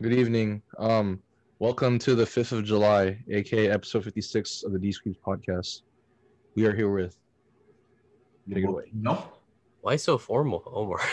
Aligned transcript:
Good 0.00 0.12
evening. 0.12 0.62
Um, 0.78 1.20
welcome 1.58 1.98
to 2.00 2.14
the 2.14 2.24
5th 2.24 2.52
of 2.52 2.64
July, 2.64 3.18
aka 3.30 3.70
episode 3.70 4.04
56 4.04 4.64
of 4.64 4.72
the 4.72 4.78
D 4.78 4.92
Squeeze 4.92 5.16
podcast. 5.24 5.82
We 6.54 6.66
are 6.66 6.74
here 6.74 6.90
with. 6.90 7.16
Take 8.52 8.64
it 8.64 8.68
away. 8.68 8.84
No. 8.92 9.28
Why 9.80 9.96
so 9.96 10.18
formal, 10.18 10.62
Omar? 10.66 11.00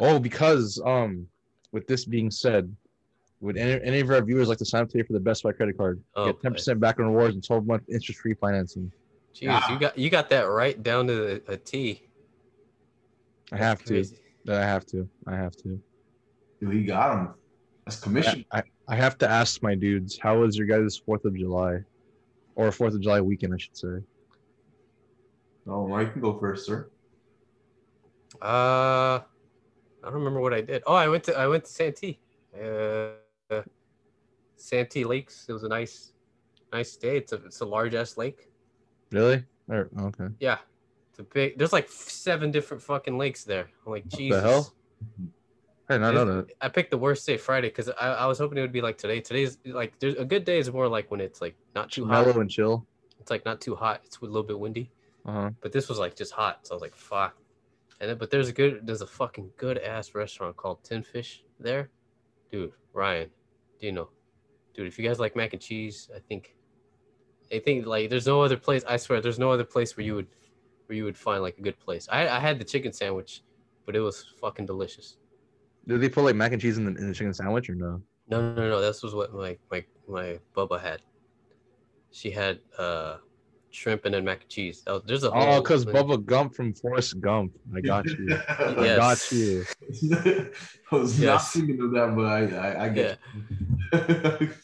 Oh, 0.00 0.18
because 0.18 0.82
um, 0.84 1.28
with 1.70 1.86
this 1.86 2.04
being 2.04 2.28
said, 2.28 2.74
would 3.40 3.56
any, 3.56 3.80
any 3.84 4.00
of 4.00 4.10
our 4.10 4.20
viewers 4.22 4.48
like 4.48 4.58
to 4.58 4.64
sign 4.64 4.82
up 4.82 4.88
today 4.88 5.04
for 5.04 5.12
the 5.12 5.20
Best 5.20 5.44
Buy 5.44 5.52
credit 5.52 5.78
card? 5.78 6.02
Oh, 6.16 6.32
Get 6.32 6.42
10% 6.42 6.80
back 6.80 6.98
on 6.98 7.06
rewards 7.06 7.34
and 7.36 7.44
12 7.46 7.64
month 7.64 7.84
interest 7.88 8.18
free 8.20 8.34
financing. 8.34 8.90
Jeez, 9.32 9.46
Ah. 9.50 9.72
you 9.72 9.78
got 9.78 9.96
you 9.96 10.10
got 10.10 10.28
that 10.30 10.48
right 10.48 10.82
down 10.82 11.06
to 11.06 11.40
a 11.46 11.56
T. 11.56 12.08
I 13.52 13.56
That's 13.58 13.62
have 13.62 13.78
to. 13.84 13.94
crazy. 13.94 14.16
I 14.48 14.52
have 14.54 14.84
to. 14.86 15.08
I 15.28 15.36
have 15.36 15.54
to. 15.58 15.80
Dude, 16.60 16.74
he 16.74 16.82
got 16.82 17.16
him. 17.16 17.34
That's 17.84 18.00
commission. 18.00 18.44
I, 18.50 18.62
I 18.88 18.96
have 18.96 19.18
to 19.18 19.28
ask 19.28 19.62
my 19.62 19.74
dudes, 19.74 20.18
how 20.18 20.38
was 20.38 20.56
your 20.56 20.66
guys' 20.66 21.00
4th 21.06 21.24
of 21.24 21.36
July? 21.36 21.80
Or 22.54 22.68
4th 22.68 22.94
of 22.94 23.00
July 23.00 23.20
weekend, 23.20 23.54
I 23.54 23.58
should 23.58 23.76
say. 23.76 23.98
Oh, 25.66 25.84
well, 25.84 26.02
you 26.02 26.08
can 26.08 26.20
go 26.20 26.38
first, 26.38 26.66
sir. 26.66 26.88
Uh, 28.40 29.20
I 29.20 29.22
don't 30.02 30.14
remember 30.14 30.40
what 30.40 30.52
I 30.52 30.60
did. 30.60 30.82
Oh, 30.86 30.94
I 30.94 31.08
went 31.08 31.24
to 31.24 31.38
I 31.38 31.46
went 31.46 31.64
to 31.64 31.70
Santee. 31.70 32.18
Uh, 32.54 33.62
Santee 34.56 35.04
Lakes. 35.04 35.46
It 35.48 35.52
was 35.52 35.62
a 35.62 35.68
nice, 35.68 36.12
nice 36.72 36.96
day. 36.96 37.16
It's 37.16 37.32
a 37.32 37.36
it's 37.36 37.60
a 37.60 37.64
large 37.64 37.94
ass 37.94 38.16
lake. 38.16 38.50
Really? 39.10 39.44
Or, 39.68 39.88
okay. 39.98 40.26
Yeah, 40.40 40.58
it's 41.10 41.20
a 41.20 41.22
big. 41.22 41.56
There's 41.56 41.72
like 41.72 41.88
seven 41.88 42.50
different 42.50 42.82
fucking 42.82 43.16
lakes 43.16 43.44
there. 43.44 43.68
I'm 43.86 43.92
like, 43.92 44.08
the 44.10 44.16
Jesus. 44.16 44.42
hell? 44.42 44.74
I 45.88 45.98
did 45.98 46.00
know 46.00 46.24
that. 46.24 46.46
I 46.60 46.68
picked 46.68 46.90
the 46.90 46.98
worst 46.98 47.26
day, 47.26 47.36
Friday, 47.36 47.68
because 47.68 47.90
I, 47.90 48.08
I 48.08 48.26
was 48.26 48.38
hoping 48.38 48.58
it 48.58 48.62
would 48.62 48.72
be 48.72 48.80
like 48.80 48.96
today. 48.96 49.20
Today's 49.20 49.58
like 49.64 49.98
there's 49.98 50.14
a 50.14 50.24
good 50.24 50.44
day 50.44 50.58
is 50.58 50.72
more 50.72 50.88
like 50.88 51.10
when 51.10 51.20
it's 51.20 51.40
like 51.40 51.56
not 51.74 51.90
too 51.90 52.06
hot. 52.06 52.26
Mellow 52.26 52.40
and 52.40 52.50
chill. 52.50 52.86
It's 53.20 53.30
like 53.30 53.44
not 53.44 53.60
too 53.60 53.74
hot. 53.74 54.00
It's 54.04 54.18
a 54.18 54.24
little 54.24 54.42
bit 54.42 54.58
windy. 54.58 54.90
Uh 55.26 55.32
huh. 55.32 55.50
But 55.60 55.72
this 55.72 55.88
was 55.88 55.98
like 55.98 56.16
just 56.16 56.32
hot. 56.32 56.66
So 56.66 56.72
I 56.72 56.76
was 56.76 56.82
like, 56.82 56.96
fuck. 56.96 57.36
And 58.00 58.10
then, 58.10 58.18
but 58.18 58.30
there's 58.30 58.48
a 58.48 58.52
good, 58.52 58.86
there's 58.86 59.02
a 59.02 59.06
fucking 59.06 59.50
good 59.56 59.78
ass 59.78 60.14
restaurant 60.14 60.56
called 60.56 60.82
Tin 60.82 61.02
Fish 61.02 61.42
there. 61.60 61.90
Dude, 62.50 62.72
Ryan, 62.92 63.30
do 63.80 63.86
you 63.86 63.92
know? 63.92 64.08
Dude, 64.74 64.86
if 64.86 64.98
you 64.98 65.06
guys 65.06 65.20
like 65.20 65.36
mac 65.36 65.52
and 65.52 65.62
cheese, 65.62 66.10
I 66.14 66.18
think, 66.18 66.56
I 67.52 67.60
think 67.60 67.86
like 67.86 68.10
there's 68.10 68.26
no 68.26 68.42
other 68.42 68.56
place. 68.56 68.84
I 68.86 68.96
swear, 68.96 69.20
there's 69.20 69.38
no 69.38 69.50
other 69.50 69.64
place 69.64 69.96
where 69.96 70.04
you 70.04 70.16
would, 70.16 70.26
where 70.86 70.96
you 70.96 71.04
would 71.04 71.16
find 71.16 71.42
like 71.42 71.56
a 71.58 71.62
good 71.62 71.78
place. 71.78 72.08
I, 72.10 72.28
I 72.28 72.40
had 72.40 72.58
the 72.58 72.64
chicken 72.64 72.92
sandwich, 72.92 73.42
but 73.86 73.94
it 73.94 74.00
was 74.00 74.26
fucking 74.40 74.66
delicious. 74.66 75.16
Did 75.86 76.00
they 76.00 76.08
put 76.08 76.24
like 76.24 76.36
mac 76.36 76.52
and 76.52 76.60
cheese 76.60 76.78
in 76.78 76.84
the, 76.84 77.00
in 77.00 77.08
the 77.08 77.14
chicken 77.14 77.34
sandwich 77.34 77.68
or 77.68 77.74
no? 77.74 78.00
No, 78.28 78.40
no, 78.40 78.54
no, 78.54 78.68
no. 78.70 78.80
This 78.80 79.02
was 79.02 79.14
what 79.14 79.34
my 79.34 79.56
my 79.70 79.84
my 80.08 80.38
Bubba 80.56 80.80
had. 80.80 81.02
She 82.10 82.30
had 82.30 82.60
uh 82.78 83.18
shrimp 83.70 84.04
and 84.04 84.14
then 84.14 84.24
mac 84.24 84.42
and 84.42 84.48
cheese. 84.50 84.82
That 84.86 84.92
was- 84.92 85.02
there's 85.04 85.24
a 85.24 85.30
Oh, 85.32 85.40
whole- 85.40 85.60
because 85.62 85.84
Bubba 85.84 86.24
Gump 86.24 86.54
from 86.54 86.72
Forrest 86.74 87.20
Gump. 87.20 87.52
I 87.76 87.80
got 87.80 88.06
you. 88.06 88.38
I 88.58 88.96
got 88.96 89.30
you. 89.32 89.64
I 90.92 90.96
was 90.96 91.18
not 91.18 91.24
Yes. 91.24 91.52
thinking 91.52 91.80
of 91.82 91.90
that, 91.92 92.14
but 92.16 92.24
I, 92.24 92.46
I, 92.56 92.84
I 92.84 92.88
get 92.88 93.18
you. 94.40 94.50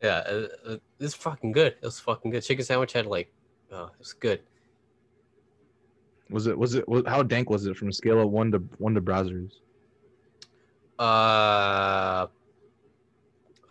Yeah, 0.00 0.18
uh, 0.28 0.46
uh, 0.64 0.76
it's 1.00 1.14
fucking 1.14 1.50
good. 1.50 1.72
It 1.72 1.82
was 1.82 1.98
fucking 1.98 2.30
good. 2.30 2.42
Chicken 2.44 2.64
sandwich 2.64 2.92
had 2.92 3.06
like, 3.06 3.32
uh, 3.72 3.86
it 3.86 3.98
was 3.98 4.12
good. 4.12 4.42
Was 6.30 6.46
it? 6.46 6.56
Was 6.56 6.76
it? 6.76 6.88
Was, 6.88 7.02
how 7.04 7.24
dank 7.24 7.50
was 7.50 7.66
it 7.66 7.76
from 7.76 7.88
a 7.88 7.92
scale 7.92 8.20
of 8.20 8.30
one 8.30 8.52
to 8.52 8.58
one 8.78 8.94
to 8.94 9.00
Brazzers? 9.00 9.50
Uh, 10.98 12.26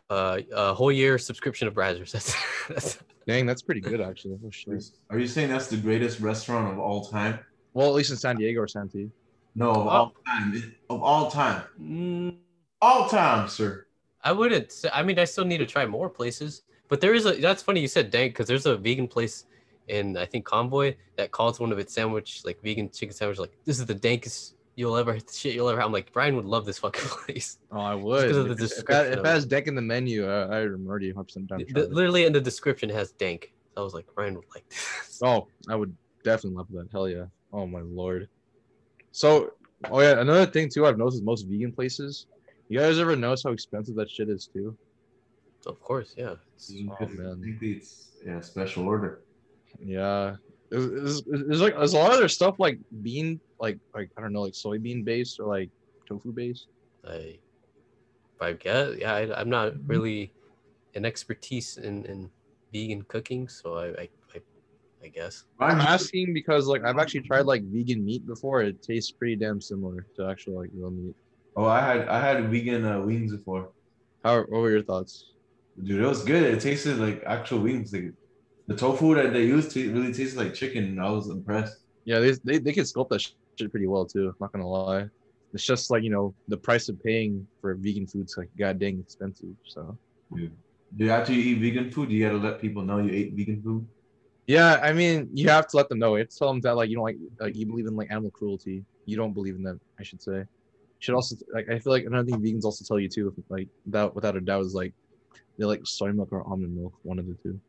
uh, 0.09 0.39
a 0.53 0.73
whole 0.73 0.92
year 0.92 1.17
subscription 1.17 1.67
of 1.67 1.73
Brazzers. 1.73 2.11
That's 2.14 2.36
that's. 2.69 3.00
Dang, 3.28 3.45
that's 3.45 3.62
pretty 3.62 3.81
good 3.81 4.00
actually. 4.00 4.40
Oh, 4.46 4.50
shit. 4.50 4.85
Are 5.09 5.19
you 5.19 5.28
saying 5.28 5.50
that's 5.50 5.68
the 5.68 5.75
greatest 5.75 6.22
restaurant 6.22 6.72
of 6.72 6.79
all 6.79 7.03
time? 7.03 7.40
Well, 7.74 7.90
at 7.90 7.94
least 7.94 8.09
in 8.09 8.16
San 8.16 8.38
Diego 8.38 8.62
or 8.62 8.69
Santee. 8.69 9.12
No, 9.53 9.72
of 9.72 9.88
all 9.88 10.13
time. 10.25 10.74
Of 10.90 11.03
all 11.03 11.29
time. 11.29 11.63
Mm, 11.81 12.38
All 12.81 13.09
time, 13.09 13.50
sir. 13.50 13.85
I 14.23 14.31
wouldn't. 14.31 14.72
Say, 14.72 14.90
I 14.94 15.03
mean, 15.03 15.19
I 15.19 15.25
still 15.25 15.44
need 15.44 15.57
to 15.57 15.66
try 15.66 15.85
more 15.85 16.09
places. 16.09 16.62
But 16.88 17.02
there 17.02 17.13
is 17.13 17.25
a. 17.25 17.34
That's 17.34 17.62
funny 17.62 17.81
you 17.81 17.90
said 17.90 18.12
dank 18.12 18.34
because 18.34 18.47
there's 18.47 18.66
a 18.66 18.78
vegan 18.78 19.09
place 19.09 19.46
in 19.90 20.16
I 20.16 20.25
think 20.25 20.46
Convoy 20.46 20.96
that 21.18 21.31
calls 21.31 21.59
one 21.59 21.72
of 21.73 21.79
its 21.79 21.94
sandwich 21.94 22.44
like 22.46 22.62
vegan 22.62 22.90
chicken 22.90 23.13
sandwich 23.13 23.40
like 23.40 23.52
this 23.66 23.79
is 23.79 23.85
the 23.85 23.96
dankest 23.96 24.53
you'll 24.78 24.96
ever 24.96 25.18
shit 25.34 25.54
you'll 25.56 25.68
ever. 25.68 25.82
I'm 25.82 25.92
like 25.92 26.10
Ryan 26.16 26.38
would 26.38 26.46
love 26.46 26.66
this 26.66 26.78
fucking 26.80 27.02
place. 27.26 27.58
Oh, 27.72 27.80
I 27.82 27.96
would. 27.96 28.28
'cause 28.30 28.38
of 28.38 28.46
the 28.46 28.52
If- 28.54 28.60
if, 28.62 28.70
description 28.70 28.96
that- 28.96 29.08
if 29.08 29.20
of 29.20 29.26
it 29.26 29.28
it. 29.30 29.32
has 29.34 29.46
dank 29.46 29.68
in 29.68 29.76
the 29.76 29.82
menu, 29.82 30.26
I, 30.30 30.62
I'm 30.62 30.88
already 30.88 31.12
100 31.12 31.24
percent 31.26 31.48
down. 31.48 31.66
The- 31.70 31.88
literally 31.90 32.24
in 32.26 32.32
the 32.32 32.40
description 32.40 32.88
has 32.90 33.12
dank. 33.12 33.54
I 33.76 33.82
was 33.82 33.94
like 33.94 34.06
Ryan 34.16 34.36
would 34.36 34.46
like 34.56 34.68
this. 34.70 35.20
Oh, 35.22 35.48
I 35.68 35.76
would 35.76 35.94
definitely 36.24 36.56
love 36.58 36.68
that. 36.72 36.88
Hell 36.92 37.10
yeah. 37.10 37.26
Oh 37.52 37.68
my 37.68 37.82
lord. 37.82 38.30
So, 39.12 39.54
oh 39.92 40.00
yeah, 40.02 40.20
another 40.22 40.46
thing 40.46 40.70
too 40.70 40.86
I've 40.86 40.98
noticed 40.98 41.18
is 41.18 41.24
most 41.24 41.48
vegan 41.48 41.72
places. 41.72 42.28
You 42.70 42.80
guys 42.80 43.00
ever 43.00 43.16
notice 43.16 43.44
how 43.44 43.52
expensive 43.52 43.96
that 43.96 44.09
shit 44.09 44.30
is 44.30 44.48
too? 44.54 44.78
Of 45.66 45.82
course, 45.82 46.14
yeah. 46.18 46.34
It's- 46.56 46.72
Oh, 47.02 47.06
man. 47.08 47.40
I 47.42 47.44
think 47.44 47.62
it's 47.62 48.12
yeah, 48.26 48.42
special 48.42 48.86
order. 48.88 49.22
Yeah. 49.80 50.36
There's, 50.69 51.23
there's, 51.23 51.23
there's 51.47 51.61
like 51.61 51.75
there's 51.75 51.94
a 51.94 51.97
lot 51.97 52.11
of 52.11 52.19
their 52.19 52.28
stuff 52.28 52.55
like 52.59 52.79
bean 53.01 53.39
like 53.59 53.79
like 53.95 54.09
I 54.17 54.22
don't 54.22 54.33
know 54.33 54.41
like 54.41 54.53
soybean 54.53 55.05
based 55.05 55.39
or 55.39 55.47
like 55.47 55.69
tofu 56.07 56.31
based. 56.31 56.67
I, 57.07 57.38
I 58.41 58.53
guess, 58.53 58.95
yeah, 59.00 59.13
I, 59.13 59.39
I'm 59.39 59.50
not 59.50 59.73
really 59.85 60.33
an 60.95 61.05
expertise 61.05 61.78
in, 61.78 62.05
in 62.05 62.29
vegan 62.73 63.03
cooking, 63.03 63.47
so 63.47 63.75
I, 63.75 63.85
I, 63.85 64.09
I, 64.35 64.41
I 65.03 65.07
guess. 65.07 65.45
I'm 65.59 65.79
asking 65.79 66.33
because 66.33 66.67
like 66.67 66.84
I've 66.84 66.97
actually 66.97 67.22
tried 67.22 67.45
like 67.45 67.63
vegan 67.63 68.03
meat 68.03 68.28
before. 68.28 68.61
It 68.61 68.81
tastes 68.81 69.11
pretty 69.11 69.35
damn 69.35 69.61
similar 69.61 70.05
to 70.16 70.28
actual 70.28 70.59
like 70.59 70.69
real 70.73 70.91
meat. 70.91 71.16
Oh, 71.55 71.66
I 71.66 71.81
had 71.81 72.07
I 72.09 72.19
had 72.19 72.49
vegan 72.49 72.85
uh, 72.85 72.99
wings 73.01 73.31
before. 73.31 73.69
How 74.23 74.39
what 74.39 74.61
were 74.61 74.72
your 74.72 74.84
thoughts? 74.84 75.31
Dude, 75.81 76.01
it 76.01 76.07
was 76.07 76.23
good. 76.23 76.44
It 76.44 76.59
tasted 76.59 76.97
like 76.97 77.23
actual 77.25 77.59
wings. 77.59 77.94
Like 77.94 78.11
the 78.67 78.75
tofu 78.75 79.16
that 79.16 79.33
they 79.33 79.45
used 79.45 79.72
to 79.72 79.94
really 79.94 80.13
tasted 80.13 80.38
like 80.38 80.53
chicken. 80.53 81.00
I 81.00 81.09
was 81.09 81.29
impressed. 81.29 81.78
Yeah, 82.05 82.19
they 82.19 82.31
they, 82.44 82.57
they 82.59 82.73
can 82.73 82.83
sculpt 82.83 83.09
that 83.09 83.22
shit 83.22 83.72
pretty 83.72 83.88
well 83.88 84.05
too. 84.05 84.35
Not 84.39 84.51
gonna 84.51 84.67
lie. 84.67 85.07
It's 85.53 85.66
just 85.66 85.89
like 85.89 86.03
you 86.03 86.09
know 86.09 86.35
the 86.47 86.57
price 86.57 86.89
of 86.89 87.01
paying 87.03 87.47
for 87.61 87.73
vegan 87.75 88.05
food's 88.07 88.38
like 88.38 88.50
god 88.57 88.79
dang 88.79 89.00
expensive. 89.00 89.55
So 89.66 89.97
Dude, 90.95 91.09
after 91.09 91.33
you 91.33 91.55
eat 91.55 91.59
vegan 91.59 91.91
food, 91.91 92.09
Do 92.09 92.16
you 92.16 92.25
gotta 92.25 92.38
let 92.38 92.61
people 92.61 92.81
know 92.83 93.00
you 93.00 93.11
ate 93.11 93.33
vegan 93.33 93.61
food. 93.61 93.88
yeah, 94.45 94.79
I 94.81 94.94
mean 94.94 95.29
you 95.34 95.49
have 95.49 95.67
to 95.67 95.78
let 95.78 95.89
them 95.89 95.99
know. 95.99 96.17
To 96.17 96.25
tell 96.25 96.49
them 96.49 96.61
that 96.61 96.75
like 96.75 96.89
you 96.89 96.95
don't 96.95 97.05
like 97.05 97.17
like 97.39 97.55
you 97.55 97.66
believe 97.66 97.88
in 97.88 97.95
like 97.95 98.11
animal 98.11 98.31
cruelty. 98.31 98.84
You 99.05 99.16
don't 99.16 99.34
believe 99.34 99.55
in 99.55 99.63
that. 99.63 99.79
I 99.99 100.03
should 100.03 100.22
say. 100.22 100.44
Should 100.99 101.16
also 101.16 101.35
like 101.53 101.69
I 101.69 101.79
feel 101.79 101.94
like 101.94 102.05
another 102.05 102.25
thing 102.25 102.41
vegans 102.41 102.66
also 102.66 102.84
tell 102.85 102.99
you 102.99 103.07
too 103.07 103.34
like 103.49 103.69
that 103.88 104.13
without 104.13 104.35
a 104.35 104.41
doubt 104.41 104.66
is 104.66 104.73
like 104.73 104.94
they 105.57 105.66
like 105.66 105.81
soy 105.85 106.11
milk 106.11 106.29
or 106.31 106.44
almond 106.44 106.75
milk 106.75 106.94
one 107.03 107.19
of 107.19 107.28
the 107.28 107.35
two. 107.44 107.59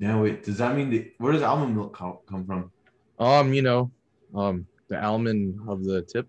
Yeah, 0.00 0.18
wait. 0.18 0.42
Does 0.42 0.56
that 0.58 0.74
mean 0.74 0.88
the, 0.88 1.12
where 1.18 1.32
does 1.32 1.42
almond 1.42 1.76
milk 1.76 1.94
come, 1.94 2.16
come 2.26 2.46
from? 2.46 2.72
Um, 3.18 3.52
you 3.52 3.60
know, 3.60 3.90
um, 4.34 4.66
the 4.88 5.00
almond 5.00 5.60
of 5.68 5.84
the 5.84 6.00
tip. 6.02 6.26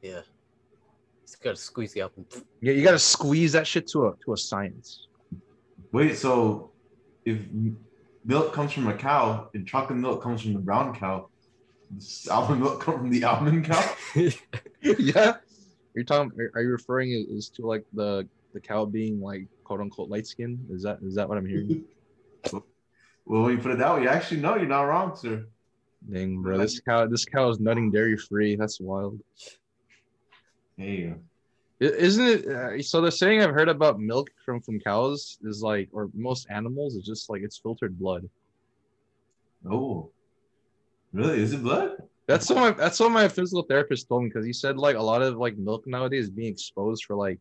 Yeah. 0.00 0.20
It's 1.24 1.34
got 1.34 1.50
to 1.50 1.56
squeeze 1.56 1.92
the 1.92 2.02
apple. 2.02 2.24
Yeah, 2.60 2.72
you 2.72 2.84
gotta 2.84 2.98
squeeze 2.98 3.52
that 3.52 3.66
shit 3.66 3.86
to 3.88 4.06
a 4.06 4.14
to 4.24 4.32
a 4.32 4.36
science. 4.36 5.08
Wait, 5.92 6.16
so 6.16 6.70
if 7.26 7.40
milk 8.24 8.54
comes 8.54 8.72
from 8.72 8.86
a 8.86 8.94
cow 8.94 9.50
and 9.52 9.66
chocolate 9.66 9.98
milk 9.98 10.22
comes 10.22 10.40
from 10.40 10.54
the 10.54 10.58
brown 10.60 10.94
cow, 10.94 11.28
does 11.94 12.28
almond 12.30 12.62
milk 12.62 12.80
come 12.80 12.98
from 12.98 13.10
the 13.10 13.24
almond 13.24 13.64
cow? 13.66 13.96
yeah, 14.80 15.36
you're 15.94 16.04
talking. 16.04 16.32
Are, 16.40 16.52
are 16.54 16.62
you 16.62 16.70
referring 16.70 17.10
is, 17.10 17.26
is 17.26 17.48
to 17.50 17.66
like 17.66 17.84
the 17.92 18.26
the 18.54 18.60
cow 18.60 18.86
being 18.86 19.20
like 19.20 19.46
quote 19.64 19.80
unquote 19.80 20.08
light 20.08 20.26
skin? 20.26 20.64
Is 20.70 20.82
that 20.84 21.00
is 21.02 21.16
that 21.16 21.28
what 21.28 21.36
I'm 21.36 21.46
hearing? 21.46 21.84
well, 23.28 23.42
when 23.42 23.56
you 23.56 23.62
put 23.62 23.72
it 23.72 23.78
that 23.78 23.94
way, 23.94 24.08
actually, 24.08 24.40
no, 24.40 24.56
you're 24.56 24.66
not 24.66 24.82
wrong, 24.82 25.14
sir. 25.14 25.46
Dang, 26.10 26.40
bro, 26.40 26.56
this 26.58 26.80
cow 26.80 27.06
this 27.06 27.26
cow 27.26 27.50
is 27.50 27.60
nutting 27.60 27.90
dairy 27.90 28.16
free. 28.16 28.56
That's 28.56 28.80
wild. 28.80 29.20
There 30.78 30.86
you 30.88 31.20
I- 31.82 31.84
Isn't 31.84 32.26
it? 32.26 32.46
Uh, 32.46 32.82
so 32.82 33.00
the 33.00 33.12
saying 33.12 33.42
I've 33.42 33.50
heard 33.50 33.68
about 33.68 34.00
milk 34.00 34.28
from 34.44 34.62
from 34.62 34.80
cows 34.80 35.38
is 35.42 35.62
like, 35.62 35.90
or 35.92 36.08
most 36.14 36.46
animals 36.50 36.94
is 36.94 37.04
just 37.04 37.28
like 37.28 37.42
it's 37.42 37.58
filtered 37.58 37.98
blood. 37.98 38.28
Oh, 39.70 40.10
really? 41.12 41.42
Is 41.42 41.52
it 41.52 41.62
blood? 41.62 41.96
That's 42.26 42.48
what 42.48 42.58
my 42.58 42.70
that's 42.70 43.00
what 43.00 43.10
my 43.10 43.28
physical 43.28 43.62
therapist 43.62 44.08
told 44.08 44.22
me 44.22 44.28
because 44.30 44.46
he 44.46 44.52
said 44.52 44.78
like 44.78 44.96
a 44.96 45.02
lot 45.02 45.20
of 45.20 45.36
like 45.36 45.58
milk 45.58 45.86
nowadays 45.86 46.24
is 46.24 46.30
being 46.30 46.52
exposed 46.52 47.04
for 47.04 47.16
like 47.16 47.38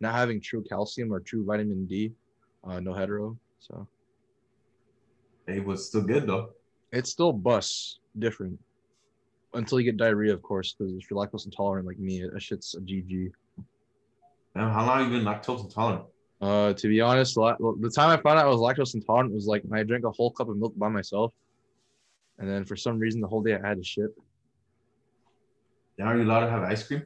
not 0.00 0.14
having 0.14 0.40
true 0.40 0.62
calcium 0.68 1.12
or 1.12 1.20
true 1.20 1.44
vitamin 1.44 1.86
D, 1.86 2.12
uh, 2.64 2.80
no 2.80 2.92
hetero. 2.92 3.38
So 3.60 3.86
It 5.52 5.64
was 5.64 5.86
still 5.86 6.02
good 6.02 6.26
though. 6.26 6.50
it's 6.92 7.10
still 7.10 7.32
bus 7.32 7.98
different 8.18 8.58
until 9.54 9.78
you 9.78 9.84
get 9.84 9.98
diarrhea, 9.98 10.32
of 10.32 10.42
course, 10.42 10.74
because 10.74 10.94
if 10.94 11.10
you're 11.10 11.18
lactose 11.18 11.44
intolerant 11.44 11.86
like 11.86 11.98
me, 11.98 12.22
that 12.22 12.40
shit's 12.42 12.74
a 12.74 12.80
GG. 12.80 13.30
How 14.56 14.86
long 14.86 14.98
have 15.04 15.12
you 15.12 15.18
been 15.18 15.26
lactose 15.26 15.64
intolerant? 15.64 16.04
Uh, 16.40 16.72
to 16.72 16.88
be 16.88 17.00
honest, 17.00 17.34
the 17.34 17.92
time 17.94 18.10
I 18.10 18.20
found 18.20 18.38
out 18.38 18.46
I 18.46 18.48
was 18.48 18.60
lactose 18.60 18.94
intolerant 18.94 19.32
was 19.32 19.46
like 19.46 19.62
when 19.62 19.78
I 19.78 19.82
drank 19.82 20.04
a 20.04 20.10
whole 20.10 20.30
cup 20.30 20.48
of 20.48 20.56
milk 20.56 20.72
by 20.76 20.88
myself, 20.88 21.32
and 22.38 22.48
then 22.48 22.64
for 22.64 22.76
some 22.76 22.98
reason 22.98 23.20
the 23.20 23.28
whole 23.28 23.42
day 23.42 23.54
I 23.54 23.66
had 23.66 23.78
to 23.78 23.84
shit. 23.84 24.10
Then 25.98 26.06
are 26.06 26.16
you 26.16 26.24
allowed 26.24 26.40
to 26.40 26.50
have 26.50 26.62
ice 26.62 26.82
cream? 26.82 27.04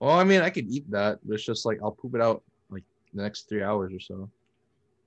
Well, 0.00 0.18
I 0.18 0.24
mean, 0.24 0.40
I 0.40 0.50
could 0.50 0.66
eat 0.68 0.90
that, 0.90 1.20
but 1.24 1.34
it's 1.34 1.44
just 1.44 1.64
like 1.64 1.78
I'll 1.82 1.92
poop 1.92 2.14
it 2.14 2.20
out 2.20 2.42
like 2.70 2.84
the 3.14 3.22
next 3.22 3.48
three 3.48 3.62
hours 3.62 3.92
or 3.94 4.00
so. 4.00 4.28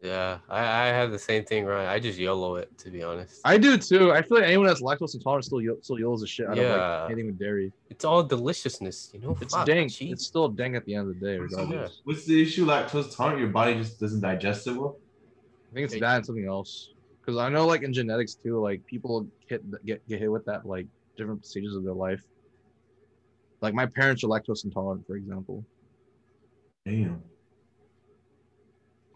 Yeah, 0.04 0.40
I, 0.50 0.60
I 0.60 0.86
have 0.88 1.12
the 1.12 1.18
same 1.20 1.46
thing, 1.46 1.64
Ryan. 1.66 1.88
I 1.88 1.98
just 1.98 2.20
YOLO 2.20 2.56
it 2.56 2.78
to 2.80 2.92
be 2.92 3.02
honest. 3.04 3.40
I 3.46 3.58
do 3.58 3.78
too. 3.78 4.12
I 4.12 4.22
feel 4.22 4.38
like 4.40 4.48
anyone 4.48 4.68
that's 4.68 4.82
lactose 4.82 5.14
intolerant 5.16 5.46
still 5.46 5.62
yo- 5.62 5.78
still 5.82 5.98
yells 5.98 6.20
the 6.20 6.28
shit 6.28 6.46
out 6.46 6.58
of 6.58 6.64
Yeah. 6.64 7.04
like 7.04 7.12
anything 7.12 7.28
with 7.28 7.40
dairy. 7.40 7.72
It's 7.90 8.04
all 8.04 8.22
deliciousness, 8.22 9.12
you 9.14 9.22
know. 9.22 9.38
It's 9.40 9.54
Fuck, 9.54 9.66
dang. 9.66 9.88
cheese. 9.88 10.12
It's 10.12 10.26
still 10.26 10.50
dang 10.50 10.76
at 10.76 10.84
the 10.86 10.94
end 10.96 11.08
of 11.10 11.18
the 11.20 11.26
day, 11.26 11.38
regardless. 11.38 12.02
What's 12.04 12.26
the 12.26 12.42
issue? 12.42 12.66
Lactose 12.66 13.06
intolerant, 13.06 13.40
your 13.40 13.50
body 13.50 13.76
just 13.76 13.98
doesn't 13.98 14.20
digest 14.20 14.68
it 14.68 14.76
well. 14.76 14.98
I 15.72 15.74
think 15.74 15.86
it's 15.86 15.94
Hey. 15.94 16.02
that 16.02 16.18
and 16.18 16.26
something 16.26 16.46
else. 16.48 16.90
Because 17.22 17.38
I 17.38 17.48
know, 17.48 17.66
like 17.66 17.84
in 17.84 17.94
genetics 17.94 18.36
too, 18.36 18.60
like 18.60 18.86
people 18.86 19.26
hit 19.48 19.64
get 19.86 20.06
get 20.10 20.20
hit 20.20 20.30
with 20.30 20.44
that 20.46 20.66
like 20.66 20.86
different 21.16 21.46
stages 21.46 21.78
of 21.78 21.86
their 21.86 21.94
life. 21.94 22.22
Like 23.62 23.74
my 23.74 23.86
parents 23.86 24.22
are 24.26 24.28
lactose 24.28 24.66
intolerant, 24.66 25.08
for 25.08 25.16
example. 25.16 25.64
Damn. 26.86 27.24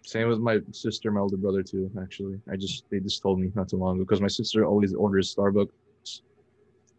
Same 0.08 0.30
with 0.30 0.40
my 0.40 0.62
sister, 0.72 1.12
my 1.12 1.20
older 1.20 1.36
brother 1.36 1.62
too. 1.62 1.92
Actually, 2.02 2.40
I 2.50 2.56
just 2.56 2.86
they 2.90 3.02
just 3.02 3.22
told 3.22 3.42
me 3.42 3.52
not 3.56 3.68
too 3.68 3.76
long 3.76 3.98
ago 3.98 4.06
because 4.06 4.22
my 4.22 4.30
sister 4.30 4.66
always 4.66 4.94
orders 4.94 5.36
Starbucks, 5.36 6.22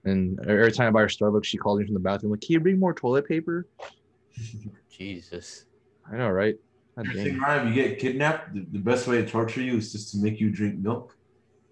and 0.04 0.38
every 0.40 0.70
time 0.72 0.88
I 0.88 0.90
buy 0.90 1.00
her 1.00 1.06
Starbucks, 1.06 1.46
she 1.46 1.56
calls 1.56 1.78
me 1.78 1.86
from 1.86 1.94
the 1.94 2.00
bathroom 2.00 2.32
like, 2.32 2.42
"Can 2.42 2.52
you 2.52 2.60
bring 2.60 2.78
more 2.78 2.92
toilet 2.92 3.26
paper?" 3.26 3.66
Jesus. 4.90 5.64
I 6.12 6.18
know, 6.18 6.28
right? 6.28 6.54
God 6.96 7.06
You're 7.06 7.14
dang. 7.14 7.24
saying, 7.24 7.40
Ryan, 7.40 7.68
you 7.68 7.74
get 7.82 7.98
kidnapped, 7.98 8.52
the, 8.52 8.66
the 8.72 8.78
best 8.78 9.06
way 9.08 9.22
to 9.22 9.26
torture 9.26 9.62
you 9.62 9.78
is 9.78 9.90
just 9.90 10.12
to 10.12 10.18
make 10.18 10.38
you 10.38 10.50
drink 10.50 10.78
milk. 10.78 11.16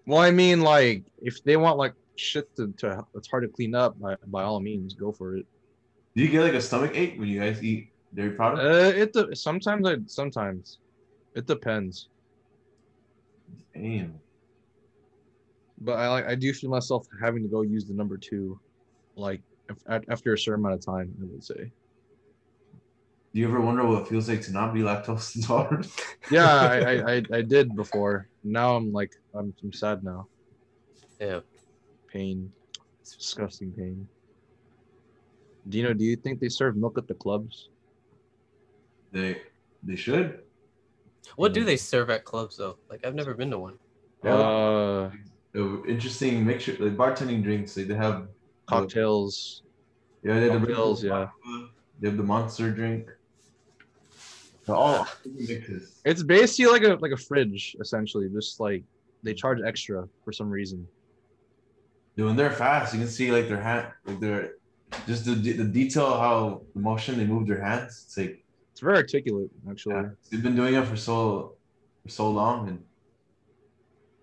Well, 0.07 0.17
I 0.17 0.31
mean, 0.31 0.61
like 0.61 1.03
if 1.21 1.43
they 1.43 1.55
want 1.55 1.77
like 1.77 1.93
shit 2.15 2.47
to, 2.55 2.73
to 2.77 3.05
it's 3.13 3.29
hard 3.29 3.43
to 3.43 3.49
clean 3.49 3.75
up, 3.75 3.99
by, 3.99 4.15
by 4.25 4.41
all 4.41 4.59
means, 4.59 4.95
go 4.95 5.11
for 5.11 5.37
it. 5.37 5.45
Do 6.15 6.23
you 6.23 6.29
get 6.29 6.41
like 6.41 6.53
a 6.53 6.61
stomach 6.61 6.93
ache 6.95 7.19
when 7.19 7.27
you 7.27 7.39
guys 7.39 7.63
eat 7.63 7.91
dairy 8.11 8.31
products? 8.31 8.63
Uh, 8.63 9.19
it 9.21 9.37
sometimes 9.37 9.87
I 9.87 9.97
sometimes 10.07 10.79
it 11.37 11.45
depends, 11.45 12.09
Damn. 13.73 14.19
but 15.79 15.93
I 15.93 16.09
like 16.09 16.25
I 16.25 16.33
do 16.33 16.51
feel 16.51 16.71
myself 16.71 17.05
having 17.21 17.43
to 17.43 17.47
go 17.47 17.61
use 17.61 17.85
the 17.85 17.93
number 17.93 18.17
two, 18.17 18.59
like 19.15 19.41
if, 19.69 19.77
at, 19.87 20.03
after 20.09 20.33
a 20.33 20.37
certain 20.37 20.65
amount 20.65 20.79
of 20.79 20.85
time. 20.85 21.13
I 21.21 21.25
would 21.31 21.43
say. 21.43 21.71
Do 23.33 23.41
you 23.41 23.47
ever 23.47 23.61
wonder 23.61 23.85
what 23.85 24.01
it 24.01 24.07
feels 24.07 24.27
like 24.27 24.41
to 24.43 24.51
not 24.51 24.73
be 24.73 24.79
lactose 24.79 25.35
intolerant? 25.35 25.87
Yeah, 26.31 26.49
I, 26.49 26.77
I, 26.77 27.15
I 27.17 27.23
I 27.33 27.41
did 27.43 27.75
before. 27.75 28.27
Now 28.43 28.75
I'm 28.75 28.91
like 28.91 29.11
I'm, 29.35 29.53
I'm 29.61 29.71
sad 29.71 30.03
now. 30.03 30.27
Yeah. 31.21 31.41
Pain, 32.11 32.51
it's 33.01 33.15
disgusting 33.15 33.71
pain. 33.73 34.07
Dino, 35.69 35.93
do 35.93 36.03
you 36.03 36.15
think 36.15 36.39
they 36.39 36.49
serve 36.49 36.75
milk 36.77 36.97
at 36.97 37.07
the 37.07 37.13
clubs? 37.13 37.69
they 39.11 39.41
they 39.83 39.95
should. 39.95 40.39
What 41.35 41.53
do 41.53 41.63
they 41.63 41.77
serve 41.77 42.09
at 42.09 42.23
clubs 42.25 42.57
though? 42.57 42.77
Like 42.89 43.05
I've 43.05 43.15
never 43.15 43.33
been 43.33 43.51
to 43.51 43.59
one. 43.59 43.77
Yeah. 44.23 44.33
Uh, 44.33 45.11
Uh, 45.55 45.83
interesting 45.85 46.45
mixture, 46.45 46.75
like 46.79 46.95
bartending 46.95 47.41
drinks. 47.41 47.75
Like 47.77 47.87
they 47.87 47.95
have 47.95 48.27
cocktails. 48.67 49.63
Yeah, 50.23 50.39
they 50.39 50.49
have 50.49 50.61
the 50.61 50.67
Cocktails, 50.67 51.03
yeah. 51.03 51.29
They 51.99 52.09
have 52.09 52.17
the 52.17 52.23
monster 52.23 52.69
drink. 52.69 53.09
They're 54.65 54.75
all 54.75 55.07
mixes. 55.25 56.01
It's 56.05 56.21
basically 56.21 56.71
like 56.71 56.83
a 56.83 56.95
like 57.01 57.11
a 57.11 57.17
fridge, 57.17 57.75
essentially. 57.79 58.29
Just 58.29 58.59
like 58.59 58.83
they 59.23 59.33
charge 59.33 59.59
extra 59.65 60.07
for 60.23 60.31
some 60.31 60.49
reason. 60.49 60.87
Dude, 62.15 62.25
when 62.27 62.35
they're 62.35 62.51
fast, 62.51 62.93
you 62.93 62.99
can 62.99 63.07
see 63.09 63.31
like 63.31 63.47
their 63.47 63.61
hand, 63.61 63.87
like 64.05 64.19
their 64.19 64.53
just 65.07 65.25
the 65.25 65.33
the 65.33 65.63
detail 65.63 66.11
how 66.19 66.61
the 66.73 66.81
motion 66.81 67.17
they 67.17 67.25
move 67.25 67.47
their 67.47 67.61
hands. 67.61 68.03
It's 68.05 68.17
like 68.17 68.43
It's 68.77 68.83
very 68.83 68.97
articulate, 68.97 69.49
actually. 69.67 69.95
yeah, 69.95 70.09
they've 70.29 70.43
been 70.43 70.55
doing 70.55 70.75
it 70.75 70.85
for 70.85 70.95
so 70.95 71.55
for 72.03 72.09
so 72.09 72.29
long, 72.29 72.67
and 72.67 72.83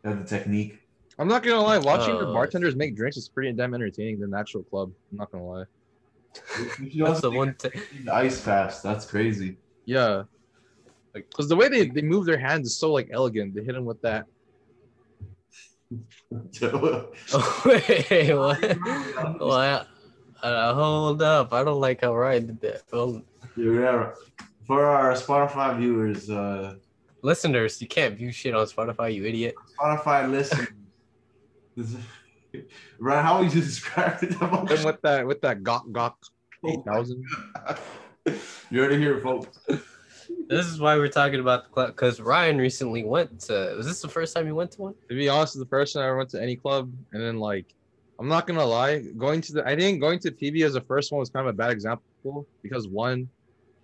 they 0.05 0.11
have 0.11 0.21
the 0.21 0.25
technique. 0.25 0.79
I'm 1.19 1.27
not 1.27 1.43
gonna 1.43 1.61
lie, 1.61 1.79
watching 1.79 2.17
the 2.17 2.27
Uh, 2.27 2.33
bartenders 2.33 2.77
make 2.77 2.95
drinks 2.95 3.17
is 3.17 3.29
pretty 3.29 3.51
damn 3.51 3.75
entertaining 3.75 4.21
than 4.21 4.31
the 4.31 4.39
actual 4.39 4.63
club. 4.63 4.93
I'm 5.11 5.19
not 5.19 5.33
gonna 5.33 5.45
lie. 5.45 5.65
You 6.79 7.05
That's 7.05 7.17
also 7.17 7.31
the 7.31 7.37
one 7.37 7.55
thing. 7.55 7.73
the 8.05 8.15
ice 8.15 8.41
fast. 8.41 8.85
That's 8.85 9.07
crazy. 9.07 9.57
Yeah, 9.87 10.23
like 11.17 11.29
because 11.31 11.49
the 11.49 11.57
way 11.57 11.69
they, 11.69 11.89
they 11.89 12.03
move 12.03 12.25
their 12.25 12.39
hands 12.39 12.69
is 12.69 12.77
so 12.79 12.93
like 12.93 13.09
elegant. 13.13 13.57
They 13.57 13.65
hit 13.65 13.75
them 13.75 13.85
with 13.85 14.01
that. 14.03 14.27
Oh, 17.33 17.63
wait, 17.67 18.33
what? 18.37 18.77
what? 19.41 19.89
Uh, 20.45 20.75
hold 20.75 21.23
up! 21.23 21.55
I 21.55 21.65
don't 21.65 21.81
like 21.81 22.03
how 22.03 22.15
Ryan 22.15 22.47
did 22.49 22.61
that. 22.61 22.83
Well, 22.93 23.23
yeah, 23.57 24.11
for 24.67 24.85
our 24.85 25.13
Spotify 25.15 25.79
viewers, 25.79 26.29
uh, 26.29 26.75
listeners, 27.23 27.81
you 27.81 27.89
can't 27.89 28.15
view 28.15 28.31
shit 28.31 28.55
on 28.55 28.67
Spotify, 28.67 29.15
you 29.15 29.25
idiot. 29.25 29.55
Spotify 29.81 30.31
listeners. 30.31 30.69
this- 31.77 31.97
Right, 33.01 33.21
how 33.21 33.41
would 33.41 33.53
you 33.53 33.63
describe 33.63 34.23
it? 34.23 34.35
Hit 34.35 34.43
'em 34.43 34.85
with 34.85 35.01
that 35.03 35.27
with 35.27 35.41
that 35.41 35.63
gok 35.65 35.91
gok 35.91 36.15
eight 36.69 36.85
thousand. 36.87 37.25
you 38.71 38.81
already 38.81 38.99
hear 38.99 39.17
it, 39.19 39.23
folks. 39.23 39.59
This 40.49 40.67
is 40.67 40.79
why 40.79 40.97
we're 40.97 41.09
talking 41.09 41.41
about 41.41 41.65
the 41.65 41.71
club 41.71 41.89
because 41.89 42.21
Ryan 42.21 42.59
recently 42.59 43.03
went 43.03 43.41
to. 43.47 43.75
Was 43.77 43.87
this 43.87 44.01
the 44.03 44.09
first 44.09 44.37
time 44.37 44.47
you 44.47 44.55
went 44.55 44.71
to 44.73 44.83
one? 44.83 44.95
To 45.09 45.15
be 45.17 45.29
honest, 45.29 45.59
the 45.59 45.67
first 45.67 45.95
time 45.95 46.03
I 46.05 46.07
ever 46.07 46.17
went 46.19 46.31
to 46.31 46.41
any 46.43 46.55
club, 46.55 46.93
and 47.13 47.21
then 47.23 47.39
like, 47.41 47.75
I'm 48.19 48.29
not 48.29 48.47
gonna 48.47 48.65
lie, 48.65 49.01
going 49.17 49.41
to 49.43 49.53
the 49.55 49.67
I 49.67 49.75
think 49.77 50.01
going 50.01 50.19
to 50.21 50.31
PB 50.31 50.65
as 50.65 50.75
the 50.75 50.81
first 50.83 51.11
one 51.13 51.19
was 51.19 51.31
kind 51.31 51.47
of 51.49 51.55
a 51.55 51.57
bad 51.57 51.71
example 51.73 52.47
because 52.63 52.87
one, 52.89 53.29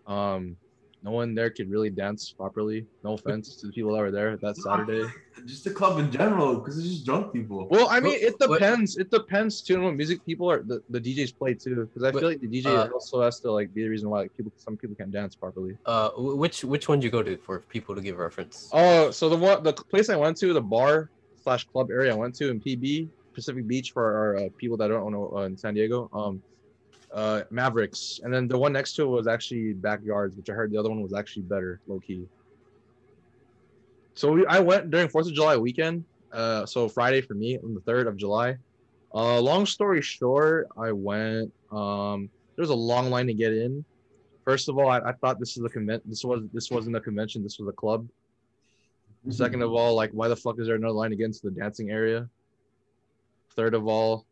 um, 0.06 0.56
no 1.02 1.10
one 1.10 1.34
there 1.34 1.50
could 1.50 1.70
really 1.70 1.90
dance 1.90 2.32
properly. 2.32 2.86
No 3.02 3.14
offense 3.14 3.56
to 3.56 3.66
the 3.66 3.72
people 3.72 3.92
that 3.94 4.00
were 4.00 4.10
there 4.10 4.36
that 4.36 4.56
Saturday. 4.56 5.08
Just 5.46 5.64
the 5.64 5.70
club 5.70 5.98
in 5.98 6.12
general, 6.12 6.56
because 6.56 6.78
it's 6.78 6.88
just 6.88 7.06
drunk 7.06 7.32
people. 7.32 7.66
Well, 7.70 7.88
I 7.88 7.98
mean, 7.98 8.18
it 8.20 8.34
What- 8.38 8.50
what- 8.50 8.58
depends. 8.60 8.98
It 8.98 9.10
depends 9.10 9.62
too 9.62 9.76
on 9.76 9.84
what 9.84 9.96
music 9.96 10.24
people 10.26 10.50
are 10.50 10.62
the, 10.62 10.82
the 10.90 11.00
DJs 11.00 11.36
play 11.38 11.54
too. 11.54 11.86
Because 11.86 12.02
I 12.04 12.10
But, 12.10 12.20
feel 12.20 12.28
like 12.28 12.40
the 12.40 12.48
DJ 12.48 12.66
uh, 12.66 12.90
also 12.92 13.22
has 13.22 13.40
to 13.40 13.50
like 13.50 13.72
be 13.72 13.82
the 13.84 13.88
reason 13.88 14.10
why 14.10 14.20
like, 14.22 14.36
people 14.36 14.52
some 14.56 14.76
people 14.76 14.94
can't 14.96 15.10
dance 15.10 15.34
properly. 15.34 15.78
Uh, 15.86 16.10
which 16.18 16.62
which 16.62 16.88
one 16.88 16.98
did 17.00 17.06
you 17.06 17.10
go 17.10 17.22
to 17.22 17.38
for 17.38 17.60
people 17.70 17.94
to 17.94 18.02
give 18.02 18.18
reference? 18.18 18.68
Oh, 18.72 19.10
so 19.10 19.30
the 19.30 19.36
one 19.36 19.62
the 19.62 19.72
place 19.72 20.10
I 20.10 20.16
went 20.16 20.36
to, 20.38 20.52
the 20.52 20.60
bar 20.60 21.10
slash 21.42 21.64
club 21.72 21.90
area 21.90 22.12
I 22.12 22.16
went 22.16 22.34
to 22.36 22.50
in 22.50 22.60
PB 22.60 23.08
Pacific 23.34 23.66
Beach 23.66 23.92
for 23.92 24.16
our 24.16 24.36
uh, 24.36 24.48
people 24.56 24.76
that 24.76 24.88
don't 24.88 25.12
know 25.12 25.32
uh, 25.36 25.40
in 25.42 25.56
San 25.56 25.74
Diego, 25.74 26.08
um, 26.12 26.42
uh, 27.12 27.42
Mavericks, 27.50 28.20
and 28.22 28.32
then 28.32 28.48
the 28.48 28.58
one 28.58 28.72
next 28.72 28.94
to 28.94 29.02
it 29.02 29.06
was 29.06 29.26
actually 29.26 29.72
Backyards, 29.72 30.36
which 30.36 30.50
I 30.50 30.52
heard 30.52 30.70
the 30.70 30.78
other 30.78 30.90
one 30.90 31.02
was 31.02 31.12
actually 31.12 31.42
better, 31.42 31.80
low 31.86 32.00
key. 32.00 32.26
So 34.14 34.32
we, 34.32 34.46
I 34.46 34.60
went 34.60 34.90
during 34.90 35.08
Fourth 35.08 35.26
of 35.26 35.34
July 35.34 35.56
weekend, 35.56 36.04
uh, 36.32 36.66
so 36.66 36.88
Friday 36.88 37.20
for 37.20 37.34
me 37.34 37.58
on 37.58 37.74
the 37.74 37.80
third 37.80 38.06
of 38.06 38.16
July. 38.16 38.56
Uh, 39.14 39.40
long 39.40 39.66
story 39.66 40.02
short, 40.02 40.68
I 40.76 40.92
went. 40.92 41.52
Um, 41.72 42.30
there 42.54 42.62
was 42.62 42.70
a 42.70 42.74
long 42.74 43.10
line 43.10 43.26
to 43.26 43.34
get 43.34 43.52
in. 43.52 43.84
First 44.44 44.68
of 44.68 44.78
all, 44.78 44.88
I, 44.88 44.98
I 44.98 45.12
thought 45.12 45.38
this 45.38 45.56
is 45.56 45.64
a 45.64 45.68
convent. 45.68 46.02
This 46.08 46.24
was 46.24 46.42
this 46.52 46.70
wasn't 46.70 46.96
a 46.96 47.00
convention. 47.00 47.42
This 47.42 47.58
was 47.58 47.68
a 47.68 47.72
club. 47.72 48.08
Second 49.28 49.62
of 49.62 49.72
all, 49.74 49.94
like 49.94 50.10
why 50.12 50.28
the 50.28 50.36
fuck 50.36 50.58
is 50.58 50.66
there 50.66 50.76
another 50.76 50.94
line 50.94 51.12
against 51.12 51.42
the 51.42 51.50
dancing 51.50 51.90
area? 51.90 52.28
Third 53.60 53.74
of 53.74 53.86
all, 53.86 54.24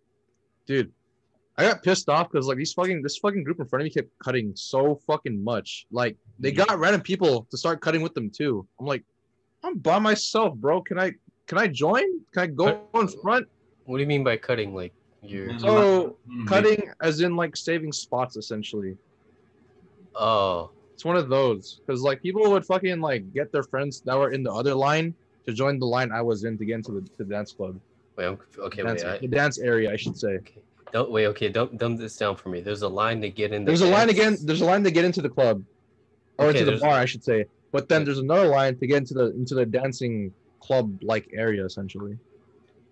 dude, 0.66 0.90
I 1.58 1.64
got 1.64 1.82
pissed 1.82 2.08
off 2.08 2.30
because 2.30 2.46
like 2.46 2.56
these 2.56 2.72
fucking 2.72 3.02
this 3.02 3.18
fucking 3.18 3.44
group 3.44 3.60
in 3.60 3.68
front 3.68 3.82
of 3.82 3.84
me 3.84 3.90
kept 3.90 4.08
cutting 4.24 4.52
so 4.54 4.98
fucking 5.06 5.44
much. 5.44 5.84
Like 5.92 6.16
they 6.38 6.50
got 6.50 6.78
random 6.78 7.02
people 7.02 7.46
to 7.50 7.58
start 7.58 7.82
cutting 7.82 8.00
with 8.00 8.14
them 8.14 8.30
too. 8.30 8.66
I'm 8.80 8.86
like, 8.86 9.04
I'm 9.62 9.76
by 9.80 9.98
myself, 9.98 10.56
bro. 10.56 10.80
Can 10.80 10.98
I 10.98 11.12
can 11.46 11.58
I 11.58 11.66
join? 11.66 12.04
Can 12.32 12.42
I 12.42 12.46
go 12.46 12.78
in 12.94 13.08
front? 13.20 13.46
What 13.84 13.98
do 13.98 14.00
you 14.02 14.06
mean 14.06 14.24
by 14.24 14.38
cutting? 14.38 14.74
Like 14.74 14.94
you're 15.20 15.58
So 15.58 16.16
Mm, 16.26 16.48
cutting 16.48 16.90
as 17.02 17.20
in 17.20 17.36
like 17.36 17.54
saving 17.54 17.92
spots 17.92 18.38
essentially. 18.38 18.96
oh 20.14 20.70
It's 20.94 21.04
one 21.04 21.18
of 21.18 21.28
those 21.28 21.82
because 21.86 22.00
like 22.00 22.22
people 22.22 22.50
would 22.50 22.64
fucking 22.64 23.02
like 23.02 23.30
get 23.34 23.52
their 23.52 23.64
friends 23.64 24.00
that 24.06 24.16
were 24.16 24.32
in 24.32 24.42
the 24.42 24.54
other 24.54 24.74
line 24.74 25.14
to 25.46 25.52
join 25.52 25.78
the 25.78 25.86
line 25.86 26.12
I 26.12 26.22
was 26.22 26.44
in 26.44 26.56
to 26.56 26.64
get 26.64 26.76
into 26.76 26.92
the, 26.92 27.02
to 27.02 27.10
the 27.18 27.24
dance 27.26 27.52
club. 27.52 27.78
Wait 28.18 28.26
I'm, 28.26 28.38
okay 28.58 28.82
dance, 28.82 29.04
wait 29.04 29.10
I, 29.10 29.18
the 29.18 29.28
dance 29.28 29.58
area, 29.58 29.92
I 29.92 29.96
should 29.96 30.18
say. 30.18 30.34
okay 30.36 30.60
don't 30.92 31.10
wait 31.10 31.26
okay 31.28 31.48
don't 31.48 31.78
dumb 31.78 31.96
this 31.96 32.16
down 32.16 32.36
for 32.36 32.48
me. 32.48 32.60
There's 32.60 32.82
a 32.82 32.88
line 32.88 33.20
to 33.20 33.30
get 33.30 33.52
in. 33.52 33.64
The 33.64 33.70
There's 33.70 33.82
a 33.82 33.86
line 33.86 34.10
again. 34.10 34.36
There's 34.42 34.60
a 34.60 34.64
line 34.64 34.82
to 34.84 34.90
get 34.90 35.04
into 35.04 35.22
the 35.22 35.28
club, 35.28 35.62
or 36.38 36.46
Okay, 36.46 36.60
into 36.60 36.72
the 36.72 36.78
bar, 36.78 36.92
I 36.92 37.04
should 37.04 37.22
say. 37.22 37.46
But 37.72 37.88
then 37.88 38.04
there's 38.04 38.18
another 38.18 38.46
line 38.46 38.78
to 38.78 38.86
get 38.86 38.98
into 38.98 39.14
the 39.14 39.26
into 39.32 39.54
the 39.54 39.66
dancing 39.66 40.32
club 40.60 40.98
like 41.02 41.28
area, 41.32 41.64
essentially. 41.64 42.18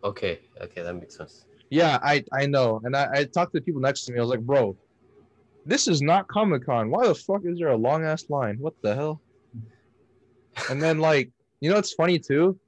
Okay 0.05 0.41
okay 0.61 0.83
that 0.83 0.95
makes 0.95 1.17
sense. 1.17 1.47
Yeah, 1.71 1.99
I 2.03 2.25
I 2.33 2.47
know, 2.47 2.81
and 2.85 2.95
I, 2.97 3.09
I 3.13 3.25
talked 3.25 3.53
to 3.53 3.61
the 3.61 3.65
people 3.65 3.81
next 3.81 4.05
to 4.05 4.13
me. 4.13 4.19
I 4.19 4.21
was 4.21 4.31
like, 4.31 4.41
bro, 4.41 4.77
this 5.65 5.89
is 5.89 6.01
not 6.01 6.29
Comic 6.29 6.65
Con. 6.67 6.91
Why 6.91 7.07
the 7.07 7.15
fuck 7.15 7.43
is 7.45 7.59
there 7.59 7.69
a 7.69 7.77
long 7.77 8.05
ass 8.05 8.29
line? 8.29 8.57
What 8.61 8.75
the 8.83 8.95
hell? 8.95 9.21
And 10.71 10.81
then 10.81 10.99
like, 10.99 11.31
you 11.61 11.71
know, 11.71 11.77
it's 11.79 11.93
funny 11.93 12.19
too. 12.19 12.59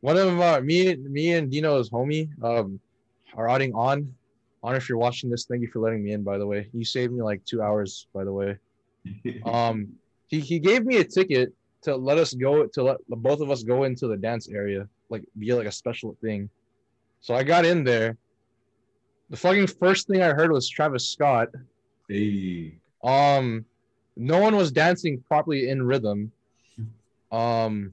One 0.00 0.16
of 0.16 0.40
uh, 0.40 0.60
me, 0.60 0.94
me 0.96 1.32
and 1.34 1.50
Dino's 1.50 1.90
homie, 1.90 2.28
um, 2.42 2.80
are 3.34 3.48
outing 3.48 3.74
on. 3.74 4.14
On 4.62 4.74
if 4.74 4.88
you're 4.88 4.98
watching 4.98 5.30
this, 5.30 5.44
thank 5.44 5.62
you 5.62 5.68
for 5.68 5.78
letting 5.78 6.02
me 6.02 6.12
in. 6.12 6.22
By 6.22 6.38
the 6.38 6.46
way, 6.46 6.68
you 6.72 6.84
saved 6.84 7.12
me 7.12 7.22
like 7.22 7.44
two 7.44 7.62
hours. 7.62 8.06
By 8.12 8.24
the 8.24 8.32
way, 8.32 8.56
um, 9.44 9.88
he 10.26 10.40
he 10.40 10.58
gave 10.58 10.84
me 10.84 10.96
a 10.96 11.04
ticket 11.04 11.52
to 11.82 11.94
let 11.96 12.18
us 12.18 12.34
go 12.34 12.66
to 12.66 12.82
let 12.82 12.98
both 13.08 13.40
of 13.40 13.50
us 13.50 13.62
go 13.62 13.84
into 13.84 14.08
the 14.08 14.16
dance 14.16 14.48
area, 14.48 14.88
like 15.10 15.22
be 15.38 15.52
like 15.54 15.66
a 15.66 15.72
special 15.72 16.16
thing. 16.20 16.50
So 17.20 17.34
I 17.34 17.42
got 17.44 17.64
in 17.64 17.84
there. 17.84 18.16
The 19.30 19.36
fucking 19.36 19.66
first 19.66 20.08
thing 20.08 20.22
I 20.22 20.32
heard 20.32 20.50
was 20.50 20.68
Travis 20.68 21.08
Scott. 21.08 21.48
hey. 22.08 22.74
Um, 23.04 23.64
no 24.16 24.40
one 24.40 24.56
was 24.56 24.72
dancing 24.72 25.22
properly 25.28 25.68
in 25.68 25.82
rhythm. 25.82 26.32
Um, 27.30 27.92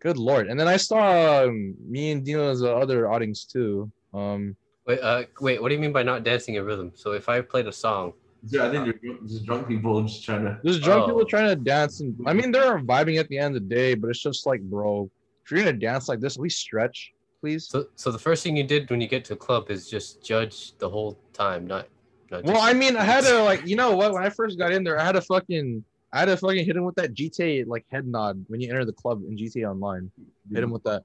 good 0.00 0.16
lord! 0.18 0.48
And 0.48 0.58
then 0.58 0.68
I 0.68 0.76
saw 0.76 1.44
um, 1.44 1.74
me 1.86 2.10
and 2.12 2.24
Dino's 2.24 2.62
uh, 2.62 2.74
other 2.76 3.10
outings 3.12 3.44
too. 3.44 3.90
Um, 4.14 4.56
Wait, 4.86 5.00
uh, 5.00 5.24
wait. 5.40 5.60
What 5.60 5.68
do 5.68 5.74
you 5.74 5.80
mean 5.80 5.92
by 5.92 6.02
not 6.02 6.24
dancing 6.24 6.54
in 6.54 6.64
rhythm? 6.64 6.92
So 6.94 7.12
if 7.12 7.28
I 7.28 7.42
played 7.42 7.66
a 7.66 7.72
song, 7.72 8.14
Yeah, 8.48 8.66
I 8.66 8.70
think 8.70 8.84
they're 8.84 8.94
drunk- 8.94 9.28
just 9.28 9.44
drunk 9.44 9.68
people 9.68 10.00
just 10.02 10.24
trying 10.24 10.44
to. 10.44 10.58
there's 10.62 10.80
drunk 10.80 11.02
Oh. 11.02 11.06
people 11.08 11.26
trying 11.26 11.48
to 11.48 11.56
dance, 11.56 12.00
and 12.00 12.16
I 12.26 12.32
mean 12.32 12.50
they're 12.50 12.78
vibing 12.78 13.18
at 13.20 13.28
the 13.28 13.38
end 13.38 13.54
of 13.54 13.62
the 13.68 13.74
day, 13.74 13.94
but 13.94 14.08
it's 14.08 14.22
just 14.22 14.46
like, 14.46 14.62
bro, 14.62 15.10
if 15.44 15.50
you're 15.50 15.60
gonna 15.60 15.74
dance 15.76 16.08
like 16.08 16.20
this, 16.20 16.36
at 16.36 16.42
least 16.42 16.58
stretch, 16.58 17.12
please. 17.42 17.68
so 17.68 17.86
so 17.96 18.10
the 18.10 18.18
first 18.18 18.42
thing 18.42 18.56
you 18.56 18.64
did 18.64 18.88
when 18.90 19.00
you 19.02 19.08
get 19.08 19.26
to 19.26 19.34
a 19.34 19.36
club 19.36 19.70
is 19.70 19.90
just 19.90 20.22
judge 20.24 20.72
the 20.78 20.88
whole 20.88 21.18
time, 21.34 21.66
not. 21.66 21.86
not 22.30 22.44
Well, 22.44 22.62
I 22.62 22.72
mean, 22.72 22.96
I 22.96 23.04
had 23.04 23.24
to 23.24 23.42
like, 23.42 23.66
you 23.66 23.76
know 23.76 23.94
what? 23.94 24.14
When 24.14 24.22
I 24.24 24.30
first 24.30 24.58
got 24.58 24.72
in 24.72 24.84
there, 24.84 24.98
I 24.98 25.04
had 25.04 25.12
to 25.16 25.20
fucking, 25.20 25.84
I 26.12 26.20
had 26.20 26.26
to 26.26 26.36
fucking 26.36 26.64
hit 26.64 26.76
him 26.76 26.84
with 26.84 26.94
that 26.96 27.14
GTA 27.14 27.66
like 27.66 27.84
head 27.90 28.06
nod 28.06 28.44
when 28.48 28.60
you 28.60 28.70
enter 28.70 28.84
the 28.84 28.92
club 28.92 29.22
in 29.28 29.36
GTA 29.36 29.70
Online. 29.70 30.10
Hit 30.52 30.64
him 30.64 30.70
with 30.70 30.84
that. 30.84 31.04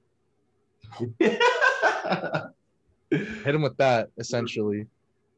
Hit 3.10 3.54
him 3.54 3.62
with 3.62 3.76
that 3.76 4.10
essentially. 4.18 4.86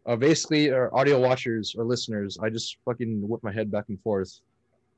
Uh, 0.07 0.15
basically, 0.15 0.71
our 0.71 0.95
audio 0.95 1.19
watchers 1.19 1.75
or 1.77 1.85
listeners, 1.85 2.39
I 2.41 2.49
just 2.49 2.77
fucking 2.85 3.29
whip 3.29 3.43
my 3.43 3.51
head 3.53 3.73
back 3.73 3.87
and 3.89 4.01
forth. 4.03 4.41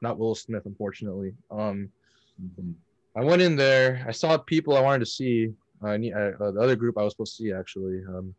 Not 0.03 0.19
Will 0.19 0.35
Smith, 0.35 0.67
unfortunately. 0.67 1.33
Um, 1.51 1.91
I 3.17 3.25
went 3.25 3.41
in 3.41 3.57
there. 3.57 4.05
I 4.07 4.13
saw 4.13 4.37
people 4.37 4.77
I 4.77 4.81
wanted 4.81 5.01
to 5.01 5.07
see. 5.07 5.53
Uh, 5.83 5.89
uh, 5.89 6.51
the 6.51 6.61
other 6.61 6.77
group 6.77 6.99
I 6.99 7.05
was 7.05 7.15
supposed 7.15 7.37
to 7.39 7.43
see 7.45 7.53
actually. 7.53 8.03
Um, 8.07 8.35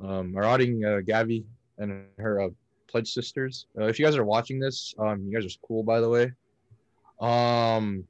um, 0.00 0.36
our 0.36 0.44
outing 0.44 0.84
uh, 0.84 1.00
Gavi 1.00 1.44
and 1.78 2.04
her 2.18 2.42
uh, 2.42 2.48
pledge 2.92 3.08
sisters. 3.08 3.66
Uh, 3.78 3.86
if 3.86 3.98
you 3.98 4.04
guys 4.04 4.16
are 4.16 4.24
watching 4.24 4.60
this, 4.60 4.94
um, 4.98 5.24
you 5.26 5.32
guys 5.34 5.44
are 5.46 5.58
cool 5.66 5.82
by 5.82 5.98
the 6.00 6.08
way. 6.08 6.30
Um, 7.20 8.04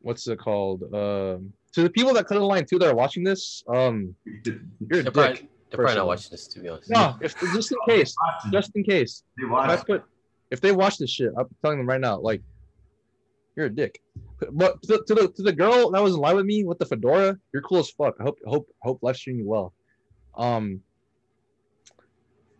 what's 0.00 0.26
it 0.26 0.38
called? 0.38 0.82
Um, 0.94 1.52
to 1.74 1.82
the 1.82 1.90
people 1.90 2.14
that 2.14 2.26
cut 2.26 2.36
the 2.36 2.44
line 2.44 2.64
too 2.64 2.78
that 2.78 2.88
are 2.88 2.94
watching 2.94 3.22
this, 3.22 3.62
um, 3.68 4.14
you're 4.24 4.54
a 4.54 4.58
they're 4.80 5.02
dick. 5.02 5.12
probably, 5.12 5.48
they're 5.70 5.78
probably 5.78 5.94
not 5.96 6.06
watching 6.06 6.30
this 6.30 6.46
to 6.48 6.60
be 6.60 6.68
honest. 6.68 6.90
No, 6.90 7.16
if 7.20 7.38
just 7.38 7.70
in 7.72 7.78
case, 7.88 8.14
just 8.50 8.70
in 8.74 8.82
case. 8.82 9.22
They 9.38 9.44
If 9.46 9.52
I 9.52 9.68
watch. 9.68 9.86
put, 9.86 10.04
if 10.50 10.60
they 10.60 10.72
watch 10.72 10.96
this 10.98 11.10
shit, 11.10 11.32
I'm 11.38 11.46
telling 11.62 11.78
them 11.78 11.88
right 11.88 12.00
now, 12.00 12.18
like, 12.18 12.42
you're 13.56 13.66
a 13.66 13.70
dick. 13.70 14.00
But 14.52 14.82
to, 14.82 15.02
to 15.06 15.14
the 15.14 15.28
to 15.36 15.42
the 15.42 15.52
girl 15.52 15.90
that 15.90 16.02
was 16.02 16.14
in 16.14 16.20
line 16.20 16.36
with 16.36 16.46
me 16.46 16.64
with 16.64 16.78
the 16.78 16.86
fedora, 16.86 17.38
you're 17.52 17.62
cool 17.62 17.78
as 17.78 17.90
fuck. 17.90 18.14
I 18.20 18.22
hope 18.22 18.38
hope 18.46 18.68
hope 18.82 18.98
life 19.02 19.16
stream 19.16 19.38
you 19.38 19.46
well. 19.46 19.72
Um, 20.36 20.82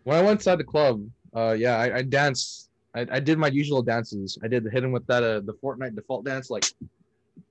when 0.04 0.16
I 0.16 0.22
went 0.22 0.40
inside 0.40 0.58
the 0.58 0.64
club, 0.64 1.06
uh, 1.36 1.52
yeah, 1.52 1.76
I, 1.76 1.98
I 1.98 2.02
danced. 2.02 2.70
I, 2.94 3.06
I 3.10 3.20
did 3.20 3.38
my 3.38 3.48
usual 3.48 3.82
dances. 3.82 4.38
I 4.42 4.48
did 4.48 4.64
the 4.64 4.70
hit 4.70 4.82
him 4.82 4.90
with 4.90 5.06
that 5.06 5.22
uh 5.22 5.40
the 5.40 5.52
Fortnite 5.62 5.94
default 5.94 6.24
dance, 6.24 6.48
like 6.48 6.64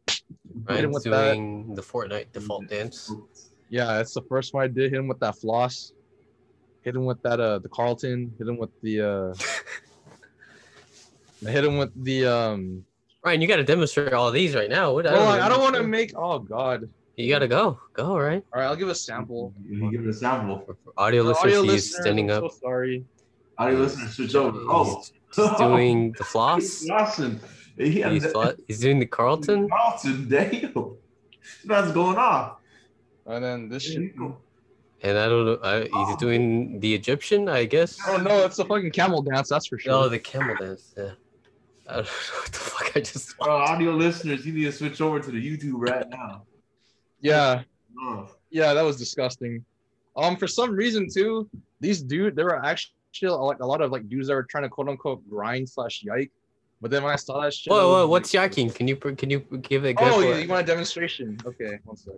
hit 0.07 0.21
him 0.57 0.65
Ryan's 0.67 0.93
with 0.95 1.03
that. 1.03 1.33
doing 1.33 1.75
the 1.75 1.81
Fortnite 1.83 2.31
default 2.33 2.67
dance. 2.67 3.13
Yeah, 3.69 3.85
that's 3.97 4.13
the 4.13 4.23
first 4.23 4.53
one 4.53 4.63
I 4.63 4.67
did. 4.67 4.91
Hit 4.91 4.99
him 4.99 5.07
with 5.07 5.19
that 5.19 5.37
floss. 5.37 5.93
Hit 6.81 6.95
him 6.95 7.05
with 7.05 7.21
that 7.21 7.39
uh 7.39 7.59
the 7.59 7.69
Carlton. 7.69 8.33
Hit 8.37 8.47
him 8.47 8.57
with 8.57 8.71
the 8.81 9.01
uh. 9.01 9.33
I 11.45 11.51
hit 11.51 11.63
him 11.63 11.77
with 11.77 11.91
the 12.03 12.25
um. 12.25 12.85
Ryan, 13.23 13.41
you 13.41 13.47
got 13.47 13.57
to 13.57 13.63
demonstrate 13.63 14.13
all 14.13 14.31
these 14.31 14.55
right 14.55 14.69
now. 14.69 14.93
What? 14.93 15.05
Well, 15.05 15.27
I 15.27 15.47
don't 15.49 15.61
want 15.61 15.75
to 15.75 15.83
make. 15.83 16.13
Oh 16.15 16.39
God. 16.39 16.89
You 17.17 17.29
got 17.29 17.39
to 17.39 17.47
go. 17.47 17.79
Go, 17.93 18.17
Ryan. 18.17 18.43
All 18.53 18.59
right, 18.59 18.67
I'll 18.67 18.75
give 18.75 18.89
a 18.89 18.95
sample. 18.95 19.53
You 19.63 19.89
give 19.89 20.01
it 20.01 20.09
a 20.09 20.13
sample. 20.13 20.63
For 20.65 20.75
for 20.83 20.93
audio 20.97 21.23
listeners, 21.23 21.43
audio 21.43 21.61
he's 21.61 21.71
listeners, 21.71 22.01
standing 22.01 22.29
I'm 22.29 22.43
up. 22.43 22.51
So 22.51 22.57
sorry. 22.61 23.05
Audio 23.57 23.79
listeners, 23.79 24.13
switch 24.15 24.35
over. 24.35 24.59
Oh, 24.69 25.03
He's 25.35 25.49
doing 25.57 26.13
the 26.17 26.23
floss. 26.31 26.85
Lawson. 26.85 27.39
He 27.77 28.01
He's, 28.03 28.23
the- 28.23 28.29
fla- 28.29 28.55
he's 28.67 28.79
doing 28.79 28.99
the 28.99 29.05
Carlton. 29.05 29.69
Carlton, 29.75 30.29
damn. 30.29 30.95
That's 31.65 31.91
going 31.91 32.17
off. 32.17 32.57
And 33.25 33.43
then 33.43 33.69
this 33.69 33.83
shit. 33.83 34.13
And 35.03 35.17
I 35.17 35.27
don't 35.27 35.45
know. 35.45 35.59
I, 35.63 35.81
he's 36.07 36.15
doing 36.17 36.79
the 36.79 36.93
Egyptian, 36.95 37.49
I 37.49 37.65
guess. 37.65 37.97
Oh 38.07 38.17
no, 38.17 38.45
it's 38.45 38.57
a 38.59 38.65
fucking 38.65 38.91
camel 38.91 39.21
dance. 39.21 39.49
That's 39.49 39.67
for 39.67 39.77
sure. 39.77 39.91
No, 39.91 40.09
the 40.09 40.19
camel 40.19 40.55
dance. 40.59 40.93
Yeah. 40.97 41.11
I 41.87 41.95
don't 41.97 42.05
know 42.05 42.11
what 42.39 42.51
the 42.51 42.57
fuck 42.59 42.91
I 42.95 42.99
just. 43.01 43.37
Bro, 43.37 43.55
audio 43.57 43.91
listeners, 43.91 44.45
you 44.45 44.53
need 44.53 44.63
to 44.65 44.71
switch 44.71 45.01
over 45.01 45.19
to 45.19 45.31
the 45.31 45.37
YouTube 45.57 45.73
right 45.75 46.07
now. 46.09 46.43
yeah, 47.21 47.63
Oh. 48.01 48.29
yeah, 48.49 48.73
that 48.73 48.81
was 48.83 48.97
disgusting. 48.97 49.63
Um, 50.17 50.35
for 50.37 50.47
some 50.47 50.71
reason 50.71 51.07
too, 51.13 51.49
these 51.81 52.01
dude, 52.01 52.35
there 52.35 52.45
were 52.45 52.63
actually 52.65 52.93
like 53.23 53.59
a 53.59 53.65
lot 53.65 53.81
of 53.81 53.91
like 53.91 54.07
dudes 54.09 54.27
that 54.27 54.33
were 54.35 54.43
trying 54.43 54.63
to 54.63 54.69
quote 54.69 54.89
unquote 54.89 55.27
grind 55.29 55.67
slash 55.69 56.03
yike. 56.03 56.31
But 56.81 56.91
then 56.91 57.03
when 57.03 57.13
I 57.13 57.15
saw 57.15 57.41
that 57.41 57.53
shit, 57.53 57.71
I 57.71 57.75
Whoa, 57.75 57.87
was 57.87 57.93
whoa, 57.93 58.01
like- 58.01 58.09
what's 58.09 58.33
yaking? 58.33 58.75
Can 58.75 58.87
you 58.87 58.95
can 58.97 59.29
you 59.29 59.39
give 59.61 59.85
it? 59.85 59.95
Oh, 59.99 60.19
you, 60.19 60.35
you 60.35 60.47
want 60.47 60.63
a 60.63 60.65
demonstration? 60.65 61.37
Okay, 61.45 61.79
one 61.85 61.97
sec. 61.97 62.13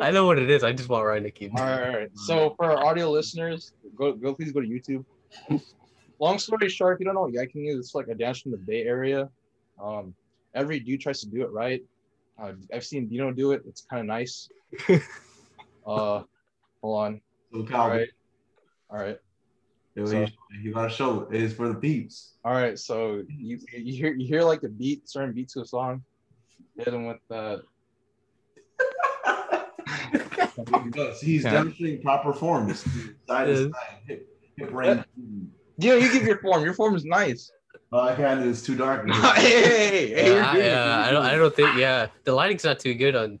I 0.00 0.10
know 0.10 0.26
what 0.26 0.38
it 0.38 0.50
is. 0.50 0.62
I 0.62 0.72
just 0.72 0.88
want 0.88 1.04
Ryan 1.06 1.22
to 1.24 1.30
keep. 1.30 1.58
All 1.58 1.64
right, 1.64 1.86
all 1.88 1.96
right. 1.96 2.10
So 2.14 2.54
for 2.56 2.66
our 2.66 2.84
audio 2.84 3.10
listeners, 3.10 3.72
go 3.96 4.12
go 4.12 4.34
please 4.34 4.52
go 4.52 4.60
to 4.60 4.66
YouTube. 4.68 5.04
Long 6.20 6.38
story 6.38 6.68
short, 6.68 6.94
if 6.94 7.00
you 7.00 7.06
don't 7.06 7.14
know 7.14 7.22
what 7.22 7.32
yiking 7.32 7.68
is, 7.68 7.78
it's 7.78 7.94
like 7.94 8.08
a 8.08 8.14
dance 8.14 8.40
from 8.40 8.52
the 8.52 8.58
Bay 8.58 8.82
Area. 8.84 9.28
Um, 9.82 10.14
every 10.54 10.78
dude 10.78 11.00
tries 11.00 11.20
to 11.20 11.26
do 11.26 11.42
it 11.42 11.50
right. 11.50 11.82
Uh, 12.40 12.52
I've 12.72 12.84
seen 12.84 13.08
Dino 13.08 13.32
do 13.32 13.52
it. 13.52 13.62
It's 13.66 13.82
kind 13.82 14.00
of 14.00 14.06
nice. 14.06 14.48
uh, 15.86 16.22
hold 16.82 16.98
on. 17.04 17.20
So, 17.52 17.60
All 17.60 17.66
Calvin, 17.66 17.98
right, 17.98 18.08
all 18.90 18.98
right, 18.98 19.18
you, 19.96 20.06
So- 20.06 20.26
you 20.62 20.72
gotta 20.72 20.90
show 20.90 21.22
it. 21.30 21.36
It's 21.42 21.54
for 21.54 21.68
the 21.68 21.74
peeps. 21.74 22.34
all 22.44 22.52
right. 22.52 22.78
So 22.78 23.22
you 23.28 23.58
you 23.72 23.92
hear 23.94 24.12
you 24.14 24.26
hear 24.26 24.42
like 24.42 24.60
the 24.60 24.68
beat, 24.68 25.08
certain 25.08 25.32
beat 25.32 25.48
to 25.50 25.60
a 25.60 25.64
song. 25.64 26.02
Hit 26.76 26.88
him 26.88 27.06
with 27.06 27.18
the. 27.28 27.62
He 30.84 30.90
does. 30.90 31.20
He's 31.20 31.44
Yeah. 31.44 31.52
demonstrating 31.52 32.02
proper 32.02 32.32
forms. 32.32 32.84
Side 33.28 33.46
to 33.46 33.62
Yeah. 33.62 33.68
hip, 34.06 34.28
hip 34.56 34.72
range. 34.72 35.04
Dino, 35.78 35.96
you 35.96 36.12
give 36.12 36.22
your 36.24 36.38
form. 36.38 36.64
Your 36.64 36.74
form 36.74 36.94
is 36.94 37.04
nice. 37.04 37.50
Uh, 37.92 38.02
I 38.02 38.14
can't. 38.14 38.44
It's 38.46 38.62
too 38.62 38.76
dark. 38.76 39.08
hey, 39.10 39.14
hey, 39.14 39.60
hey, 39.60 40.08
hey, 40.14 40.26
you're 40.26 40.36
Yeah, 40.38 40.50
I, 40.50 40.54
good, 40.54 40.72
uh, 40.72 41.04
I 41.06 41.10
don't. 41.10 41.24
I 41.26 41.36
don't 41.36 41.54
think. 41.54 41.76
Yeah, 41.76 42.06
the 42.24 42.32
lighting's 42.32 42.64
not 42.64 42.78
too 42.78 42.94
good 42.94 43.14
on 43.16 43.38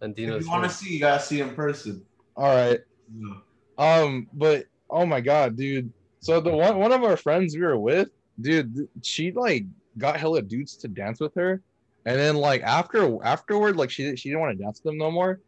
on 0.00 0.12
Dino's. 0.12 0.40
If 0.40 0.44
you 0.46 0.50
want 0.50 0.64
to 0.64 0.70
see, 0.70 0.92
you 0.94 1.00
gotta 1.00 1.22
see 1.22 1.40
in 1.40 1.54
person. 1.54 2.04
All 2.36 2.44
right. 2.54 2.80
Yeah. 3.14 3.34
Um, 3.78 4.28
but 4.32 4.66
oh 4.92 5.06
my 5.06 5.20
god, 5.20 5.56
dude. 5.56 5.92
So 6.20 6.40
the 6.40 6.50
one 6.50 6.78
one 6.78 6.92
of 6.92 7.02
our 7.02 7.16
friends 7.16 7.56
we 7.56 7.62
were 7.62 7.78
with, 7.78 8.10
dude, 8.40 8.88
she 9.02 9.32
like 9.32 9.64
got 9.98 10.16
hella 10.16 10.42
dudes 10.42 10.76
to 10.76 10.88
dance 10.88 11.18
with 11.18 11.34
her, 11.34 11.62
and 12.04 12.18
then 12.18 12.36
like 12.36 12.62
after 12.62 13.18
afterward, 13.24 13.76
like 13.76 13.90
she 13.90 14.14
she 14.14 14.28
didn't 14.28 14.40
want 14.40 14.56
to 14.56 14.62
dance 14.62 14.80
with 14.82 14.92
them 14.92 14.98
no 14.98 15.10
more. 15.10 15.40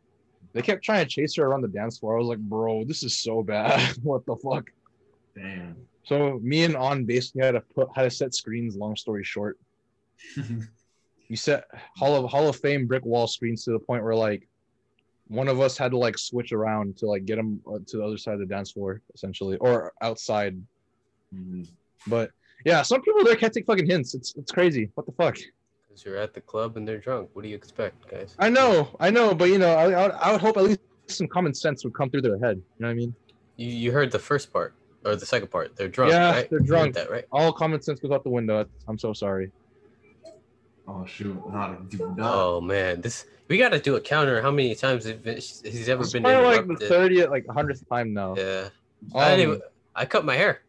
They 0.52 0.62
kept 0.62 0.84
trying 0.84 1.04
to 1.04 1.10
chase 1.10 1.36
her 1.36 1.44
around 1.44 1.62
the 1.62 1.68
dance 1.68 1.98
floor. 1.98 2.16
I 2.16 2.18
was 2.18 2.28
like, 2.28 2.38
bro, 2.38 2.84
this 2.84 3.02
is 3.02 3.20
so 3.20 3.42
bad. 3.42 3.96
what 4.02 4.24
the 4.24 4.36
fuck? 4.36 4.70
Damn. 5.34 5.76
So 6.04 6.38
me 6.42 6.62
and 6.62 6.76
On 6.76 7.04
basically 7.04 7.42
had 7.42 7.52
to 7.52 7.60
put 7.60 7.88
had 7.94 8.02
to 8.02 8.10
set 8.10 8.34
screens. 8.34 8.76
Long 8.76 8.96
story 8.96 9.24
short, 9.24 9.58
you 11.28 11.36
set 11.36 11.64
Hall 11.96 12.16
of 12.16 12.30
Hall 12.30 12.48
of 12.48 12.56
Fame 12.56 12.86
brick 12.86 13.04
wall 13.04 13.26
screens 13.26 13.64
to 13.64 13.72
the 13.72 13.78
point 13.78 14.02
where 14.02 14.14
like 14.14 14.48
one 15.28 15.48
of 15.48 15.60
us 15.60 15.78
had 15.78 15.90
to 15.92 15.98
like 15.98 16.18
switch 16.18 16.52
around 16.52 16.96
to 16.98 17.06
like 17.06 17.24
get 17.24 17.36
them 17.36 17.60
to 17.86 17.96
the 17.96 18.04
other 18.04 18.18
side 18.18 18.34
of 18.34 18.40
the 18.40 18.46
dance 18.46 18.72
floor 18.72 19.00
essentially 19.14 19.56
or 19.58 19.92
outside. 20.02 20.60
Mhm. 21.34 21.68
But 22.06 22.30
yeah, 22.64 22.82
some 22.82 23.02
people 23.02 23.24
there 23.24 23.36
can't 23.36 23.52
take 23.52 23.66
fucking 23.66 23.86
hints. 23.86 24.14
It's 24.14 24.34
it's 24.36 24.52
crazy. 24.52 24.90
What 24.94 25.06
the 25.06 25.12
fuck? 25.12 25.36
Because 25.88 26.04
you're 26.04 26.16
at 26.16 26.34
the 26.34 26.40
club 26.40 26.76
and 26.76 26.86
they're 26.86 26.98
drunk. 26.98 27.30
What 27.32 27.42
do 27.42 27.48
you 27.48 27.54
expect, 27.56 28.08
guys? 28.08 28.34
I 28.38 28.48
know, 28.50 28.96
I 29.00 29.10
know, 29.10 29.34
but 29.34 29.48
you 29.48 29.58
know, 29.58 29.70
I 29.74 29.90
I 29.90 30.02
would, 30.02 30.12
I 30.12 30.32
would 30.32 30.40
hope 30.40 30.56
at 30.56 30.64
least 30.64 30.80
some 31.06 31.26
common 31.28 31.54
sense 31.54 31.84
would 31.84 31.94
come 31.94 32.10
through 32.10 32.22
their 32.22 32.38
head. 32.38 32.56
You 32.56 32.62
know 32.80 32.88
what 32.88 32.92
I 32.92 32.94
mean? 32.94 33.14
You 33.56 33.68
you 33.68 33.92
heard 33.92 34.10
the 34.10 34.18
first 34.18 34.52
part 34.52 34.74
or 35.04 35.16
the 35.16 35.26
second 35.26 35.50
part? 35.50 35.76
They're 35.76 35.88
drunk. 35.88 36.12
Yeah, 36.12 36.30
right? 36.30 36.50
they're 36.50 36.60
drunk. 36.60 36.94
That 36.94 37.10
right? 37.10 37.24
All 37.32 37.52
common 37.52 37.80
sense 37.80 38.00
goes 38.00 38.10
out 38.10 38.24
the 38.24 38.30
window. 38.30 38.66
I'm 38.88 38.98
so 38.98 39.12
sorry. 39.12 39.50
Oh 40.86 41.04
shoot! 41.06 41.36
Not 41.50 41.88
do 41.88 42.14
not. 42.16 42.34
Oh 42.34 42.60
man, 42.60 43.00
this 43.00 43.24
we 43.48 43.56
got 43.58 43.70
to 43.70 43.78
do 43.80 43.96
a 43.96 44.00
counter. 44.00 44.42
How 44.42 44.50
many 44.50 44.74
times 44.74 45.04
have 45.06 45.24
he's 45.24 45.88
ever 45.88 46.02
It's 46.02 46.12
been 46.12 46.22
probably 46.22 46.44
like 46.44 46.56
the 46.56 46.62
interrupted? 46.64 46.88
thirtieth, 46.88 47.30
like 47.30 47.46
hundredth 47.48 47.88
time 47.88 48.12
now. 48.12 48.34
yeah. 48.36 48.68
Um, 49.14 49.20
I, 49.20 49.30
didn't 49.36 49.48
even- 49.48 49.60
I 49.94 50.04
cut 50.06 50.24
my 50.24 50.34
hair. 50.36 50.60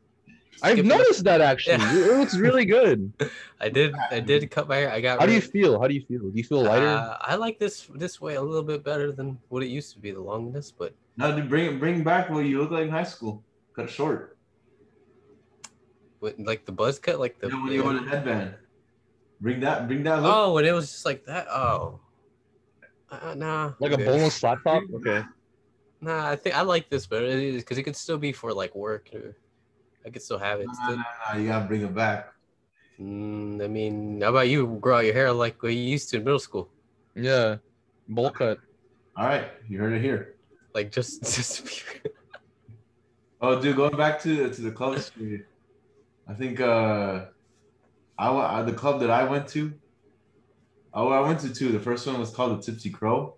I've 0.64 0.74
skipping- 0.74 0.88
noticed 0.88 1.24
that 1.26 1.42
actually. 1.42 1.78
Yeah. 1.78 1.96
It 2.14 2.18
looks 2.18 2.38
really 2.38 2.64
good. 2.64 3.12
I 3.60 3.68
did. 3.68 3.94
I 4.10 4.22
did 4.22 4.50
cut 4.52 4.70
my 4.70 4.78
hair. 4.78 4.92
I 4.92 5.02
got. 5.02 5.20
How 5.20 5.26
do 5.26 5.34
you 5.34 5.42
feel? 5.42 5.80
How 5.80 5.88
do 5.88 5.94
you 5.94 6.02
feel? 6.02 6.20
Do 6.22 6.32
you 6.34 6.44
feel 6.46 6.62
lighter? 6.64 6.88
Uh, 6.88 7.18
I 7.20 7.36
like 7.36 7.60
this 7.60 7.88
this 7.96 8.22
way 8.22 8.36
a 8.36 8.42
little 8.42 8.64
bit 8.64 8.84
better 8.86 9.12
than 9.12 9.38
what 9.50 9.64
it 9.64 9.68
used 9.68 9.92
to 9.94 10.00
be, 10.00 10.12
the 10.12 10.20
longness. 10.22 10.72
But 10.78 10.94
No, 11.18 11.36
dude, 11.36 11.50
bring 11.50 11.78
bring 11.78 12.04
back 12.04 12.30
what 12.30 12.46
you 12.46 12.62
look 12.62 12.72
like 12.72 12.84
in 12.84 12.90
high 12.90 13.04
school. 13.04 13.44
Cut 13.76 13.90
short. 13.90 14.38
with, 16.22 16.40
like 16.40 16.66
the 16.66 16.72
buzz 16.72 17.00
cut, 17.00 17.20
like 17.20 17.38
the. 17.40 17.48
You 17.48 17.54
know, 17.54 17.64
when 17.64 17.74
you 17.74 17.84
wore 17.84 17.94
the 17.94 18.08
headband. 18.10 18.56
Bring 19.42 19.60
that. 19.62 19.88
Bring 19.88 20.04
that 20.04 20.22
look. 20.22 20.34
oh, 20.34 20.58
and 20.58 20.68
it 20.68 20.74
was 20.74 20.92
just 20.92 21.06
like 21.06 21.26
that. 21.26 21.48
Oh. 21.50 22.00
Uh, 23.12 23.34
nah. 23.36 23.74
like 23.80 23.92
a 23.92 23.96
okay. 23.96 24.06
boneless 24.06 24.40
flat 24.40 24.58
top? 24.64 24.84
Okay. 24.94 25.24
Nah, 26.02 26.30
I 26.30 26.36
think 26.36 26.56
I 26.56 26.62
like 26.62 26.90
this 26.90 27.06
better 27.06 27.28
because 27.52 27.78
it 27.78 27.84
could 27.84 27.96
still 27.96 28.18
be 28.18 28.32
for 28.32 28.54
like 28.54 28.76
work. 28.76 29.10
Or 29.14 29.36
I 30.06 30.10
could 30.10 30.22
still 30.22 30.38
have 30.38 30.60
it. 30.60 30.68
Nah, 30.68 30.74
Still. 30.74 30.98
nah, 30.98 31.04
nah, 31.28 31.38
you 31.40 31.48
gotta 31.48 31.66
bring 31.66 31.82
it 31.82 31.96
back. 31.96 32.34
Mm, 33.00 33.64
I 33.64 33.68
mean, 33.68 34.22
how 34.22 34.30
about 34.30 34.48
you 34.48 34.78
grow 34.80 34.98
out 34.98 35.06
your 35.06 35.14
hair 35.14 35.32
like 35.32 35.62
what 35.62 35.74
you 35.74 35.80
used 35.80 36.10
to 36.10 36.18
in 36.18 36.24
middle 36.24 36.40
school? 36.40 36.70
Yeah. 37.16 37.58
Bowl 38.08 38.30
cut. 38.30 38.60
All 39.18 39.26
right, 39.26 39.48
you 39.68 39.80
heard 39.80 39.94
it 39.94 40.02
here. 40.02 40.36
Like 40.74 40.92
just, 40.92 41.24
just 41.36 41.68
Oh, 43.42 43.62
dude, 43.62 43.76
going 43.76 43.96
back 43.96 44.22
to 44.22 44.50
to 44.50 44.62
the 44.62 44.72
club 44.72 45.00
I 46.28 46.34
think 46.34 46.60
uh, 46.60 47.26
I, 48.18 48.30
wa- 48.32 48.42
uh, 48.46 48.64
the 48.64 48.74
club 48.74 49.00
that 49.02 49.10
I 49.10 49.24
went 49.24 49.48
to. 49.50 49.74
Oh, 50.94 51.10
I 51.10 51.20
went 51.22 51.40
to 51.42 51.54
two. 51.54 51.72
The 51.72 51.80
first 51.80 52.08
one 52.08 52.20
was 52.20 52.30
called 52.32 52.58
the 52.58 52.64
Tipsy 52.72 52.90
Crow. 52.90 53.36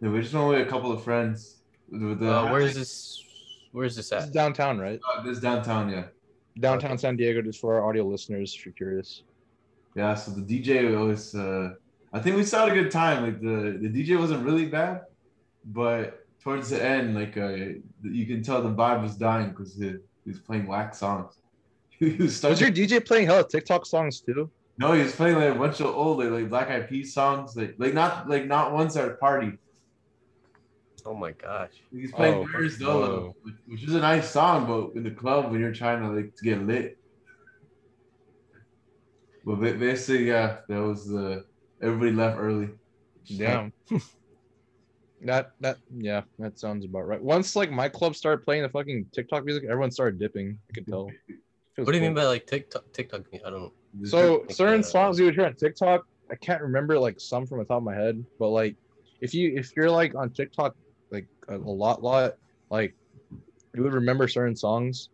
Yeah, 0.00 0.10
we 0.10 0.20
just 0.20 0.32
went 0.34 0.48
with 0.48 0.60
a 0.66 0.70
couple 0.70 0.92
of 0.92 1.02
friends. 1.02 1.62
With 1.90 2.20
the, 2.20 2.32
uh, 2.32 2.52
where's 2.52 2.74
this? 2.74 3.22
Where's 3.72 3.96
this 3.96 4.10
This 4.10 4.22
at? 4.22 4.28
is 4.28 4.30
downtown, 4.30 4.78
right? 4.78 5.00
uh, 5.16 5.22
this 5.22 5.40
downtown? 5.40 5.88
Yeah, 5.90 6.04
Downtown 6.60 6.92
Okay. 6.92 7.00
San 7.00 7.16
Diego, 7.16 7.42
just 7.42 7.60
for 7.60 7.74
our 7.74 7.88
audio 7.88 8.04
listeners, 8.04 8.54
if 8.54 8.64
you're 8.64 8.72
curious. 8.74 9.22
yeah. 9.96 10.14
So 10.14 10.30
the 10.30 10.42
DJ 10.42 10.96
was. 11.06 11.34
Uh, 11.34 11.74
I 12.12 12.20
think 12.20 12.36
we 12.36 12.44
still 12.44 12.60
had 12.68 12.76
a 12.76 12.80
good 12.80 12.92
time. 12.92 13.24
Like 13.24 13.40
the 13.40 13.78
the 13.82 13.88
DJ 13.88 14.16
wasn't 14.18 14.44
really 14.44 14.66
bad, 14.66 15.02
but 15.64 16.24
towards 16.40 16.70
the 16.70 16.80
end, 16.84 17.16
like 17.16 17.36
uh, 17.36 17.48
you 18.02 18.26
can 18.26 18.42
tell 18.44 18.62
the 18.62 18.68
vibe 18.70 19.02
was 19.02 19.16
dying 19.16 19.48
because 19.50 19.74
he, 19.74 19.88
he 20.24 20.30
was 20.30 20.38
playing 20.38 20.66
whack 20.68 20.94
songs. 20.94 21.34
he 21.98 22.16
was 22.16 22.42
Was 22.42 22.60
your 22.60 22.70
DJ 22.70 23.04
playing 23.04 23.26
hella 23.26 23.46
TikTok 23.48 23.86
songs 23.86 24.20
too? 24.20 24.50
No, 24.78 24.92
he 24.92 25.02
was 25.02 25.14
playing 25.14 25.36
like 25.36 25.54
a 25.54 25.58
bunch 25.58 25.80
of 25.80 25.86
old 25.86 26.18
like, 26.18 26.30
like 26.30 26.48
Black 26.48 26.68
Eyed 26.68 26.88
Peas 26.88 27.14
songs, 27.14 27.56
like 27.56 27.76
like 27.78 27.94
not 27.94 28.28
like 28.28 28.46
not 28.46 28.72
ones 28.72 28.96
at 28.96 29.08
a 29.08 29.14
party. 29.14 29.52
Oh 31.06 31.14
my 31.14 31.32
gosh. 31.32 31.72
He's 31.92 32.12
playing 32.12 32.34
Oh, 32.34 32.48
Paris. 32.50 32.78
Dolo, 32.78 33.34
which, 33.42 33.54
which 33.66 33.84
is 33.84 33.94
a 33.94 34.00
nice 34.00 34.30
song, 34.30 34.66
but 34.66 34.96
in 34.96 35.04
the 35.04 35.10
club 35.10 35.50
when 35.52 35.60
you're 35.60 35.72
trying 35.74 36.00
to 36.02 36.08
like 36.08 36.34
to 36.34 36.44
get 36.44 36.66
lit. 36.66 36.98
But 39.44 39.56
ba- 39.56 39.74
basically, 39.74 40.28
yeah, 40.28 40.58
that 40.68 40.80
was 40.80 41.06
the 41.06 41.44
everybody 41.82 42.12
left 42.12 42.38
early. 42.38 42.70
Damn. 43.36 43.72
that 45.22 45.50
that 45.60 45.76
yeah, 45.94 46.22
that 46.38 46.58
sounds 46.58 46.84
about 46.84 47.06
right. 47.06 47.22
Once 47.22 47.54
like 47.54 47.70
my 47.70 47.88
club 47.88 48.16
started 48.16 48.44
playing 48.44 48.62
the 48.62 48.70
fucking 48.70 49.06
TikTok 49.12 49.44
music, 49.44 49.64
everyone 49.64 49.90
started 49.90 50.18
dipping. 50.18 50.58
I 50.70 50.72
could 50.74 50.86
tell. 50.86 51.10
It 51.76 51.80
was 51.80 51.86
What 51.86 51.92
do 51.92 51.98
you 51.98 52.02
cool. 52.02 52.08
mean 52.08 52.14
by 52.14 52.24
like 52.24 52.46
TikTok? 52.46 52.84
TikTok? 52.92 53.22
I 53.44 53.50
don't 53.50 53.60
know. 53.60 53.72
So 54.04 54.42
Like, 54.46 54.50
certain 54.56 54.80
uh, 54.80 54.82
songs 54.82 55.18
you 55.18 55.24
would 55.26 55.34
hear 55.34 55.46
on 55.46 55.54
TikTok, 55.56 56.04
I 56.30 56.36
can't 56.36 56.62
remember 56.62 56.98
like 56.98 57.18
some 57.18 57.46
from 57.46 57.58
the 57.58 57.64
top 57.64 57.78
of 57.78 57.82
my 57.84 57.94
head, 57.94 58.24
but 58.38 58.48
like 58.48 58.76
if 59.20 59.34
you 59.34 59.52
if 59.56 59.74
you're 59.76 59.90
like 59.90 60.14
on 60.14 60.30
TikTok 60.30 60.74
like 61.10 61.26
a, 61.48 61.56
a 61.56 61.58
lot 61.58 62.02
lot 62.02 62.34
like 62.70 62.94
you 63.74 63.82
would 63.82 63.94
remember 63.94 64.28
certain 64.28 64.56
songs. 64.56 65.08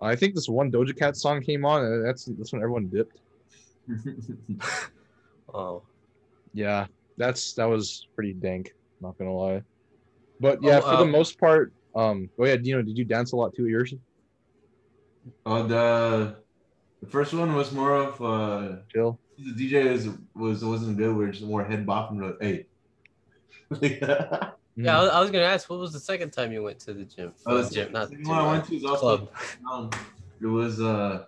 I 0.00 0.14
think 0.14 0.34
this 0.34 0.48
one 0.48 0.70
Doja 0.70 0.96
Cat 0.96 1.16
song 1.16 1.40
came 1.40 1.64
on, 1.64 1.82
and 1.84 2.06
that's 2.06 2.24
that's 2.26 2.52
when 2.52 2.62
everyone 2.62 2.88
dipped. 2.88 3.18
Oh, 5.54 5.82
Yeah, 6.52 6.86
that's 7.16 7.54
that 7.54 7.64
was 7.66 8.06
pretty 8.14 8.34
dank. 8.34 8.72
Not 9.00 9.16
gonna 9.18 9.32
lie, 9.32 9.62
but 10.40 10.62
yeah, 10.62 10.78
Oh, 10.78 10.90
for 10.90 10.96
the 10.96 11.04
um, 11.04 11.10
most 11.12 11.38
part, 11.38 11.72
um. 11.94 12.28
Oh 12.38 12.44
yeah, 12.44 12.56
Dino, 12.56 12.82
did 12.82 12.98
you 12.98 13.04
dance 13.04 13.32
a 13.32 13.36
lot 13.36 13.54
too? 13.54 13.64
at 13.64 13.70
Yours, 13.70 13.94
Oh, 15.44 15.66
the 15.66 16.42
the 17.00 17.06
first 17.08 17.32
one 17.34 17.54
was 17.54 17.72
more 17.72 17.94
of 17.94 18.20
uh 18.22 18.76
chill. 18.92 19.18
the 19.38 19.52
DJ 19.52 19.92
was 19.92 20.08
was 20.34 20.64
wasn't 20.64 20.96
good. 20.96 21.14
We 21.16 21.24
are 21.24 21.32
just 21.32 21.44
more 21.44 21.64
head 21.64 21.86
bopping. 21.86 22.20
like, 22.22 22.36
Hey. 22.40 22.66
yeah. 24.76 24.98
I 24.98 25.02
was, 25.02 25.10
I 25.10 25.20
was 25.20 25.30
gonna 25.30 25.44
ask, 25.44 25.68
what 25.68 25.78
was 25.78 25.92
the 25.92 26.00
second 26.00 26.30
time 26.30 26.52
you 26.52 26.62
went 26.62 26.78
to 26.80 26.94
the 26.94 27.04
gym? 27.04 27.32
Oh, 27.46 27.62
the 27.62 27.70
gym, 27.74 27.92
not 27.92 28.08
second 28.08 28.24
gym, 28.24 28.36
one 28.36 28.44
I 28.44 28.52
went 28.52 28.64
to 28.66 28.76
is 28.76 28.84
also 28.84 29.26
club. 29.26 29.28
Um, 29.70 29.90
it 30.40 30.46
was 30.46 30.80
uh, 30.80 31.24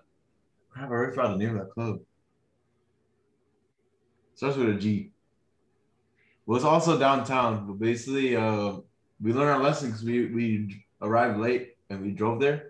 crap. 0.70 0.88
I 0.88 0.92
already 0.92 1.14
forgot 1.14 1.38
the 1.38 1.44
name 1.44 1.56
of 1.56 1.66
that 1.66 1.72
club. 1.72 2.00
Starts 4.34 4.56
with 4.56 4.68
a 4.68 4.74
G. 4.74 4.96
It 5.00 5.12
was 6.46 6.64
also 6.64 6.98
downtown, 6.98 7.66
but 7.66 7.78
basically, 7.78 8.36
uh, 8.36 8.76
we 9.20 9.32
learned 9.32 9.50
our 9.50 9.62
lesson 9.62 9.88
because 9.88 10.04
we 10.04 10.26
we 10.26 10.84
arrived 11.02 11.38
late 11.38 11.76
and 11.90 12.02
we 12.02 12.12
drove 12.12 12.40
there, 12.40 12.67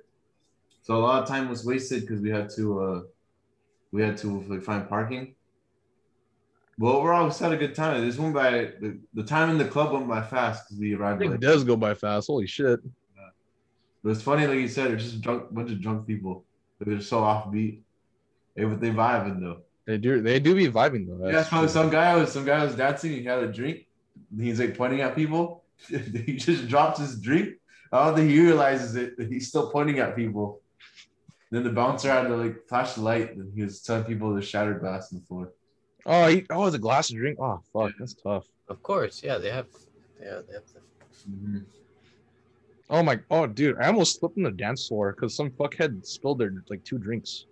so 0.88 0.96
a 0.96 1.01
lot 1.01 1.22
of 1.22 1.29
time 1.29 1.51
was 1.51 1.66
wasted 1.66 2.01
because 2.01 2.22
we 2.22 2.31
had 2.31 2.48
to 2.57 2.81
uh, 2.81 3.01
we 3.92 4.01
had 4.01 4.16
to 4.18 4.40
like, 4.48 4.62
find 4.62 4.88
parking. 4.88 5.35
But 6.79 6.94
overall, 6.94 7.29
we 7.29 7.35
had 7.35 7.53
a 7.53 7.59
good 7.59 7.74
time. 7.74 8.07
This 8.07 8.16
went 8.16 8.33
by 8.33 8.72
the, 8.81 8.98
the 9.12 9.22
time 9.22 9.51
in 9.51 9.59
the 9.59 9.66
club 9.66 9.92
went 9.92 10.09
by 10.09 10.22
fast 10.22 10.64
because 10.64 10.81
we 10.81 10.94
arrived 10.94 11.20
It 11.20 11.40
does 11.40 11.62
go 11.62 11.77
by 11.77 11.92
fast. 11.92 12.29
Holy 12.29 12.46
shit. 12.46 12.81
But 14.03 14.11
it's 14.11 14.22
funny, 14.22 14.46
like 14.46 14.61
you 14.61 14.68
said, 14.68 14.92
it's 14.92 15.05
just 15.05 15.20
drunk, 15.20 15.53
bunch 15.53 15.70
of 15.72 15.83
drunk 15.83 16.07
people. 16.07 16.44
They're 16.81 17.03
so 17.03 17.20
offbeat. 17.20 17.81
They 18.57 18.64
they 18.64 18.90
vibing 18.90 19.40
though. 19.40 19.59
They 19.85 19.98
do 19.98 20.22
they 20.22 20.40
do 20.40 20.55
be 20.55 20.68
vibing 20.68 21.07
though. 21.07 21.27
Yeah, 21.27 21.33
That's 21.33 21.51
so 21.51 21.59
true. 21.59 21.68
some 21.68 21.90
guy 21.90 22.16
was 22.16 22.33
some 22.33 22.46
guy 22.46 22.64
was 22.64 22.74
dancing. 22.74 23.12
He 23.12 23.24
had 23.24 23.40
a 23.40 23.53
drink. 23.53 23.87
He's 24.40 24.59
like 24.59 24.74
pointing 24.79 25.03
at 25.03 25.14
people. 25.14 25.64
he 25.88 26.37
just 26.37 26.66
drops 26.66 26.98
his 26.98 27.20
drink. 27.20 27.57
I 27.92 28.07
don't 28.07 28.16
think 28.16 28.31
he 28.31 28.40
realizes 28.40 28.96
it. 28.96 29.14
He's 29.29 29.48
still 29.48 29.70
pointing 29.70 29.98
at 29.98 30.16
people. 30.16 30.62
Then 31.51 31.65
the 31.65 31.71
bouncer 31.71 32.11
had 32.11 32.29
to 32.29 32.37
like 32.37 32.69
flash 32.69 32.95
the 32.95 33.01
light, 33.01 33.35
and 33.35 33.53
he 33.55 33.63
was 33.63 33.81
telling 33.81 34.05
people 34.05 34.35
to 34.35 34.43
shatter 34.43 34.75
glass 34.75 35.13
on 35.13 35.21
the 35.21 35.27
floor. 35.27 35.53
Oh, 36.05 36.27
he, 36.29 36.45
oh, 36.51 36.71
the 36.71 36.79
glass 36.79 37.11
of 37.11 37.17
drink. 37.17 37.39
Oh, 37.41 37.61
fuck, 37.73 37.93
that's 37.99 38.15
tough. 38.15 38.47
Of 38.69 38.83
course, 38.83 39.23
yeah. 39.23 39.39
They 39.39 39.51
have. 39.51 39.67
Yeah, 40.21 40.41
they 40.47 40.55
have. 40.55 40.65
The, 40.73 41.31
mm-hmm. 41.31 41.59
Oh 42.91 43.03
my, 43.03 43.21
oh 43.31 43.47
dude, 43.47 43.77
I 43.79 43.89
almost 43.89 44.19
slipped 44.19 44.39
on 44.39 44.45
the 44.45 44.51
dance 44.51 44.89
floor 44.89 45.13
because 45.13 45.35
some 45.35 45.51
fuckhead 45.51 46.07
spilled 46.07 46.39
their 46.39 46.53
like 46.71 46.85
two 46.85 46.99
drinks. 46.99 47.45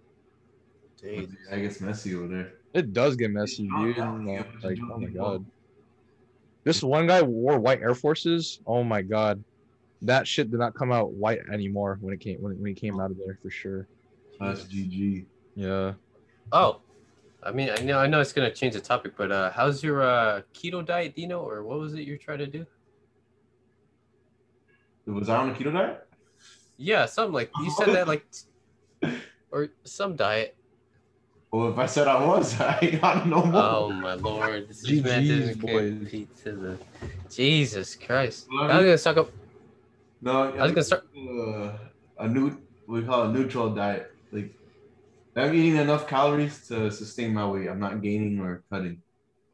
dude, 1.00 1.36
I 1.50 1.58
guess 1.60 1.80
messy 1.80 2.14
over 2.14 2.28
there. 2.28 2.52
It 2.72 2.92
does 2.92 3.16
get 3.16 3.30
messy, 3.30 3.68
dude. 3.78 3.96
yeah, 3.96 4.14
and, 4.14 4.28
yeah, 4.28 4.44
but 4.62 4.70
like, 4.70 4.78
oh 4.90 4.98
my 4.98 5.08
god. 5.08 5.44
This 6.64 6.82
one 6.82 7.06
guy 7.06 7.22
wore 7.22 7.58
white 7.58 7.80
Air 7.80 7.94
Forces. 7.94 8.60
Oh 8.66 8.82
my 8.82 9.02
god, 9.02 9.42
that 10.02 10.26
shit 10.28 10.50
did 10.50 10.58
not 10.60 10.74
come 10.74 10.92
out 10.92 11.12
white 11.12 11.40
anymore 11.52 11.98
when 12.00 12.12
it 12.14 12.20
came 12.20 12.40
when, 12.40 12.52
it- 12.52 12.58
when 12.58 12.68
he 12.68 12.74
came 12.74 13.00
out 13.00 13.10
of 13.10 13.16
there 13.18 13.38
for 13.42 13.50
sure. 13.50 13.88
That's 14.40 14.64
GG. 14.64 15.24
Yeah. 15.54 15.94
Oh, 16.52 16.80
I 17.42 17.50
mean, 17.52 17.70
I 17.70 17.82
know, 17.82 17.98
I 17.98 18.06
know 18.06 18.20
it's 18.20 18.32
gonna 18.32 18.52
change 18.52 18.74
the 18.74 18.80
topic, 18.80 19.14
but 19.16 19.32
uh, 19.32 19.50
how's 19.50 19.82
your 19.82 20.02
uh, 20.02 20.42
keto 20.54 20.84
diet, 20.84 21.14
Dino, 21.14 21.40
or 21.40 21.62
what 21.64 21.78
was 21.78 21.94
it 21.94 22.02
you're 22.02 22.18
trying 22.18 22.38
to 22.38 22.46
do? 22.46 22.66
Was 25.06 25.28
I 25.28 25.36
on 25.36 25.50
a 25.50 25.54
keto 25.54 25.72
diet? 25.72 26.06
Yeah, 26.76 27.06
something 27.06 27.32
like 27.32 27.50
you 27.62 27.70
said 27.70 27.94
that 27.94 28.06
like, 28.08 28.26
or 29.50 29.68
some 29.84 30.16
diet. 30.16 30.56
Well, 31.52 31.70
if 31.70 31.78
I 31.78 31.86
said 31.86 32.06
I 32.08 32.22
was, 32.22 32.60
I 32.60 32.98
don't 33.02 33.26
know 33.28 33.44
more. 33.44 33.62
Oh 33.62 33.92
my 33.92 34.14
lord, 34.14 34.68
this 34.68 34.84
is 34.84 35.02
man 35.02 35.22
didn't 35.26 35.60
boys. 35.60 35.92
compete 35.98 36.36
to 36.44 36.52
the 36.52 36.78
Jesus 37.30 37.94
Christ. 37.94 38.48
I'm 38.60 38.68
gonna 38.68 38.98
suck 38.98 39.16
up. 39.16 39.30
No, 40.26 40.52
I 40.58 40.62
was 40.64 40.72
gonna 40.72 40.82
start. 40.82 41.06
uh, 41.16 41.78
a 42.18 42.26
new 42.26 42.58
we 42.88 43.04
call 43.04 43.30
a 43.30 43.32
neutral 43.32 43.70
diet. 43.70 44.10
Like 44.32 44.52
I'm 45.36 45.54
eating 45.54 45.76
enough 45.76 46.08
calories 46.08 46.66
to 46.66 46.90
sustain 46.90 47.32
my 47.32 47.46
weight. 47.48 47.68
I'm 47.68 47.78
not 47.78 48.02
gaining 48.02 48.40
or 48.40 48.64
cutting. 48.68 49.00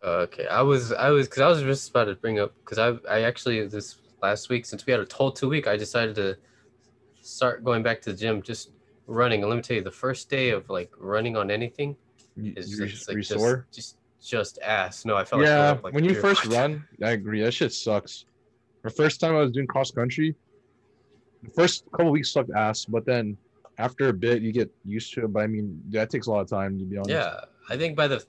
Okay, 0.02 0.46
I 0.46 0.62
was 0.62 0.90
I 0.90 1.11
was 1.11 1.28
because 1.28 1.42
I 1.42 1.48
was 1.48 1.61
just 1.61 1.90
about 1.90 2.04
to 2.04 2.14
bring 2.14 2.40
up 2.40 2.54
because 2.64 2.78
I 2.78 2.88
I 3.16 3.20
actually 3.24 3.66
this 3.66 3.98
last 4.22 4.48
week 4.48 4.64
since 4.64 4.87
we 4.87 4.92
had 4.92 5.00
a 5.00 5.14
whole 5.14 5.30
two 5.30 5.50
week 5.50 5.66
I 5.66 5.76
decided 5.76 6.14
to 6.14 6.38
start 7.20 7.64
going 7.64 7.82
back 7.82 8.00
to 8.02 8.12
the 8.12 8.16
gym 8.16 8.40
just 8.40 8.70
running 9.06 9.42
and 9.42 9.50
let 9.50 9.56
me 9.56 9.62
tell 9.62 9.76
you 9.76 9.82
the 9.82 9.90
first 9.90 10.30
day 10.30 10.50
of 10.50 10.70
like 10.70 10.90
running 10.96 11.37
on 11.37 11.50
anything 11.50 11.96
is 12.38 12.70
you, 12.70 12.87
just 12.87 13.08
you 13.08 13.14
like 13.14 13.24
just, 13.24 13.38
sore? 13.38 13.66
just 13.70 13.98
just 14.24 14.58
ass. 14.62 15.04
No, 15.04 15.16
I 15.16 15.24
felt 15.26 15.42
like 15.42 15.48
yeah. 15.48 15.56
throwing 15.56 15.76
up, 15.76 15.85
like 15.85 15.92
when 15.92 16.04
you 16.04 16.14
first 16.14 16.46
run, 16.46 16.82
I 17.02 17.11
agree. 17.11 17.42
That 17.42 17.52
shit 17.52 17.74
sucks. 17.74 18.24
The 18.85 18.90
first 18.90 19.20
time 19.20 19.37
I 19.37 19.40
was 19.40 19.52
doing 19.52 19.66
cross 19.66 19.90
country, 19.90 20.35
the 21.42 21.50
first 21.50 21.85
couple 21.90 22.12
weeks 22.12 22.33
sucked 22.33 22.50
ass, 22.57 22.85
but 22.85 23.05
then 23.05 23.37
after 23.78 24.09
a 24.09 24.12
bit 24.12 24.42
you 24.42 24.52
get 24.52 24.70
used 24.85 25.12
to 25.14 25.24
it. 25.24 25.33
But 25.33 25.42
I 25.44 25.46
mean, 25.46 25.81
that 25.90 26.11
takes 26.11 26.26
a 26.26 26.31
lot 26.31 26.40
of 26.40 26.48
time 26.48 26.78
to 26.78 26.85
be 26.85 26.96
honest. 26.96 27.11
Yeah, 27.11 27.40
I 27.68 27.76
think 27.76 27.96
by 27.96 28.09
the, 28.09 28.24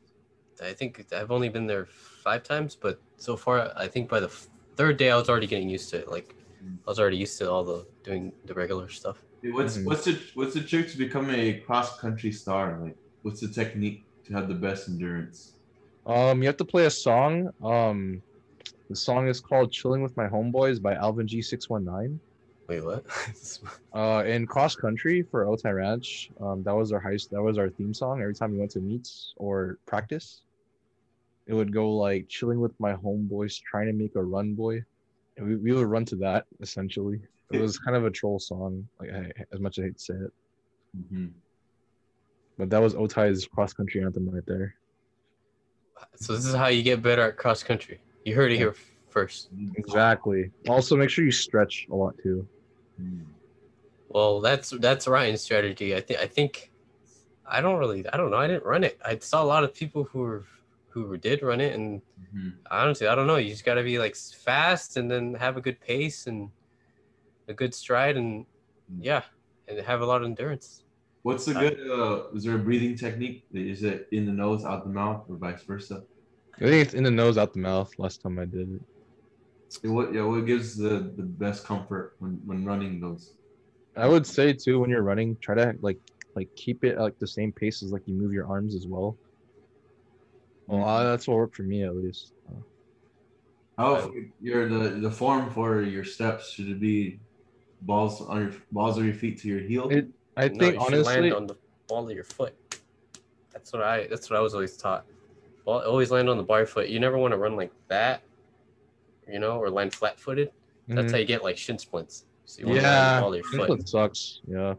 I 0.61 0.73
think 0.73 1.05
I've 1.13 1.31
only 1.31 1.49
been 1.49 1.67
there 1.67 1.85
five 1.85 2.43
times, 2.43 2.75
but 2.75 3.01
so 3.17 3.35
far 3.35 3.71
I 3.75 3.87
think 3.87 4.09
by 4.09 4.19
the 4.19 4.31
third 4.75 4.97
day 4.97 5.11
I 5.11 5.17
was 5.17 5.29
already 5.29 5.47
getting 5.47 5.69
used 5.69 5.89
to 5.91 5.97
it. 5.99 6.09
Like 6.09 6.35
I 6.85 6.89
was 6.89 6.99
already 6.99 7.17
used 7.17 7.37
to 7.39 7.49
all 7.51 7.63
the 7.63 7.85
doing 8.03 8.33
the 8.45 8.53
regular 8.53 8.89
stuff. 8.89 9.23
Hey, 9.41 9.51
What's 9.51 9.77
Mhm. 9.77 9.85
what's 9.85 10.05
the 10.05 10.19
what's 10.35 10.53
the 10.53 10.61
trick 10.63 10.89
to 10.91 10.97
become 10.97 11.29
a 11.29 11.59
cross 11.65 11.99
country 11.99 12.31
star? 12.31 12.79
Like, 12.81 12.97
what's 13.21 13.41
the 13.41 13.49
technique 13.49 14.05
to 14.25 14.33
have 14.33 14.47
the 14.47 14.55
best 14.55 14.87
endurance? 14.87 15.53
Um, 16.05 16.41
you 16.41 16.47
have 16.47 16.57
to 16.57 16.65
play 16.65 16.85
a 16.85 16.89
song. 16.89 17.49
Um, 17.63 18.21
the 18.89 18.95
song 18.95 19.27
is 19.27 19.39
called 19.39 19.71
"Chilling 19.71 20.01
with 20.01 20.15
My 20.17 20.27
Homeboys" 20.27 20.81
by 20.81 20.95
Alvin 20.95 21.27
G 21.27 21.41
six 21.41 21.69
one 21.69 21.85
nine. 21.85 22.19
Wait, 22.67 22.83
what? 22.83 23.05
Uh, 23.93 24.23
in 24.25 24.47
cross 24.47 24.75
country 24.75 25.21
for 25.21 25.45
Otay 25.45 25.75
Ranch, 25.75 26.31
um, 26.41 26.63
that 26.63 26.75
was 26.75 26.91
our 26.91 26.99
high. 26.99 27.17
That 27.29 27.43
was 27.43 27.59
our 27.59 27.69
theme 27.69 27.93
song. 27.93 28.21
Every 28.21 28.33
time 28.33 28.51
we 28.51 28.57
went 28.57 28.71
to 28.71 28.79
meets 28.79 29.33
or 29.37 29.77
practice, 29.85 30.41
it 31.45 31.53
would 31.53 31.71
go 31.71 31.91
like 31.93 32.27
"Chilling 32.27 32.59
with 32.59 32.73
my 32.79 32.93
homeboys, 32.93 33.61
trying 33.61 33.85
to 33.85 33.93
make 33.93 34.15
a 34.15 34.23
run, 34.23 34.55
boy," 34.55 34.83
and 35.37 35.47
we, 35.47 35.55
we 35.57 35.71
would 35.73 35.85
run 35.85 36.05
to 36.05 36.15
that 36.17 36.45
essentially. 36.59 37.21
It 37.51 37.59
was 37.59 37.77
kind 37.77 37.95
of 37.95 38.03
a 38.05 38.09
troll 38.09 38.39
song, 38.39 38.87
like 38.99 39.11
I, 39.11 39.31
as 39.53 39.59
much 39.59 39.77
as 39.77 39.83
I 39.83 39.85
hate 39.87 39.97
to 39.97 40.03
say 40.03 40.13
it, 40.15 40.33
hmm 41.09 41.27
but 42.57 42.69
that 42.69 42.81
was 42.81 42.93
Otay's 42.95 43.45
cross 43.47 43.73
country 43.73 44.03
anthem 44.03 44.29
right 44.29 44.45
there. 44.47 44.75
so 46.15 46.33
this 46.33 46.45
is 46.45 46.55
how 46.55 46.67
you 46.67 46.81
get 46.83 47.01
better 47.01 47.21
at 47.23 47.37
cross 47.37 47.61
country. 47.63 47.99
You 48.25 48.33
heard 48.35 48.51
it 48.51 48.57
here 48.57 48.75
first. 49.13 49.49
Exactly. 49.75 50.51
Also, 50.67 50.97
make 50.97 51.09
sure 51.09 51.23
you 51.23 51.31
stretch 51.31 51.87
a 51.91 51.95
lot 51.95 52.15
too. 52.21 52.47
Mm-hmm. 52.99 53.23
Well, 54.09 54.41
that's 54.41 54.71
that's 54.71 55.07
Ryan's 55.07 55.41
strategy. 55.41 55.95
I 55.95 56.01
think 56.01 56.19
I 56.19 56.27
think 56.27 56.71
I 57.45 57.61
don't 57.61 57.79
really 57.79 58.07
I 58.09 58.17
don't 58.17 58.31
know. 58.31 58.37
I 58.37 58.47
didn't 58.47 58.65
run 58.65 58.83
it. 58.83 58.99
I 59.05 59.17
saw 59.19 59.41
a 59.43 59.49
lot 59.55 59.63
of 59.63 59.73
people 59.73 60.03
who 60.03 60.19
were 60.19 60.45
who 60.89 61.17
did 61.17 61.41
run 61.41 61.61
it, 61.61 61.73
and 61.73 62.01
Mhm. 62.33 62.53
honestly, 62.69 63.07
I 63.07 63.15
don't 63.15 63.27
know. 63.27 63.37
You 63.37 63.49
just 63.49 63.65
got 63.65 63.75
to 63.75 63.83
be 63.83 63.97
like 63.97 64.15
fast 64.15 64.97
and 64.97 65.09
then 65.09 65.33
have 65.35 65.57
a 65.57 65.61
good 65.61 65.79
pace 65.79 66.27
and 66.27 66.51
a 67.47 67.53
good 67.53 67.73
stride, 67.73 68.17
and 68.17 68.45
yeah, 68.99 69.23
and 69.67 69.79
have 69.79 70.01
a 70.01 70.05
lot 70.05 70.21
of 70.21 70.25
endurance. 70.25 70.83
What's 71.23 71.45
the 71.45 71.53
good? 71.53 71.79
Uh, 71.89 72.29
is 72.35 72.43
there 72.43 72.55
a 72.55 72.59
breathing 72.59 72.95
technique? 72.95 73.45
Is 73.53 73.83
it 73.83 74.07
in 74.11 74.25
the 74.25 74.31
nose, 74.31 74.65
out 74.65 74.83
the 74.83 74.91
mouth, 74.91 75.25
or 75.29 75.37
vice 75.37 75.63
versa? 75.63 76.03
I 76.57 76.65
think 76.65 76.85
it's 76.85 76.93
in 76.93 77.03
the 77.03 77.11
nose, 77.11 77.37
out 77.37 77.53
the 77.53 77.59
mouth. 77.59 77.91
Last 77.97 78.21
time 78.21 78.37
I 78.37 78.45
did 78.45 78.67
it. 78.75 78.81
And 79.83 79.95
what? 79.95 80.13
Yeah, 80.13 80.23
what 80.23 80.45
gives 80.45 80.77
the, 80.77 81.11
the 81.15 81.23
best 81.23 81.65
comfort 81.65 82.13
when, 82.19 82.39
when 82.45 82.65
running 82.65 82.99
those? 82.99 83.33
I 83.95 84.07
would 84.07 84.25
say 84.25 84.53
too 84.53 84.79
when 84.79 84.89
you're 84.89 85.03
running, 85.03 85.37
try 85.41 85.55
to 85.55 85.75
like 85.81 85.99
like 86.35 86.49
keep 86.55 86.83
it 86.83 86.95
at, 86.95 87.01
like 87.01 87.19
the 87.19 87.27
same 87.27 87.51
pace 87.51 87.83
as 87.83 87.91
like 87.91 88.03
you 88.05 88.13
move 88.13 88.33
your 88.33 88.47
arms 88.47 88.75
as 88.75 88.87
well. 88.87 89.17
Well, 90.67 90.87
uh, 90.87 91.03
that's 91.03 91.27
what 91.27 91.37
worked 91.37 91.55
for 91.55 91.63
me 91.63 91.83
at 91.83 91.95
least. 91.95 92.31
Uh, 92.49 92.61
How 93.77 94.11
your 94.41 94.69
the 94.69 94.89
the 94.99 95.11
form 95.11 95.51
for 95.51 95.81
your 95.81 96.03
steps 96.03 96.51
should 96.51 96.69
it 96.69 96.79
be 96.79 97.19
balls 97.81 98.21
on 98.21 98.41
your 98.41 98.51
balls 98.71 98.97
of 98.97 99.05
your 99.05 99.13
feet 99.13 99.39
to 99.41 99.47
your 99.47 99.59
heel? 99.59 99.89
It- 99.91 100.07
I 100.35 100.47
No, 100.49 100.57
think 100.57 100.75
you 100.75 100.81
honestly, 100.81 101.21
land 101.21 101.33
on 101.33 101.45
the 101.45 101.55
ball 101.87 102.09
of 102.09 102.15
your 102.15 102.23
foot. 102.23 102.55
That's 103.51 103.71
what 103.71 103.83
I 103.83 104.07
that's 104.07 104.29
what 104.31 104.37
I 104.37 104.41
was 104.41 104.55
always 104.55 104.75
taught. 104.75 105.05
Ball, 105.63 105.81
always 105.81 106.09
land 106.09 106.27
on 106.27 106.37
the 106.37 106.43
bar 106.43 106.65
foot. 106.65 106.89
You 106.89 106.99
never 106.99 107.19
want 107.19 107.33
to 107.33 107.37
run 107.37 107.55
like 107.55 107.71
that, 107.89 108.23
you 109.27 109.39
know, 109.39 109.57
or 109.57 109.69
land 109.69 109.93
flat 109.93 110.19
footed. 110.19 110.51
That's 110.87 111.07
mhm. 111.07 111.11
how 111.11 111.17
you 111.17 111.25
get 111.25 111.43
like 111.43 111.57
shin 111.57 111.77
splints. 111.77 112.25
So 112.45 112.61
you 112.61 112.67
want 112.67 112.79
to 112.79 112.85
land 112.85 112.97
on 112.97 113.03
yeah, 113.03 113.15
the 113.15 113.21
ball 113.21 113.33
of 113.33 113.35
your 113.37 113.67
foot. 113.67 113.79
it 113.79 113.89
sucks. 113.89 114.41
Yeah, 114.47 114.75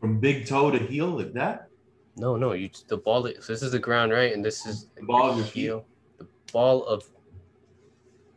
From 0.00 0.20
big 0.20 0.46
toe 0.46 0.70
to 0.70 0.78
heel 0.78 1.06
like 1.06 1.32
that? 1.34 1.68
No, 2.16 2.36
no, 2.36 2.52
you 2.52 2.70
the 2.88 2.96
ball. 2.96 3.22
So 3.40 3.52
this 3.52 3.62
is 3.62 3.72
the 3.72 3.78
ground, 3.78 4.12
right? 4.12 4.32
And 4.32 4.44
this 4.44 4.66
is 4.66 4.88
The 4.96 5.02
ball 5.04 5.30
of 5.30 5.36
your 5.36 5.46
feet. 5.46 5.60
heel. 5.62 5.86
The 6.18 6.28
ball 6.52 6.84
of. 6.84 7.08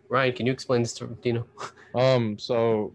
Ryan, 0.10 0.34
can 0.34 0.46
you 0.46 0.52
explain 0.54 0.82
this 0.82 0.94
to 0.96 1.08
Dino? 1.22 1.46
um. 1.96 2.40
So 2.40 2.94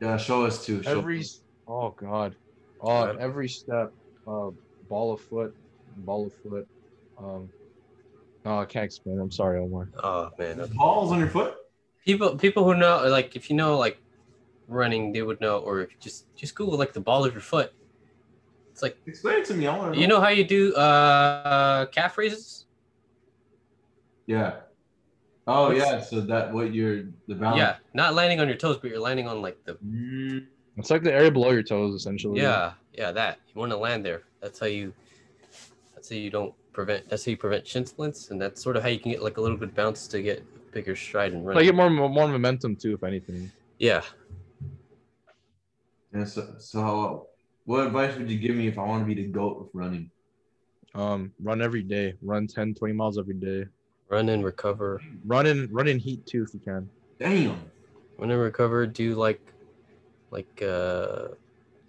Yeah, 0.00 0.16
show 0.16 0.44
us 0.44 0.64
too. 0.64 0.82
Show 0.82 0.98
every 0.98 1.20
us. 1.20 1.40
oh 1.66 1.94
god, 1.98 2.34
uh, 2.82 3.14
every 3.20 3.48
step, 3.48 3.92
uh, 4.26 4.50
ball 4.88 5.12
of 5.12 5.20
foot, 5.20 5.54
ball 5.98 6.26
of 6.26 6.32
foot. 6.34 6.66
Um, 7.18 7.48
oh, 8.44 8.58
I 8.58 8.64
can't 8.64 8.84
explain. 8.84 9.18
I'm 9.20 9.30
sorry, 9.30 9.60
Omar. 9.60 9.90
Oh 10.02 10.30
man, 10.38 10.60
okay. 10.60 10.72
balls 10.74 11.12
on 11.12 11.18
your 11.18 11.28
foot. 11.28 11.54
people 12.04 12.36
people 12.36 12.64
who 12.64 12.74
know 12.74 13.06
like 13.08 13.36
if 13.36 13.50
you 13.50 13.56
know 13.56 13.76
like 13.78 14.00
running, 14.66 15.12
they 15.12 15.22
would 15.22 15.40
know, 15.40 15.58
or 15.58 15.80
if 15.80 15.90
you 15.90 15.96
just 16.00 16.34
just 16.36 16.54
Google 16.54 16.78
like 16.78 16.92
the 16.92 17.00
ball 17.00 17.24
of 17.24 17.32
your 17.32 17.40
foot. 17.42 17.72
It's 18.72 18.82
like 18.82 18.96
Explain 19.06 19.38
it 19.40 19.44
to 19.46 19.54
me. 19.54 19.66
I 19.66 19.76
want 19.76 19.94
to 19.94 20.00
you 20.00 20.06
know 20.06 20.20
how 20.20 20.28
you 20.28 20.44
do 20.44 20.74
uh 20.74 21.86
calf 21.86 22.16
raises. 22.18 22.66
Yeah. 24.26 24.60
Oh 25.46 25.68
What's- 25.68 25.78
yeah. 25.80 26.00
So 26.00 26.20
that 26.20 26.52
what 26.52 26.72
you're 26.74 27.04
the 27.26 27.34
balance. 27.34 27.58
Yeah, 27.58 27.76
not 27.94 28.14
landing 28.14 28.40
on 28.40 28.46
your 28.48 28.56
toes, 28.56 28.76
but 28.76 28.90
you're 28.90 29.00
landing 29.00 29.26
on 29.26 29.42
like 29.42 29.58
the 29.64 29.74
Mm, 29.84 30.46
It's 30.76 30.90
like 30.90 31.02
the 31.02 31.12
area 31.12 31.30
below 31.30 31.50
your 31.50 31.62
toes, 31.62 31.94
essentially. 31.94 32.40
yeah 32.40 32.72
yeah 32.92 33.10
that 33.12 33.38
you 33.52 33.58
want 33.58 33.72
to 33.72 33.78
land 33.78 34.04
there. 34.04 34.22
That's 34.40 34.58
how 34.60 34.66
you. 34.66 34.92
That's 35.94 36.10
how 36.10 36.16
you 36.16 36.30
don't 36.30 36.54
prevent. 36.78 37.08
That's 37.08 37.24
how 37.24 37.30
you 37.30 37.36
prevent 37.36 37.66
shin 37.66 37.84
splints, 37.84 38.30
and 38.30 38.40
that's 38.40 38.62
sort 38.62 38.76
of 38.76 38.84
how 38.84 38.88
you 38.88 39.00
can 39.00 39.10
get 39.10 39.20
like 39.20 39.36
a 39.36 39.40
little 39.40 39.56
bit 39.56 39.74
bounce 39.74 40.06
to 40.08 40.22
get 40.22 40.44
bigger 40.70 40.94
stride 40.94 41.32
and 41.32 41.44
run. 41.44 41.56
Like 41.56 41.64
get 41.64 41.74
more 41.74 41.90
more 41.90 42.28
momentum 42.28 42.76
too, 42.76 42.94
if 42.94 43.02
anything. 43.02 43.50
yeah, 43.80 44.02
and 46.12 46.28
so 46.28 46.54
so 46.58 46.80
how, 46.80 47.26
what 47.64 47.84
advice 47.84 48.16
would 48.16 48.30
you 48.30 48.38
give 48.38 48.54
me 48.54 48.68
if 48.68 48.78
I 48.78 48.84
want 48.84 49.02
to 49.02 49.12
be 49.12 49.20
the 49.20 49.26
goat 49.26 49.60
of 49.60 49.68
running? 49.72 50.08
Um, 50.94 51.32
run 51.42 51.60
every 51.60 51.82
day. 51.82 52.14
Run 52.22 52.46
10, 52.46 52.74
20 52.74 52.94
miles 52.94 53.18
every 53.18 53.34
day. 53.34 53.66
run 54.08 54.28
and 54.28 54.44
recover. 54.44 55.02
Run 55.26 55.46
in 55.46 55.68
run 55.72 55.88
in 55.88 55.98
heat 55.98 56.24
too 56.26 56.44
if 56.44 56.54
you 56.54 56.60
can. 56.60 56.88
Damn. 57.18 57.60
Run 58.18 58.30
and 58.30 58.40
recover. 58.40 58.86
Do 58.86 59.16
like, 59.16 59.42
like 60.30 60.62
uh, 60.62 61.28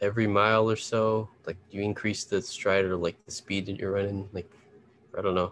every 0.02 0.26
mile 0.26 0.68
or 0.68 0.76
so. 0.76 1.30
Like 1.46 1.58
you 1.70 1.84
increase 1.84 2.24
the 2.24 2.42
stride 2.42 2.86
or 2.86 2.98
like 2.98 3.24
the 3.28 3.32
speed 3.32 3.68
that 3.68 3.78
you're 3.78 3.92
running. 3.92 4.28
Like, 4.34 4.50
I 5.20 5.22
don't 5.22 5.36
know. 5.36 5.52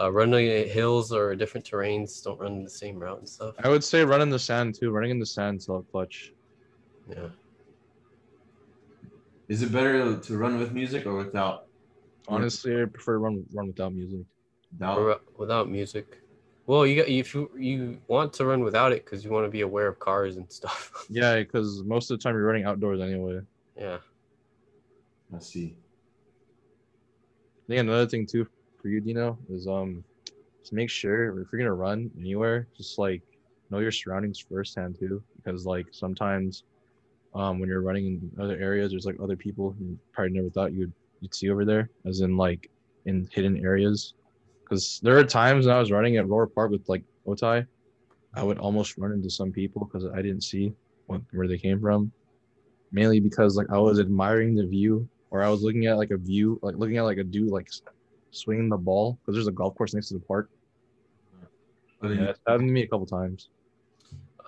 Uh, 0.00 0.12
running 0.12 0.68
hills 0.68 1.12
or 1.12 1.34
different 1.34 1.68
terrains. 1.68 2.22
Don't 2.22 2.38
run 2.38 2.62
the 2.62 2.70
same 2.70 2.96
route 2.96 3.18
and 3.18 3.28
stuff. 3.28 3.56
I 3.58 3.68
would 3.68 3.82
say 3.82 4.04
run 4.04 4.20
in 4.20 4.30
the 4.30 4.38
sand 4.38 4.76
too. 4.76 4.92
Running 4.92 5.10
in 5.10 5.18
the 5.18 5.26
sand 5.26 5.58
is 5.58 5.68
a 5.68 5.82
clutch. 5.90 6.32
Yeah. 7.08 7.28
Is 9.48 9.62
it 9.62 9.72
better 9.72 10.16
to 10.16 10.38
run 10.38 10.60
with 10.60 10.72
music 10.72 11.06
or 11.06 11.16
without? 11.16 11.66
Honestly, 12.28 12.80
I 12.80 12.84
prefer 12.84 13.14
to 13.14 13.18
run 13.18 13.44
run 13.52 13.66
without 13.66 13.92
music. 13.92 14.20
Without. 14.72 15.22
Without 15.36 15.68
music. 15.68 16.20
Well, 16.66 16.86
you 16.86 16.96
got 17.02 17.08
if 17.08 17.34
you 17.34 17.50
you 17.58 18.00
want 18.06 18.32
to 18.34 18.46
run 18.46 18.62
without 18.62 18.92
it 18.92 19.04
because 19.04 19.24
you 19.24 19.30
want 19.32 19.44
to 19.44 19.50
be 19.50 19.62
aware 19.62 19.88
of 19.88 19.98
cars 19.98 20.36
and 20.36 20.50
stuff. 20.50 20.92
Yeah, 21.10 21.36
because 21.36 21.82
most 21.84 22.10
of 22.10 22.18
the 22.18 22.22
time 22.22 22.34
you're 22.34 22.46
running 22.46 22.64
outdoors 22.64 23.00
anyway. 23.00 23.40
yeah. 23.76 23.98
I 25.34 25.40
see. 25.40 25.76
I 27.64 27.66
think 27.68 27.80
another 27.80 28.06
thing 28.06 28.26
too 28.26 28.46
for 28.80 28.88
you, 28.88 29.00
Dino, 29.00 29.38
is 29.48 29.66
um, 29.66 30.04
just 30.60 30.74
make 30.74 30.90
sure 30.90 31.40
if 31.40 31.48
you're 31.50 31.58
gonna 31.58 31.72
run 31.72 32.10
anywhere, 32.18 32.68
just 32.76 32.98
like 32.98 33.22
know 33.70 33.78
your 33.78 33.90
surroundings 33.90 34.38
firsthand 34.38 34.96
too, 34.98 35.22
because 35.36 35.64
like 35.64 35.86
sometimes, 35.90 36.64
um, 37.34 37.58
when 37.58 37.68
you're 37.68 37.80
running 37.80 38.06
in 38.06 38.42
other 38.42 38.58
areas, 38.58 38.90
there's 38.90 39.06
like 39.06 39.16
other 39.22 39.36
people 39.36 39.74
you 39.80 39.98
probably 40.12 40.32
never 40.32 40.50
thought 40.50 40.74
you'd 40.74 40.92
you'd 41.20 41.34
see 41.34 41.48
over 41.48 41.64
there, 41.64 41.88
as 42.04 42.20
in 42.20 42.36
like 42.36 42.70
in 43.06 43.26
hidden 43.32 43.64
areas. 43.64 44.12
Because 44.62 45.00
there 45.02 45.16
are 45.18 45.24
times 45.24 45.66
when 45.66 45.74
I 45.74 45.78
was 45.80 45.90
running 45.90 46.18
at 46.18 46.26
Rohr 46.26 46.52
Park 46.52 46.70
with 46.70 46.86
like 46.88 47.02
Otay, 47.26 47.66
I 48.34 48.42
would 48.42 48.58
almost 48.58 48.98
run 48.98 49.12
into 49.12 49.30
some 49.30 49.52
people 49.52 49.86
because 49.86 50.06
I 50.06 50.22
didn't 50.22 50.42
see 50.42 50.72
what, 51.06 51.22
where 51.32 51.48
they 51.48 51.58
came 51.58 51.80
from. 51.80 52.12
Mainly 52.92 53.20
because 53.20 53.56
like 53.56 53.70
I 53.70 53.78
was 53.78 54.00
admiring 54.00 54.54
the 54.54 54.66
view, 54.66 55.08
or 55.34 55.42
I 55.42 55.48
was 55.48 55.62
looking 55.62 55.86
at 55.86 55.98
like 55.98 56.12
a 56.12 56.16
view, 56.16 56.60
like 56.62 56.76
looking 56.76 56.96
at 56.96 57.02
like 57.02 57.18
a 57.18 57.24
dude 57.24 57.50
like 57.50 57.68
swinging 58.30 58.68
the 58.68 58.76
ball 58.76 59.18
because 59.20 59.34
there's 59.34 59.48
a 59.48 59.52
golf 59.52 59.74
course 59.74 59.92
next 59.92 60.06
to 60.08 60.14
the 60.14 60.20
park. 60.20 60.48
Then 62.00 62.18
Yeah, 62.18 62.24
it's 62.26 62.40
happened 62.46 62.68
to 62.68 62.72
me 62.72 62.84
a 62.84 62.86
couple 62.86 63.04
times. 63.04 63.48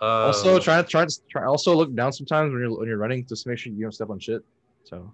Uh, 0.00 0.26
also, 0.26 0.60
try 0.60 0.80
to 0.80 0.86
try 0.86 1.04
to 1.04 1.20
try. 1.28 1.44
Also, 1.44 1.74
look 1.74 1.92
down 1.92 2.12
sometimes 2.12 2.52
when 2.52 2.60
you're 2.60 2.78
when 2.78 2.86
you're 2.86 2.98
running, 2.98 3.26
just 3.26 3.42
to 3.42 3.48
make 3.48 3.58
sure 3.58 3.72
you 3.72 3.82
don't 3.82 3.90
step 3.90 4.10
on 4.10 4.20
shit. 4.20 4.42
So 4.84 5.12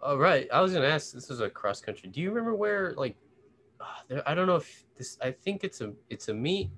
All 0.00 0.18
right, 0.18 0.46
I 0.52 0.60
was 0.60 0.72
gonna 0.72 0.86
ask. 0.86 1.12
This 1.12 1.30
is 1.30 1.40
a 1.40 1.50
cross 1.50 1.80
country. 1.80 2.08
Do 2.08 2.20
you 2.20 2.28
remember 2.28 2.54
where 2.54 2.92
like, 2.92 3.16
uh, 3.80 3.86
there, 4.06 4.28
I 4.28 4.36
don't 4.36 4.46
know 4.46 4.56
if 4.56 4.84
this. 4.96 5.18
I 5.20 5.32
think 5.32 5.64
it's 5.64 5.80
a 5.80 5.92
it's 6.10 6.28
a 6.28 6.34
meet. 6.34 6.70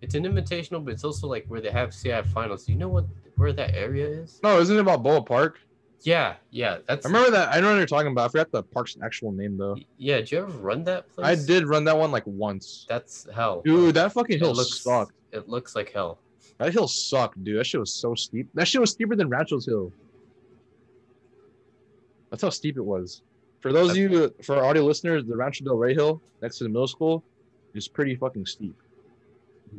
It's 0.00 0.14
an 0.14 0.22
invitational, 0.22 0.84
but 0.84 0.94
it's 0.94 1.02
also 1.02 1.26
like 1.26 1.44
where 1.48 1.60
they 1.60 1.72
have 1.72 1.90
CIF 1.90 2.26
finals. 2.26 2.66
Do 2.66 2.72
you 2.72 2.78
know 2.78 2.88
what 2.88 3.06
where 3.34 3.52
that 3.52 3.74
area 3.74 4.06
is? 4.06 4.38
no, 4.44 4.60
isn't 4.60 4.76
it 4.76 4.80
about 4.80 5.02
Boa 5.02 5.22
Park? 5.22 5.58
Yeah, 6.06 6.34
yeah. 6.52 6.78
That's 6.86 7.04
I 7.04 7.08
remember 7.08 7.32
that. 7.32 7.52
I 7.52 7.58
know 7.58 7.70
what 7.70 7.78
you're 7.78 7.86
talking 7.86 8.12
about. 8.12 8.26
I 8.26 8.28
forgot 8.28 8.52
the 8.52 8.62
park's 8.62 8.96
actual 9.02 9.32
name 9.32 9.58
though. 9.58 9.76
Yeah, 9.98 10.18
did 10.18 10.30
you 10.30 10.38
ever 10.38 10.52
run 10.58 10.84
that 10.84 11.12
place? 11.12 11.26
I 11.26 11.46
did 11.46 11.66
run 11.66 11.82
that 11.84 11.98
one 11.98 12.12
like 12.12 12.22
once. 12.26 12.86
That's 12.88 13.26
hell. 13.34 13.60
Dude, 13.64 13.96
that 13.96 14.12
fucking 14.12 14.36
it 14.36 14.38
hill 14.38 14.54
looks 14.54 14.80
sucked. 14.80 15.14
It 15.32 15.48
looks 15.48 15.74
like 15.74 15.92
hell. 15.92 16.20
That 16.58 16.72
hill 16.72 16.86
sucked, 16.86 17.42
dude. 17.42 17.58
That 17.58 17.66
shit 17.66 17.80
was 17.80 17.92
so 17.92 18.14
steep. 18.14 18.48
That 18.54 18.68
shit 18.68 18.80
was 18.80 18.92
steeper 18.92 19.16
than 19.16 19.28
Rancho's 19.28 19.66
Hill. 19.66 19.92
That's 22.30 22.42
how 22.42 22.50
steep 22.50 22.76
it 22.76 22.84
was. 22.84 23.22
For 23.58 23.72
those 23.72 23.90
of 23.90 23.96
you, 23.96 24.32
for 24.44 24.56
our 24.58 24.64
audio 24.64 24.84
listeners, 24.84 25.24
the 25.26 25.36
Rancho 25.36 25.64
Del 25.64 25.74
Rey 25.74 25.92
Hill 25.92 26.22
next 26.40 26.58
to 26.58 26.64
the 26.64 26.70
middle 26.70 26.86
school 26.86 27.24
is 27.74 27.88
pretty 27.88 28.14
fucking 28.14 28.46
steep. 28.46 28.80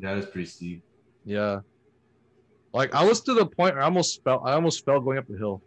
that 0.02 0.18
is 0.18 0.26
pretty 0.26 0.48
steep. 0.48 0.84
Yeah. 1.24 1.62
Like 2.74 2.94
I 2.94 3.06
was 3.06 3.22
to 3.22 3.34
the 3.34 3.46
point 3.46 3.76
where 3.76 3.82
I 3.82 3.86
almost 3.86 4.22
fell. 4.26 4.42
I 4.46 4.52
almost 4.54 4.84
fell 4.84 5.00
going 5.00 5.18
up 5.18 5.26
the 5.30 5.38
hill. 5.38 5.62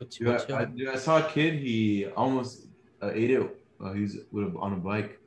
Which, 0.00 0.16
Dude, 0.16 0.28
which, 0.28 0.50
I, 0.50 0.60
I, 0.60 0.62
uh, 0.62 0.64
dude, 0.64 0.88
I 0.88 0.96
saw 0.96 1.18
a 1.18 1.28
kid. 1.30 1.54
He 1.60 2.06
almost 2.16 2.66
uh, 3.02 3.10
ate 3.12 3.30
it. 3.32 3.56
Uh, 3.78 3.92
he's 3.92 4.16
with 4.32 4.54
a, 4.54 4.58
on 4.58 4.72
a 4.72 4.76
bike. 4.76 5.18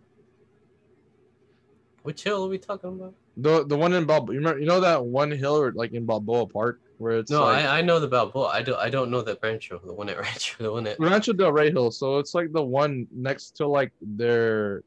which 2.01 2.23
hill 2.23 2.43
are 2.45 2.49
we 2.49 2.57
talking 2.57 2.89
about? 2.89 3.13
The 3.37 3.65
the 3.65 3.77
one 3.77 3.93
in 3.93 4.05
Balboa. 4.05 4.33
You 4.33 4.39
remember? 4.39 4.59
You 4.59 4.65
know 4.65 4.79
that 4.81 5.05
one 5.05 5.29
hill 5.31 5.55
or 5.55 5.71
like 5.73 5.93
in 5.93 6.05
Balboa 6.05 6.47
Park 6.47 6.79
where 6.97 7.17
it's 7.19 7.31
No, 7.31 7.43
like 7.43 7.65
I, 7.65 7.79
I 7.79 7.81
know 7.81 7.99
the 7.99 8.07
Balboa. 8.07 8.47
I 8.47 8.61
don't 8.63 8.79
I 8.79 8.89
don't 8.89 9.09
know 9.11 9.21
that 9.21 9.39
Rancho, 9.43 9.79
the 9.85 9.93
one 9.93 10.09
at 10.09 10.17
Rancho, 10.23 10.63
the 10.63 10.71
one 10.71 10.87
at 10.87 10.99
Rancho 10.99 11.33
Del 11.33 11.51
Rey 11.51 11.71
Hill. 11.71 11.91
So 11.91 12.17
it's 12.17 12.33
like 12.33 12.51
the 12.51 12.63
one 12.63 13.07
next 13.11 13.51
to 13.57 13.67
like 13.67 13.91
their, 14.01 14.83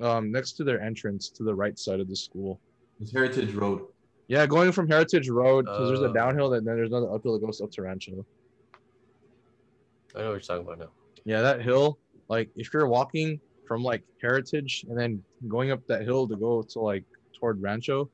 um, 0.00 0.30
next 0.32 0.52
to 0.54 0.64
their 0.64 0.80
entrance 0.80 1.28
to 1.30 1.42
the 1.44 1.54
right 1.54 1.78
side 1.78 2.00
of 2.00 2.08
the 2.08 2.16
school. 2.16 2.60
It's 3.00 3.12
Heritage 3.12 3.54
Road. 3.54 3.86
Yeah, 4.28 4.46
going 4.46 4.70
from 4.70 4.88
Heritage 4.88 5.28
Road 5.28 5.64
because 5.66 5.88
there's 5.88 6.02
a 6.02 6.10
Oh. 6.10 6.12
downhill 6.12 6.52
and 6.54 6.66
then 6.66 6.76
there's 6.76 6.90
another 6.90 7.12
uphill 7.12 7.32
that 7.38 7.44
goes 7.44 7.60
up 7.60 7.70
to 7.72 7.82
Rancho. 7.82 8.24
I 10.14 10.20
know 10.20 10.26
what 10.26 10.32
you're 10.32 10.40
talking 10.40 10.66
about 10.66 10.78
now. 10.78 10.90
Yeah, 11.24 11.42
that 11.42 11.62
hill. 11.62 11.98
Like 12.28 12.50
if 12.56 12.72
you're 12.72 12.86
walking 12.86 13.40
from 13.66 13.82
like 13.82 14.02
Heritage 14.20 14.84
and 14.88 14.98
then 14.98 15.22
going 15.48 15.70
up 15.70 15.86
that 15.86 16.02
hill 16.02 16.26
to 16.26 16.36
go 16.36 16.62
to 16.62 16.80
like 16.80 17.04
toward 17.38 17.62
Rancho. 17.62 18.10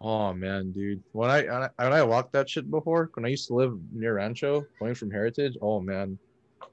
Oh 0.00 0.32
man, 0.32 0.72
dude. 0.72 1.02
When 1.12 1.30
I 1.30 1.42
when 1.76 1.92
I, 1.92 2.02
walked 2.02 2.32
that 2.34 2.48
shit 2.48 2.70
before, 2.70 3.10
when 3.14 3.24
I 3.24 3.28
used 3.28 3.48
to 3.48 3.54
live 3.54 3.78
near 3.92 4.14
Rancho, 4.14 4.64
going 4.78 4.94
from 4.94 5.10
Heritage, 5.10 5.56
oh 5.60 5.80
man, 5.80 6.18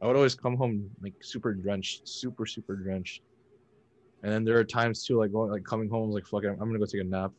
I 0.01 0.07
would 0.07 0.15
always 0.15 0.35
come 0.35 0.57
home 0.57 0.89
like 1.01 1.13
super 1.21 1.53
drenched, 1.53 2.07
super 2.07 2.45
super 2.45 2.75
drenched. 2.75 3.21
And 4.23 4.31
then 4.31 4.43
there 4.43 4.57
are 4.57 4.63
times 4.63 5.05
too, 5.05 5.17
like 5.17 5.31
going 5.31 5.51
like 5.51 5.63
coming 5.63 5.89
home, 5.89 6.11
like 6.11 6.27
fuck 6.27 6.43
it, 6.43 6.49
I'm 6.49 6.57
gonna 6.57 6.79
go 6.79 6.85
take 6.85 7.01
a 7.01 7.05
nap. 7.05 7.31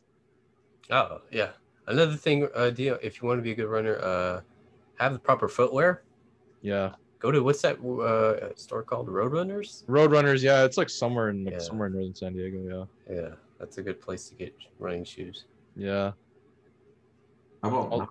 Oh 0.89 1.21
yeah. 1.31 1.51
Another 1.87 2.15
thing, 2.15 2.47
uh, 2.55 2.69
Dino, 2.69 2.97
if 3.01 3.21
you 3.21 3.27
want 3.27 3.39
to 3.39 3.43
be 3.43 3.51
a 3.51 3.55
good 3.55 3.67
runner, 3.67 3.97
uh, 4.01 4.41
have 4.99 5.13
the 5.13 5.19
proper 5.19 5.47
footwear. 5.47 6.03
Yeah, 6.63 6.93
Go 7.19 7.29
to 7.31 7.41
what's 7.43 7.61
that 7.61 7.77
uh, 7.79 8.53
store 8.55 8.81
called? 8.83 9.07
Roadrunners. 9.07 9.83
Roadrunners. 9.85 10.41
Yeah, 10.41 10.63
it's 10.65 10.77
like 10.77 10.89
somewhere 10.89 11.29
in 11.29 11.45
Yeah. 11.45 11.59
somewhere 11.59 11.87
in 11.87 11.93
northern 11.93 12.15
San 12.15 12.33
Diego. 12.33 12.87
Yeah, 13.07 13.15
Yeah, 13.15 13.29
that's 13.59 13.77
a 13.77 13.83
good 13.83 14.01
place 14.01 14.27
to 14.29 14.35
get 14.35 14.55
running 14.79 15.03
shoes. 15.03 15.45
yeah. 15.75 16.13
How 17.61 17.69
about. 17.69 18.09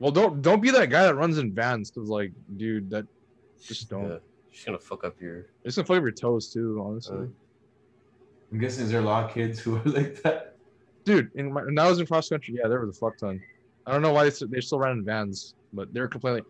Well, 0.00 0.10
don't 0.10 0.40
don't 0.42 0.60
be 0.62 0.70
that 0.70 0.86
guy 0.90 1.02
that 1.04 1.14
runs 1.14 1.38
in 1.38 1.52
vans, 1.52 1.90
cause 1.90 2.08
like, 2.08 2.32
dude, 2.56 2.88
that 2.90 3.04
just 3.62 3.88
don't. 3.90 4.08
Yeah, 4.08 4.16
just 4.50 4.66
gonna 4.66 4.78
fuck 4.78 5.04
up 5.04 5.20
your. 5.20 5.46
It's 5.64 5.76
gonna 5.76 5.86
fuck 5.86 5.98
up 5.98 6.02
your 6.02 6.10
toes 6.12 6.52
too, 6.52 6.82
honestly. 6.84 7.18
Uh, 7.18 7.26
I'm 8.52 8.58
guessing 8.58 8.84
is 8.84 8.90
there 8.90 9.00
a 9.00 9.04
lot 9.04 9.26
of 9.26 9.34
kids 9.34 9.60
who 9.60 9.76
are 9.76 9.82
like 9.84 10.22
that? 10.22 10.56
Dude, 11.04 11.30
in 11.34 11.52
my, 11.52 11.62
when 11.64 11.78
I 11.78 11.88
was 11.88 12.00
in 12.00 12.06
cross 12.06 12.28
country, 12.28 12.56
yeah, 12.60 12.66
there 12.68 12.80
was 12.80 12.96
a 12.96 12.98
fuck 12.98 13.18
ton. 13.18 13.40
I 13.86 13.92
don't 13.92 14.02
know 14.02 14.12
why 14.12 14.24
they, 14.24 14.30
s- 14.30 14.42
they 14.48 14.60
still 14.60 14.78
ran 14.78 14.98
in 14.98 15.04
vans, 15.04 15.54
but 15.72 15.92
they 15.94 16.00
were 16.00 16.08
complaining. 16.08 16.44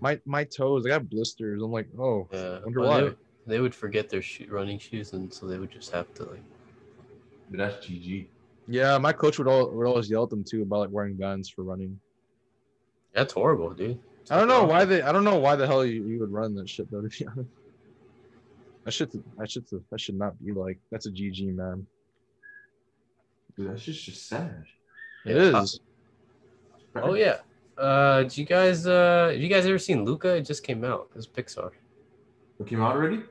My 0.00 0.20
my 0.26 0.44
toes, 0.44 0.84
I 0.86 0.90
got 0.90 1.08
blisters. 1.08 1.62
I'm 1.62 1.72
like, 1.72 1.88
oh, 1.98 2.28
yeah. 2.32 2.58
wonder 2.64 2.80
well, 2.80 2.88
why. 2.90 2.96
They, 2.98 3.02
would- 3.04 3.16
they 3.48 3.60
would 3.60 3.74
forget 3.74 4.08
their 4.10 4.22
shoe, 4.22 4.48
running 4.50 4.78
shoes, 4.78 5.12
and 5.12 5.32
so 5.32 5.46
they 5.46 5.58
would 5.58 5.70
just 5.70 5.92
have 5.92 6.12
to 6.14 6.24
like. 6.24 6.42
But 7.48 7.58
that's 7.58 7.86
GG. 7.86 8.26
yeah. 8.66 8.98
My 8.98 9.12
coach 9.12 9.38
would 9.38 9.46
all 9.46 9.70
would 9.70 9.86
always 9.86 10.10
yell 10.10 10.24
at 10.24 10.30
them 10.30 10.42
too 10.42 10.62
about 10.62 10.80
like 10.80 10.90
wearing 10.90 11.16
guns 11.16 11.48
for 11.48 11.62
running. 11.62 11.98
That's 13.14 13.32
horrible, 13.32 13.72
dude. 13.72 14.00
I 14.30 14.36
don't 14.36 14.48
know 14.48 14.64
why 14.64 14.84
they. 14.84 15.00
I 15.02 15.12
don't 15.12 15.22
know 15.22 15.36
why 15.38 15.54
the 15.54 15.64
hell 15.66 15.84
you, 15.86 16.04
you 16.04 16.18
would 16.18 16.32
run 16.32 16.56
that 16.56 16.68
shit 16.68 16.90
though. 16.90 17.00
To 17.02 17.08
be 17.08 17.24
honest, 17.30 17.48
that 18.84 18.90
should 18.92 19.12
that 19.38 19.48
should 19.50 19.64
that 19.92 20.00
should 20.00 20.18
not 20.18 20.44
be 20.44 20.50
like. 20.52 20.78
That's 20.90 21.06
a 21.06 21.10
GG 21.12 21.54
man. 21.54 21.86
Dude, 23.56 23.70
that's 23.70 23.84
just 23.84 24.04
just 24.04 24.28
sad. 24.28 24.64
It 25.24 25.36
Yeah. 25.36 25.62
is. 25.62 25.78
Oh 26.96 27.14
yeah. 27.14 27.36
Uh, 27.78 28.22
did 28.22 28.36
you 28.38 28.44
guys 28.46 28.86
uh, 28.86 29.28
have 29.32 29.40
you 29.40 29.48
guys 29.48 29.66
ever 29.66 29.78
seen 29.78 30.04
Luca? 30.04 30.36
It 30.36 30.42
just 30.42 30.62
came 30.64 30.84
out. 30.84 31.08
It 31.10 31.16
was 31.16 31.26
Pixar. 31.26 31.70
It 32.58 32.66
came 32.66 32.80
out 32.80 32.94
already? 32.96 33.22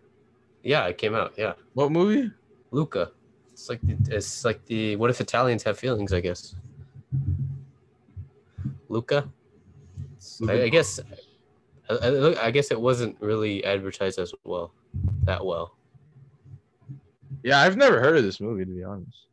Yeah, 0.64 0.86
it 0.88 0.98
came 0.98 1.16
out. 1.16 1.34
Yeah, 1.38 1.54
What 1.74 1.92
movie? 1.92 2.32
Luca. 2.72 3.12
It's 3.54 3.70
like 3.70 3.80
the, 3.82 4.16
it's 4.16 4.44
like 4.46 4.64
the 4.66 4.96
what 4.98 5.10
if 5.10 5.22
Italians 5.22 5.64
have 5.64 5.80
feelings? 5.80 6.14
I 6.14 6.20
guess. 6.20 6.56
Luca. 8.90 9.30
I, 10.48 10.64
I 10.64 10.70
guess. 10.70 11.00
I, 11.90 11.94
I, 11.96 12.46
I 12.48 12.52
guess 12.52 12.72
it 12.72 12.80
wasn't 12.80 13.16
really 13.20 13.64
advertised 13.64 14.18
as 14.20 14.34
well, 14.44 14.72
that 15.24 15.44
well. 15.46 15.76
Yeah, 17.44 17.60
I've 17.60 17.78
never 17.78 18.00
heard 18.00 18.18
of 18.18 18.24
this 18.24 18.40
movie 18.40 18.66
to 18.66 18.72
be 18.72 18.84
honest. 18.84 19.28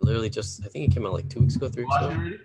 Literally, 0.00 0.28
just 0.28 0.64
I 0.64 0.68
think 0.68 0.90
it 0.90 0.94
came 0.94 1.06
out 1.06 1.12
like 1.12 1.28
two 1.28 1.40
weeks 1.40 1.56
ago, 1.56 1.68
three 1.68 1.84
weeks 1.84 1.96
Watched 2.00 2.16
it 2.18 2.26
ago. 2.34 2.44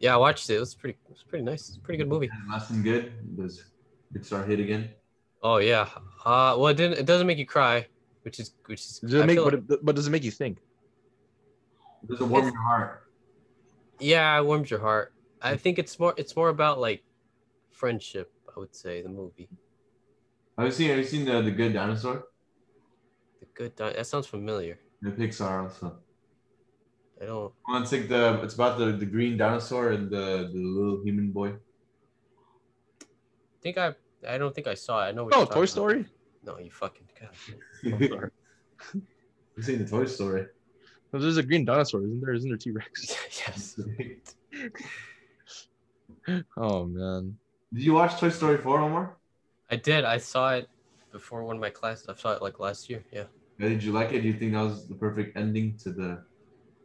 Already? 0.00 0.06
Yeah, 0.06 0.14
I 0.14 0.18
watched 0.18 0.50
it. 0.50 0.54
It 0.56 0.60
was 0.60 0.74
pretty. 0.74 0.98
It 1.06 1.10
was 1.10 1.22
pretty 1.22 1.44
nice. 1.44 1.68
It's 1.68 1.78
a 1.78 1.80
pretty 1.80 1.98
good 1.98 2.08
movie. 2.08 2.30
Lasting 2.50 2.82
good. 2.82 3.12
Does 3.36 3.64
Pixar 4.14 4.46
hit 4.46 4.60
again? 4.60 4.90
Oh 5.42 5.58
yeah. 5.58 5.88
Uh, 6.24 6.54
well, 6.58 6.68
it 6.68 6.76
didn't. 6.76 6.98
It 6.98 7.06
doesn't 7.06 7.26
make 7.26 7.38
you 7.38 7.46
cry, 7.46 7.86
which 8.22 8.38
is 8.40 8.52
which 8.66 8.80
is. 8.80 8.98
Does 9.00 9.14
it 9.14 9.22
I 9.22 9.26
make 9.26 9.36
but, 9.38 9.44
like- 9.54 9.54
it, 9.70 9.84
but 9.84 9.94
does 9.96 10.06
it 10.06 10.10
make 10.10 10.24
you 10.24 10.30
think? 10.30 10.58
Does 12.08 12.20
it 12.20 12.24
warm 12.24 12.44
your 12.46 12.62
heart? 12.62 13.02
yeah, 13.98 14.38
it 14.38 14.44
warms 14.44 14.70
your 14.70 14.80
heart. 14.80 15.12
I 15.42 15.56
think 15.56 15.78
it's 15.78 15.98
more. 15.98 16.14
It's 16.16 16.34
more 16.36 16.48
about 16.48 16.80
like 16.80 17.02
friendship. 17.72 18.32
I 18.54 18.58
would 18.60 18.74
say 18.74 19.02
the 19.02 19.08
movie. 19.08 19.48
Have 20.58 20.66
you 20.66 20.72
seen 20.72 20.88
have 20.90 20.98
you 20.98 21.04
seen 21.04 21.24
the, 21.24 21.40
the 21.40 21.50
good 21.50 21.72
dinosaur? 21.72 22.24
The 23.40 23.46
good. 23.54 23.76
Di- 23.76 23.92
that 23.92 24.06
sounds 24.06 24.26
familiar. 24.26 24.78
The 25.02 25.10
Pixar 25.12 25.62
also. 25.62 25.96
I 27.20 27.26
don't. 27.26 27.52
Well, 27.68 27.82
it's 27.82 27.92
like 27.92 28.08
the 28.08 28.40
it's 28.42 28.54
about 28.54 28.78
the, 28.78 28.92
the 28.92 29.06
green 29.06 29.36
dinosaur 29.36 29.90
and 29.92 30.10
the, 30.10 30.48
the 30.52 30.58
little 30.58 31.02
human 31.04 31.30
boy. 31.32 31.48
I 33.02 33.58
think 33.62 33.78
I. 33.78 33.94
I 34.26 34.38
don't 34.38 34.54
think 34.54 34.66
I 34.66 34.74
saw 34.74 35.04
it. 35.04 35.08
I 35.08 35.12
know. 35.12 35.24
What 35.24 35.34
Oh, 35.34 35.44
Toy 35.44 35.64
Story. 35.66 36.00
About. 36.00 36.58
No, 36.58 36.58
you 36.58 36.70
fucking. 36.70 37.06
God. 37.20 37.30
I'm 37.92 38.08
sorry. 38.08 38.30
You've 39.56 39.64
seen 39.66 39.78
the 39.78 39.88
Toy 39.88 40.06
Story. 40.06 40.46
Well, 41.12 41.20
There's 41.20 41.36
a 41.38 41.42
green 41.42 41.64
dinosaur, 41.64 42.02
isn't 42.02 42.20
there? 42.20 42.34
Isn't 42.34 42.48
there 42.50 42.56
T 42.58 42.70
Rex? 42.70 43.16
yes. 43.46 43.80
Oh 46.56 46.84
man. 46.84 47.36
Did 47.72 47.82
you 47.82 47.94
watch 47.94 48.20
Toy 48.20 48.28
Story 48.28 48.58
4, 48.58 48.80
Omar? 48.80 49.16
I 49.70 49.76
did. 49.76 50.04
I 50.04 50.18
saw 50.18 50.54
it 50.54 50.68
before 51.12 51.44
one 51.44 51.56
of 51.56 51.60
my 51.62 51.70
classes. 51.70 52.06
I 52.08 52.14
saw 52.14 52.32
it 52.32 52.42
like 52.42 52.60
last 52.60 52.90
year. 52.90 53.02
Yeah. 53.10 53.24
Yeah, 53.58 53.68
Did 53.70 53.82
you 53.82 53.92
like 53.92 54.12
it? 54.12 54.20
Do 54.20 54.28
you 54.28 54.34
think 54.34 54.52
that 54.52 54.62
was 54.62 54.86
the 54.86 54.94
perfect 54.94 55.36
ending 55.36 55.76
to 55.78 55.90
the? 55.92 56.22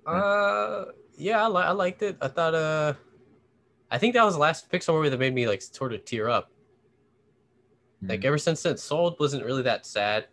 Uh, 0.06 0.86
yeah, 1.18 1.44
I, 1.44 1.48
li- 1.48 1.64
I 1.64 1.72
liked 1.72 2.02
it. 2.02 2.18
I 2.22 2.28
thought, 2.28 2.54
uh, 2.54 2.94
I 3.90 3.98
think 3.98 4.14
that 4.14 4.24
was 4.24 4.36
the 4.36 4.40
last 4.40 4.72
Pixar 4.72 4.94
movie 4.94 5.10
that 5.10 5.20
made 5.20 5.34
me 5.34 5.48
like 5.48 5.62
sort 5.62 5.94
of 5.94 6.06
tear 6.06 6.30
up. 6.30 6.52
Like 8.08 8.22
Hmm. 8.22 8.28
ever 8.28 8.38
since 8.38 8.62
then, 8.62 8.78
Soul 8.78 9.16
wasn't 9.20 9.46
really 9.46 9.64
that 9.64 9.86
sad 9.86 10.28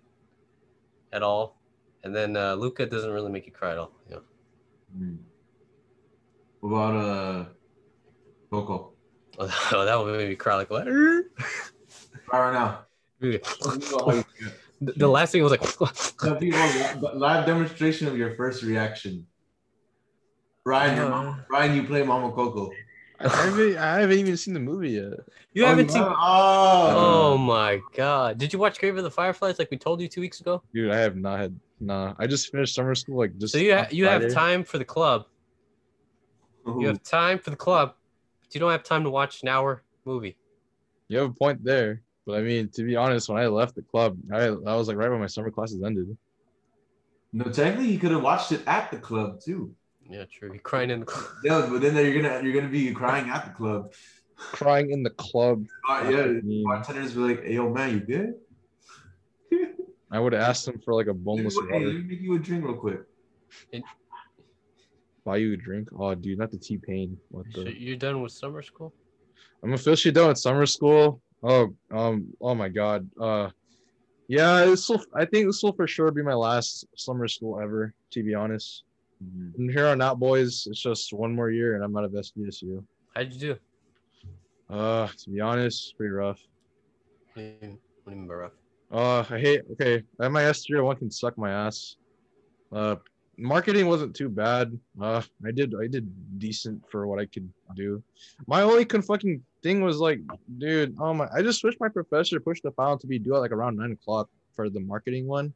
at 1.13 1.23
all, 1.23 1.59
and 2.03 2.15
then 2.15 2.37
uh, 2.37 2.55
Luca 2.55 2.87
doesn't 2.87 3.11
really 3.11 3.31
make 3.31 3.47
you 3.47 3.53
cry 3.53 3.73
at 3.73 3.79
all. 3.79 3.93
You 4.09 4.17
know? 4.17 4.23
Hmm. 4.97 5.15
What 6.61 6.69
about 6.69 6.97
uh, 6.97 7.45
Coco? 8.51 8.93
Oh, 9.39 9.85
that 9.87 9.99
one 9.99 10.17
made 10.17 10.29
me 10.29 10.37
cry 10.37 10.57
like 10.57 10.71
what? 10.71 10.87
Right 12.33 12.51
right 12.51 12.53
now. 12.53 12.85
the, 14.81 15.07
last 15.07 15.33
thing 15.33 15.43
was 15.43 15.53
like, 15.53 15.63
live 17.15 17.47
demonstration 17.47 18.09
of 18.09 18.17
your 18.17 18.35
first 18.37 18.63
reaction. 18.63 19.27
Ryan, 20.65 20.97
your 20.97 21.09
mom, 21.09 21.27
Uh. 21.27 21.43
Ryan, 21.51 21.77
you 21.77 21.83
play 21.85 22.03
Mama 22.03 22.33
Coco. 22.33 22.71
I 23.19 23.29
haven't, 23.29 23.77
I 23.77 24.01
haven't 24.01 24.19
even 24.19 24.37
seen 24.37 24.55
the 24.55 24.61
movie 24.61 24.91
yet. 24.91 25.13
you 25.55 25.65
Oh, 25.65 25.69
haven't 25.69 25.91
seen. 25.91 26.03
Oh, 26.03 26.15
Oh 26.95 27.39
my 27.39 27.81
god! 27.95 28.39
Did 28.39 28.53
you 28.53 28.59
watch 28.59 28.79
Grave 28.81 28.97
of 28.97 29.05
the 29.05 29.11
Fireflies 29.11 29.59
like 29.59 29.71
we 29.71 29.77
told 29.77 30.01
you 30.01 30.09
two 30.09 30.21
weeks 30.21 30.41
ago? 30.41 30.63
Dude, 30.75 30.91
I 30.91 30.99
have 30.99 31.17
not 31.17 31.39
had 31.39 31.61
nah. 31.81 32.15
I 32.19 32.27
just 32.27 32.51
finished 32.51 32.75
summer 32.75 32.95
school 32.95 33.19
like 33.19 33.37
just 33.39 33.53
So 33.53 33.59
you 33.59 33.75
ha- 33.75 33.83
on 33.83 33.87
you 33.91 34.07
have 34.07 34.33
time 34.33 34.65
for 34.65 34.79
the 34.79 34.85
club. 34.85 35.27
You 36.67 36.87
have 36.87 37.03
time 37.03 37.39
for 37.39 37.51
the 37.51 37.57
club, 37.57 37.95
but 38.41 38.55
you 38.55 38.61
don't 38.61 38.71
have 38.71 38.85
time 38.85 39.05
to 39.05 39.11
watch 39.11 39.43
an 39.43 39.49
hour 39.49 39.83
movie. 40.05 40.37
You 41.09 41.19
have 41.19 41.31
a 41.31 41.35
point 41.35 41.63
there. 41.65 42.03
But 42.25 42.39
I 42.39 42.43
mean, 42.43 42.69
to 42.75 42.85
be 42.85 42.95
honest, 42.95 43.29
when 43.29 43.39
I 43.43 43.47
left 43.49 43.75
the 43.75 43.83
club, 43.83 44.17
I, 44.33 44.45
I 44.47 44.77
was 44.77 44.87
like 44.87 44.97
right 44.97 45.11
when 45.11 45.21
my 45.21 45.27
summer 45.27 45.51
classes 45.51 45.83
ended. 45.85 46.17
No, 47.33 47.47
technically, 47.47 47.91
you 47.91 47.99
could 47.99 48.13
have 48.13 48.23
watched 48.23 48.53
it 48.53 48.63
at 48.67 48.91
the 48.91 48.99
club 48.99 49.41
too. 49.45 49.75
Yeah, 50.09 50.25
true. 50.31 50.51
You're 50.53 50.59
crying 50.61 50.91
in 50.91 51.01
the 51.01 51.07
club. 51.07 51.27
Yeah, 51.45 51.67
but 51.71 51.81
then 51.81 51.95
you're 51.97 52.23
gonna 52.23 52.43
you're 52.43 52.53
gonna 52.53 52.69
be 52.69 52.93
crying 52.93 53.29
at 53.31 53.45
the 53.47 53.51
club. 53.53 53.93
Crying 54.53 54.91
in 54.91 55.03
the 55.03 55.11
club. 55.11 55.65
Uh, 55.89 56.09
yeah, 56.09 56.41
bartenders 56.65 57.17
were 57.17 57.27
like, 57.27 57.43
"Hey, 57.43 57.55
yo, 57.55 57.69
man, 57.69 57.91
you 57.95 58.01
good? 58.01 58.35
I 60.13 60.21
would 60.21 60.33
have 60.33 60.43
asked 60.43 60.69
him 60.69 60.81
for 60.85 60.95
like 60.95 61.09
a 61.09 61.13
Hey, 61.13 61.19
boneless 61.19 61.57
let 61.57 61.71
water. 61.73 61.87
me 61.87 62.03
make 62.05 62.21
you 62.21 62.37
a 62.37 62.39
drink 62.39 62.65
real 62.65 62.77
quick." 62.77 63.01
Buy 65.25 65.37
you 65.39 65.55
a 65.55 65.57
drink. 65.57 65.89
Oh, 65.99 66.15
dude, 66.15 66.39
not 66.39 66.53
the 66.53 66.59
T 66.59 66.79
Pain. 66.79 67.19
What 67.31 67.47
So 67.53 67.63
the? 67.63 67.73
you're 67.73 67.97
done 67.97 68.23
with 68.23 68.31
summer 68.33 68.63
school? 68.63 68.95
I'm 69.63 69.73
officially 69.73 70.13
done 70.13 70.29
with 70.29 70.39
summer 70.39 70.67
school. 70.67 71.21
Oh, 71.43 71.75
um, 71.93 72.29
oh 72.41 72.55
my 72.55 72.69
god. 72.69 73.09
Uh, 73.21 73.51
yeah, 74.29 74.65
this 74.65 74.89
will. 74.89 75.03
I 75.15 75.25
think 75.25 75.47
this 75.47 75.63
will 75.63 75.73
for 75.75 75.87
sure 75.89 76.11
be 76.13 76.23
my 76.23 76.35
last 76.35 76.87
summer 76.97 77.27
school 77.27 77.61
ever. 77.61 77.93
To 78.13 78.23
be 78.23 78.35
honest, 78.35 78.85
Mhm. 79.23 79.55
From 79.55 79.69
here 79.69 79.87
on 79.87 80.01
out, 80.01 80.19
boys, 80.19 80.67
it's 80.69 80.81
just 80.81 81.13
one 81.13 81.35
more 81.35 81.51
year, 81.51 81.75
and 81.75 81.85
I'm 81.85 81.97
out 81.97 82.05
of 82.05 82.13
SDSU. 82.13 82.85
How'd 83.15 83.33
you 83.33 83.41
do? 83.41 83.57
Uh, 84.69 85.07
to 85.07 85.31
be 85.31 85.41
honest, 85.41 85.97
pretty 85.97 86.13
rough. 86.13 86.41
What 87.35 87.37
do 87.37 87.43
you 87.43 87.55
mean, 87.61 87.79
what 88.05 88.13
do 88.13 88.17
you 88.17 88.17
mean 88.17 88.29
by 88.29 88.35
rough? 88.35 88.53
Uh, 88.91 89.25
I 89.31 89.39
hate. 89.39 89.63
Okay, 89.73 90.03
MIS 90.19 90.65
three 90.67 90.81
one 90.81 90.97
can 90.97 91.11
suck 91.11 91.37
my 91.39 91.51
ass. 91.51 91.97
Uh, 92.71 92.97
marketing 93.39 93.87
wasn't 93.87 94.15
too 94.15 94.29
bad. 94.29 94.79
Uh, 95.01 95.23
I 95.47 95.51
did 95.51 95.75
I 95.75 95.87
did 95.87 96.11
decent 96.39 96.83
for 96.91 97.07
what 97.07 97.19
I 97.19 97.27
could 97.27 97.49
do. 97.75 98.03
My 98.47 98.63
only 98.63 98.85
con 98.85 99.03
fucking 99.03 99.43
thing 99.63 99.83
was 99.83 99.99
like, 99.99 100.21
dude, 100.59 100.97
oh 100.99 101.15
my! 101.15 101.29
I 101.35 101.43
just 101.43 101.63
wish 101.65 101.75
my 101.81 101.89
professor 101.89 102.41
pushed 102.41 102.63
the 102.65 102.73
file 102.73 102.99
to 102.99 103.07
be 103.07 103.19
due 103.19 103.35
at 103.35 103.41
like 103.41 103.53
around 103.53 103.77
nine 103.77 103.93
o'clock 103.93 104.29
for 104.55 104.69
the 104.69 104.81
marketing 104.81 105.27
one, 105.27 105.55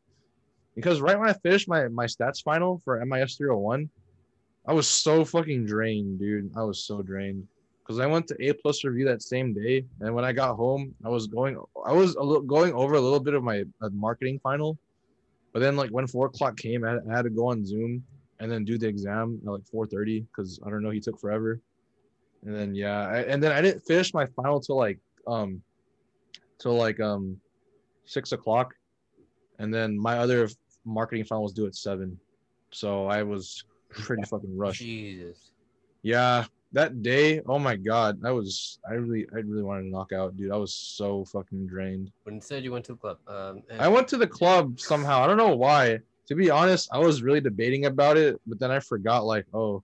because 0.76 1.00
right 1.00 1.18
when 1.18 1.28
I 1.28 1.32
finished 1.32 1.68
my 1.68 1.88
my 1.88 2.06
stats 2.06 2.42
final 2.42 2.78
for 2.84 3.04
MIS 3.04 3.34
three 3.34 3.48
hundred 3.48 3.58
one, 3.58 3.90
I 4.66 4.72
was 4.72 4.86
so 4.86 5.24
fucking 5.24 5.66
drained, 5.66 6.20
dude. 6.20 6.52
I 6.56 6.62
was 6.62 6.84
so 6.84 7.02
drained. 7.02 7.48
Because 7.82 8.00
I 8.00 8.06
went 8.06 8.26
to 8.28 8.36
A 8.44 8.52
plus 8.52 8.82
review 8.82 9.04
that 9.04 9.22
same 9.22 9.54
day, 9.54 9.84
and 10.00 10.12
when 10.12 10.24
I 10.24 10.32
got 10.32 10.56
home, 10.56 10.92
I 11.04 11.08
was 11.08 11.28
going, 11.28 11.56
I 11.84 11.92
was 11.92 12.16
a 12.16 12.22
little, 12.22 12.42
going 12.42 12.72
over 12.74 12.94
a 12.94 13.00
little 13.00 13.20
bit 13.20 13.34
of 13.34 13.44
my 13.44 13.62
uh, 13.80 13.90
marketing 13.92 14.40
final, 14.42 14.76
but 15.52 15.60
then 15.60 15.76
like 15.76 15.90
when 15.90 16.08
four 16.08 16.26
o'clock 16.26 16.56
came, 16.56 16.84
I 16.84 16.94
had, 16.94 17.00
I 17.08 17.16
had 17.16 17.22
to 17.22 17.30
go 17.30 17.46
on 17.46 17.64
Zoom 17.64 18.02
and 18.40 18.50
then 18.50 18.64
do 18.64 18.76
the 18.76 18.88
exam 18.88 19.40
at 19.46 19.52
like 19.52 19.66
four 19.66 19.86
thirty 19.86 20.20
because 20.20 20.58
I 20.66 20.70
don't 20.70 20.82
know, 20.82 20.90
he 20.90 20.98
took 20.98 21.20
forever, 21.20 21.60
and 22.44 22.56
then 22.56 22.74
yeah, 22.74 23.06
I, 23.06 23.18
and 23.20 23.40
then 23.40 23.52
I 23.52 23.60
didn't 23.60 23.86
finish 23.86 24.12
my 24.12 24.26
final 24.26 24.60
till 24.60 24.76
like 24.76 24.98
um, 25.28 25.62
till 26.58 26.74
like 26.74 26.98
um, 26.98 27.40
six 28.04 28.32
o'clock, 28.32 28.74
and 29.60 29.72
then 29.72 29.96
my 29.96 30.18
other 30.18 30.48
marketing 30.87 31.25
final 31.25 31.42
was 31.42 31.53
due 31.53 31.66
at 31.66 31.75
seven, 31.75 32.18
so 32.70 33.07
I 33.07 33.22
was 33.22 33.64
pretty 33.90 34.22
fucking 34.22 34.57
rushed. 34.57 34.81
Jesus. 34.81 35.51
Yeah, 36.03 36.44
that 36.72 37.03
day, 37.03 37.40
oh 37.46 37.59
my 37.59 37.77
god, 37.77 38.20
I 38.25 38.31
was 38.31 38.79
I 38.88 38.94
really 38.94 39.27
I 39.35 39.38
really 39.38 39.62
wanted 39.62 39.83
to 39.83 39.88
knock 39.88 40.12
out, 40.12 40.37
dude. 40.37 40.53
I 40.53 40.57
was 40.57 40.72
so 40.72 41.25
fucking 41.25 41.66
drained. 41.66 42.11
But 42.25 42.35
instead, 42.35 42.64
you 42.64 42.72
went 42.72 42.85
to 42.87 42.92
the 42.92 42.99
club. 42.99 43.18
Um, 43.27 43.62
and 43.70 43.81
I 43.81 43.88
went 43.88 44.09
to 44.09 44.16
the 44.16 44.27
club 44.27 44.79
somehow. 44.81 45.22
I 45.22 45.27
don't 45.27 45.37
know 45.37 45.57
why. 45.57 46.01
To 46.29 46.35
be 46.35 46.51
honest, 46.51 46.88
I 46.92 46.99
was 46.99 47.22
really 47.22 47.40
debating 47.40 47.87
about 47.87 48.16
it, 48.16 48.40
but 48.46 48.59
then 48.59 48.70
I 48.70 48.81
forgot 48.81 49.25
like, 49.25 49.46
oh, 49.55 49.83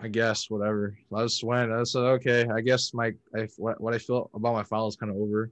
I 0.00 0.08
guess 0.08 0.48
whatever. 0.48 0.96
I 1.14 1.22
just 1.22 1.44
went. 1.44 1.70
I 1.70 1.82
said, 1.82 2.00
okay, 2.00 2.46
I 2.48 2.60
guess 2.60 2.94
my 2.94 3.12
I, 3.36 3.48
what, 3.56 3.80
what 3.80 3.94
I 3.94 3.98
feel 3.98 4.30
about 4.34 4.54
my 4.54 4.62
file 4.62 4.88
is 4.88 4.96
kind 4.96 5.10
of 5.10 5.18
over. 5.18 5.50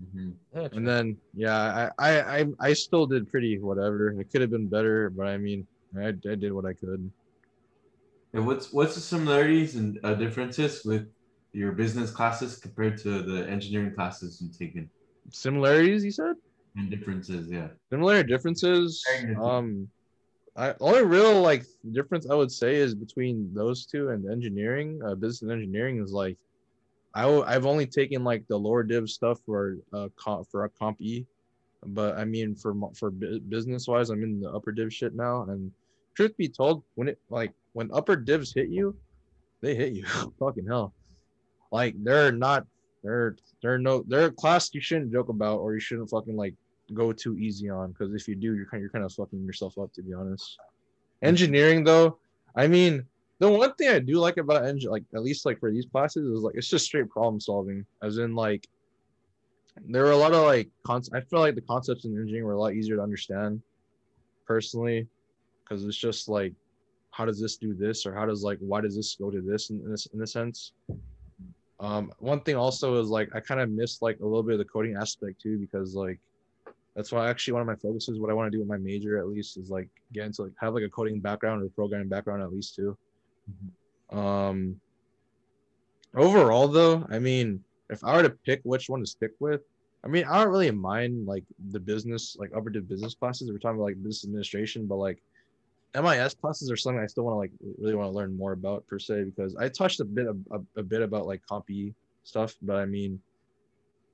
Mhm. 0.00 0.34
And 0.52 0.86
then 0.86 1.16
yeah, 1.34 1.90
I 1.98 2.10
I 2.10 2.38
I, 2.40 2.44
I 2.60 2.72
still 2.72 3.06
did 3.06 3.28
pretty 3.28 3.58
whatever. 3.58 4.10
It 4.20 4.30
could 4.30 4.40
have 4.40 4.50
been 4.50 4.68
better, 4.68 5.10
but 5.10 5.26
I 5.26 5.36
mean, 5.36 5.66
I, 5.96 6.08
I 6.08 6.34
did 6.34 6.52
what 6.52 6.64
I 6.64 6.72
could. 6.72 7.10
And 8.32 8.46
what's 8.46 8.72
what's 8.72 8.94
the 8.94 9.00
similarities 9.00 9.74
and 9.76 9.98
uh, 10.04 10.14
differences 10.14 10.84
with 10.84 11.08
your 11.52 11.72
business 11.72 12.10
classes 12.10 12.56
compared 12.58 12.98
to 12.98 13.22
the 13.22 13.48
engineering 13.48 13.94
classes 13.94 14.40
you've 14.40 14.56
taken? 14.56 14.90
Similarities, 15.30 16.04
you 16.04 16.10
said? 16.10 16.34
And 16.76 16.90
differences, 16.90 17.50
yeah. 17.50 17.68
similar 17.90 18.22
differences 18.22 19.04
um 19.40 19.88
i 20.56 20.74
only 20.80 21.02
real 21.02 21.40
like 21.40 21.64
difference 21.92 22.28
i 22.30 22.34
would 22.34 22.52
say 22.52 22.76
is 22.76 22.94
between 22.94 23.50
those 23.54 23.86
two 23.86 24.10
and 24.10 24.30
engineering 24.30 25.00
uh, 25.04 25.14
business 25.14 25.42
and 25.42 25.50
engineering 25.50 26.00
is 26.00 26.12
like 26.12 26.36
i 27.14 27.22
w- 27.22 27.44
i've 27.46 27.66
only 27.66 27.86
taken 27.86 28.24
like 28.24 28.46
the 28.48 28.56
lower 28.56 28.82
div 28.82 29.08
stuff 29.08 29.38
for 29.44 29.76
uh 29.92 30.08
comp, 30.16 30.46
for 30.50 30.64
a 30.64 30.68
comp 30.68 31.00
e 31.00 31.26
but 31.86 32.16
i 32.18 32.24
mean 32.24 32.54
for 32.54 32.74
for 32.94 33.10
bu- 33.10 33.40
business 33.40 33.86
wise 33.86 34.10
i'm 34.10 34.22
in 34.22 34.40
the 34.40 34.50
upper 34.50 34.72
div 34.72 34.92
shit 34.92 35.14
now 35.14 35.42
and 35.42 35.70
truth 36.14 36.36
be 36.36 36.48
told 36.48 36.82
when 36.96 37.08
it 37.08 37.18
like 37.30 37.52
when 37.72 37.90
upper 37.92 38.16
divs 38.16 38.52
hit 38.52 38.68
you 38.68 38.96
they 39.60 39.74
hit 39.74 39.92
you. 39.92 40.04
Fucking 40.38 40.66
hell. 40.66 40.92
Like 41.70 41.94
they're 42.02 42.32
not 42.32 42.66
they're 43.02 43.36
they're 43.62 43.78
no 43.78 44.04
they're 44.08 44.26
a 44.26 44.32
class 44.32 44.72
you 44.72 44.80
shouldn't 44.80 45.12
joke 45.12 45.28
about 45.28 45.58
or 45.58 45.74
you 45.74 45.80
shouldn't 45.80 46.10
fucking 46.10 46.36
like 46.36 46.54
go 46.94 47.12
too 47.12 47.36
easy 47.36 47.68
on 47.68 47.92
because 47.92 48.14
if 48.14 48.26
you 48.26 48.34
do 48.34 48.54
you're 48.54 48.66
kind 48.66 48.80
you're 48.80 48.90
kind 48.90 49.04
of 49.04 49.12
fucking 49.12 49.44
yourself 49.44 49.78
up 49.78 49.92
to 49.92 50.02
be 50.02 50.14
honest. 50.14 50.58
Engineering 51.22 51.84
though 51.84 52.18
i 52.56 52.66
mean 52.66 53.04
the 53.38 53.48
one 53.48 53.72
thing 53.74 53.88
i 53.88 53.98
do 53.98 54.18
like 54.18 54.36
about 54.36 54.64
engine 54.64 54.90
like 54.90 55.04
at 55.14 55.22
least 55.22 55.46
like 55.46 55.58
for 55.60 55.70
these 55.70 55.86
classes 55.86 56.26
is 56.26 56.42
like 56.42 56.54
it's 56.56 56.68
just 56.68 56.84
straight 56.84 57.08
problem 57.08 57.40
solving 57.40 57.84
as 58.02 58.18
in 58.18 58.34
like 58.34 58.66
there 59.86 60.06
are 60.06 60.12
a 60.12 60.16
lot 60.16 60.32
of 60.32 60.44
like 60.44 60.68
cons- 60.86 61.10
i 61.14 61.20
feel 61.20 61.40
like 61.40 61.54
the 61.54 61.60
concepts 61.62 62.04
in 62.04 62.16
engineering 62.18 62.44
were 62.44 62.52
a 62.52 62.60
lot 62.60 62.74
easier 62.74 62.96
to 62.96 63.02
understand 63.02 63.62
personally 64.46 65.06
because 65.62 65.84
it's 65.84 65.96
just 65.96 66.28
like 66.28 66.52
how 67.10 67.24
does 67.24 67.40
this 67.40 67.56
do 67.56 67.74
this 67.74 68.06
or 68.06 68.14
how 68.14 68.26
does 68.26 68.42
like 68.42 68.58
why 68.60 68.80
does 68.80 68.96
this 68.96 69.16
go 69.16 69.30
to 69.30 69.40
this 69.40 69.70
in, 69.70 69.80
in 69.80 69.90
this 69.90 70.06
in 70.06 70.22
a 70.22 70.26
sense? 70.26 70.72
Um 71.80 72.12
one 72.18 72.40
thing 72.40 72.56
also 72.56 73.00
is 73.00 73.08
like 73.08 73.28
i 73.34 73.40
kind 73.40 73.60
of 73.60 73.70
miss 73.70 74.02
like 74.02 74.18
a 74.20 74.24
little 74.24 74.42
bit 74.42 74.54
of 74.54 74.58
the 74.58 74.64
coding 74.64 74.96
aspect 74.96 75.40
too 75.40 75.58
because 75.58 75.94
like 75.94 76.18
that's 76.96 77.12
why 77.12 77.28
actually 77.28 77.52
one 77.52 77.62
of 77.62 77.68
my 77.68 77.76
focuses 77.76 78.18
what 78.18 78.30
i 78.30 78.34
want 78.34 78.50
to 78.50 78.56
do 78.56 78.58
with 78.58 78.68
my 78.68 78.78
major 78.78 79.18
at 79.18 79.28
least 79.28 79.56
is 79.56 79.70
like 79.70 79.88
get 80.12 80.26
into 80.26 80.42
like 80.42 80.52
have 80.60 80.74
like 80.74 80.82
a 80.82 80.88
coding 80.88 81.20
background 81.20 81.62
or 81.62 81.68
programming 81.68 82.08
background 82.08 82.42
at 82.42 82.52
least 82.52 82.74
too 82.74 82.96
um 84.10 84.80
overall 86.14 86.68
though 86.68 87.06
i 87.10 87.18
mean 87.18 87.62
if 87.90 88.02
i 88.04 88.16
were 88.16 88.22
to 88.22 88.30
pick 88.30 88.60
which 88.64 88.88
one 88.88 89.00
to 89.00 89.06
stick 89.06 89.32
with 89.40 89.60
i 90.04 90.08
mean 90.08 90.24
i 90.24 90.42
don't 90.42 90.52
really 90.52 90.70
mind 90.70 91.26
like 91.26 91.44
the 91.70 91.80
business 91.80 92.36
like 92.38 92.50
upper 92.56 92.70
div 92.70 92.88
business 92.88 93.14
classes 93.14 93.50
we're 93.50 93.58
talking 93.58 93.76
about 93.76 93.84
like 93.84 93.96
business 93.96 94.24
administration 94.24 94.86
but 94.86 94.96
like 94.96 95.18
MIS 95.94 96.34
classes 96.34 96.70
are 96.70 96.76
something 96.76 97.02
I 97.02 97.06
still 97.06 97.24
want 97.24 97.34
to 97.34 97.38
like 97.38 97.52
really 97.78 97.94
want 97.94 98.10
to 98.10 98.16
learn 98.16 98.36
more 98.36 98.52
about 98.52 98.86
per 98.86 98.98
se 98.98 99.24
because 99.24 99.56
I 99.56 99.68
touched 99.68 100.00
a 100.00 100.04
bit 100.04 100.26
of, 100.26 100.36
a, 100.52 100.80
a 100.80 100.82
bit 100.82 101.02
about 101.02 101.26
like 101.26 101.40
CompE 101.48 101.94
stuff, 102.24 102.54
but 102.62 102.76
I 102.76 102.84
mean, 102.84 103.20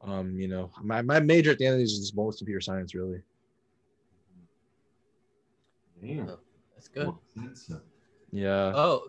um, 0.03 0.39
you 0.39 0.49
know, 0.49 0.71
my, 0.83 1.03
my 1.03 1.19
major 1.19 1.51
at 1.51 1.59
the 1.59 1.67
end 1.67 1.75
of 1.75 1.79
these 1.81 1.93
is 1.93 1.99
just 2.01 2.17
most 2.17 2.39
computer 2.39 2.61
science 2.61 2.95
really. 2.95 3.23
Damn. 6.01 6.27
That's 6.75 6.89
good. 6.89 7.13
Makes 7.35 7.67
sense. 7.67 7.81
Yeah. 8.35 8.73
Oh, 8.75 9.05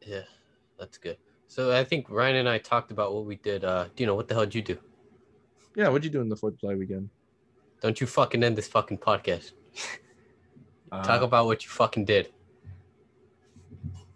yeah, 0.00 0.22
that's 0.78 0.96
good. 0.96 1.18
So 1.46 1.76
I 1.76 1.84
think 1.84 2.08
Ryan 2.08 2.36
and 2.36 2.48
I 2.48 2.56
talked 2.58 2.90
about 2.90 3.14
what 3.14 3.26
we 3.26 3.36
did. 3.36 3.64
Uh, 3.64 3.84
do 3.94 4.02
you 4.02 4.06
know 4.06 4.14
what 4.14 4.28
the 4.28 4.34
hell 4.34 4.44
did 4.44 4.54
you 4.54 4.62
do? 4.62 4.78
Yeah. 5.76 5.88
What'd 5.88 6.04
you 6.04 6.10
do 6.10 6.22
in 6.22 6.28
the 6.30 6.36
Fourth 6.36 6.54
of 6.54 6.60
July 6.60 6.74
weekend? 6.74 7.10
Don't 7.82 8.00
you 8.00 8.06
fucking 8.06 8.42
end 8.42 8.56
this 8.56 8.66
fucking 8.66 8.98
podcast. 8.98 9.52
Talk 10.90 11.20
Uh, 11.20 11.24
about 11.26 11.44
what 11.46 11.62
you 11.64 11.70
fucking 11.70 12.06
did. 12.06 12.30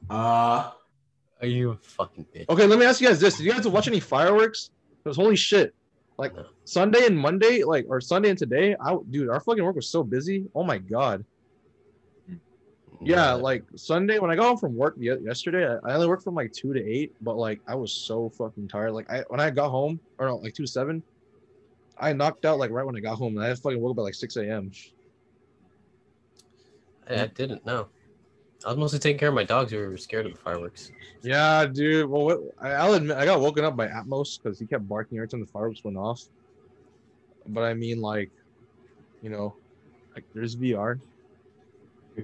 uh, 0.09 0.71
Are 1.41 1.47
you 1.47 1.73
a 1.73 1.77
fucking 1.77 2.27
bitch? 2.35 2.49
Okay, 2.49 2.67
let 2.67 2.79
me 2.79 2.87
ask 2.87 3.01
you 3.01 3.09
guys 3.09 3.21
this: 3.21 3.37
Did 3.37 3.45
you 3.45 3.53
guys 3.53 3.67
watch 3.69 3.89
any 3.89 4.01
fireworks? 4.01 4.71
Because 5.03 5.17
holy 5.17 5.37
shit, 5.37 5.75
like 6.19 6.35
No. 6.35 6.47
Sunday 6.65 7.05
and 7.07 7.19
Monday, 7.19 7.63
like 7.65 7.87
or 7.89 8.01
Sunday 8.01 8.31
and 8.31 8.39
today, 8.39 8.75
I 8.81 8.97
dude, 9.11 9.29
our 9.29 9.41
fucking 9.41 9.63
work 9.65 9.77
was 9.77 9.89
so 9.89 10.03
busy. 10.03 10.47
Oh 10.55 10.65
my 10.65 10.79
god. 10.79 11.25
Yeah, 13.03 13.33
like 13.33 13.65
Sunday 13.77 14.19
when 14.19 14.31
I 14.31 14.37
got 14.37 14.45
home 14.47 14.59
from 14.59 14.77
work 14.77 14.95
yesterday, 14.99 15.67
I- 15.67 15.91
I 15.91 15.95
only 15.95 16.07
worked 16.07 16.23
from 16.23 16.35
like 16.35 16.53
two 16.53 16.75
to 16.75 16.85
eight, 16.85 17.15
but 17.23 17.37
like 17.37 17.61
I 17.67 17.75
was 17.75 17.93
so 17.93 18.29
fucking 18.31 18.69
tired. 18.69 18.93
Like 18.93 19.11
I 19.11 19.25
when 19.29 19.41
I 19.41 19.51
got 19.51 19.71
home, 19.71 20.01
or 20.19 20.27
no, 20.27 20.37
like 20.37 20.55
two 20.55 20.65
to 20.65 20.71
seven, 20.71 21.03
I 21.99 22.13
knocked 22.13 22.45
out 22.45 22.59
like 22.59 22.71
right 22.71 22.85
when 22.85 22.97
I 22.97 23.01
got 23.01 23.17
home, 23.17 23.37
and 23.37 23.47
I 23.47 23.55
fucking 23.55 23.81
woke 23.81 23.93
up 23.93 23.99
at 24.01 24.03
like 24.03 24.15
six 24.15 24.37
a.m. 24.37 24.71
I, 27.09 27.23
I 27.23 27.27
didn't 27.27 27.65
know. 27.65 27.89
I 28.65 28.69
was 28.69 28.77
mostly 28.77 28.99
taking 28.99 29.19
care 29.19 29.31
of 29.31 29.35
my 29.35 29.45
dogs 29.45 29.73
who 29.73 29.79
were 29.79 29.97
scared 29.97 30.27
of 30.27 30.33
the 30.33 30.39
fireworks. 30.39 30.93
Yeah, 31.23 31.65
dude. 31.65 32.11
Well, 32.11 32.25
what, 32.27 32.41
I, 32.61 32.73
I'll 32.73 32.93
admit, 32.93 33.17
I 33.17 33.25
got 33.25 33.41
woken 33.41 33.65
up 33.65 33.75
by 33.75 33.89
Atmos 33.89 34.39
because 34.41 34.59
he 34.59 34.67
kept 34.67 34.87
barking 34.87 35.17
every 35.17 35.29
time 35.29 35.41
the 35.41 35.47
fireworks 35.47 35.83
went 35.83 35.97
off. 35.97 36.23
But 37.47 37.63
I 37.63 37.73
mean, 37.73 38.03
like, 38.03 38.31
you 39.23 39.31
know, 39.31 39.57
like 40.15 40.25
there's 40.35 40.57
VR. 40.57 41.01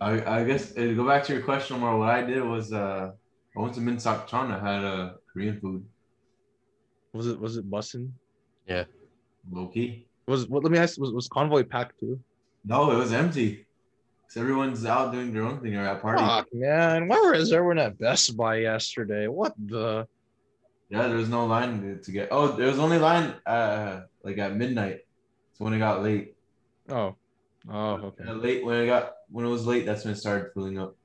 I, 0.00 0.40
I 0.40 0.44
guess 0.44 0.72
uh, 0.72 0.80
to 0.80 0.94
go 0.94 1.06
back 1.06 1.24
to 1.24 1.32
your 1.34 1.42
question 1.42 1.78
more. 1.78 1.98
What 1.98 2.08
I 2.08 2.22
did 2.22 2.42
was 2.42 2.72
uh, 2.72 3.10
I 3.56 3.60
went 3.60 3.74
to 3.74 3.80
Min 3.80 3.98
Sok 3.98 4.26
Chon. 4.28 4.50
I 4.50 4.58
had 4.58 4.84
uh, 4.84 5.12
Korean 5.32 5.60
food, 5.60 5.84
Was 7.12 7.26
it 7.26 7.38
was 7.38 7.56
it 7.56 7.70
bussin'? 7.70 8.12
Yeah. 8.66 8.84
Low 9.50 9.68
key. 9.68 10.06
Was 10.26 10.48
what? 10.48 10.62
Let 10.64 10.72
me 10.72 10.78
ask. 10.78 10.98
Was 10.98 11.12
was 11.12 11.28
convoy 11.28 11.64
packed 11.64 12.00
too? 12.00 12.18
No, 12.64 12.90
it 12.92 12.96
was 12.96 13.12
empty. 13.12 13.66
So 14.28 14.40
everyone's 14.40 14.86
out 14.86 15.12
doing 15.12 15.32
their 15.32 15.42
own 15.42 15.60
thing 15.60 15.74
or 15.76 15.84
at 15.86 16.00
party. 16.00 16.22
Fuck, 16.22 16.46
man. 16.52 17.08
Where 17.08 17.32
was 17.32 17.52
everyone 17.52 17.78
at 17.78 17.98
Best 17.98 18.36
Buy 18.36 18.58
yesterday? 18.58 19.26
What 19.26 19.54
the? 19.58 20.06
Yeah, 20.88 21.08
there 21.08 21.16
was 21.16 21.28
no 21.28 21.46
line 21.46 22.00
to 22.02 22.12
get. 22.12 22.28
Oh, 22.30 22.48
there 22.56 22.68
was 22.68 22.78
only 22.78 22.98
line 22.98 23.34
uh 23.44 24.02
like 24.22 24.38
at 24.38 24.56
midnight. 24.56 25.00
So 25.54 25.64
when 25.64 25.74
it 25.74 25.78
got 25.78 26.02
late, 26.02 26.36
Oh, 26.88 27.16
oh, 27.68 27.92
okay. 28.08 28.24
Uh, 28.26 28.34
late 28.34 28.64
when 28.64 28.82
it 28.82 28.86
got 28.86 29.14
when 29.30 29.44
it 29.46 29.48
was 29.48 29.66
late, 29.66 29.86
that's 29.86 30.04
when 30.04 30.14
it 30.14 30.16
started 30.18 30.50
filling 30.54 30.78
up. 30.78 30.96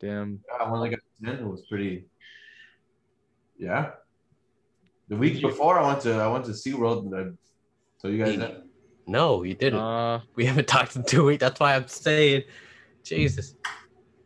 Damn. 0.00 0.40
Yeah, 0.48 0.70
when 0.70 0.80
I 0.80 0.88
got 0.88 1.00
ten, 1.24 1.34
it 1.36 1.46
was 1.46 1.66
pretty. 1.68 2.06
Yeah. 3.58 3.90
The 5.08 5.16
week 5.16 5.40
before, 5.40 5.78
I 5.78 5.86
went 5.86 6.02
to 6.02 6.14
I 6.14 6.28
went 6.28 6.44
to 6.46 6.52
SeaWorld. 6.52 7.10
Did 7.10 7.18
I 7.18 7.30
tell 8.00 8.10
you 8.10 8.18
guys 8.22 8.34
Hey. 8.34 8.40
that? 8.40 8.62
No, 9.06 9.42
you 9.42 9.54
didn't. 9.54 9.80
Uh, 9.80 10.20
we 10.36 10.44
haven't 10.44 10.68
talked 10.68 10.94
in 10.96 11.02
two 11.02 11.24
weeks. 11.24 11.40
That's 11.40 11.58
why 11.58 11.74
I'm 11.74 11.88
saying, 11.88 12.42
Jesus. 13.02 13.54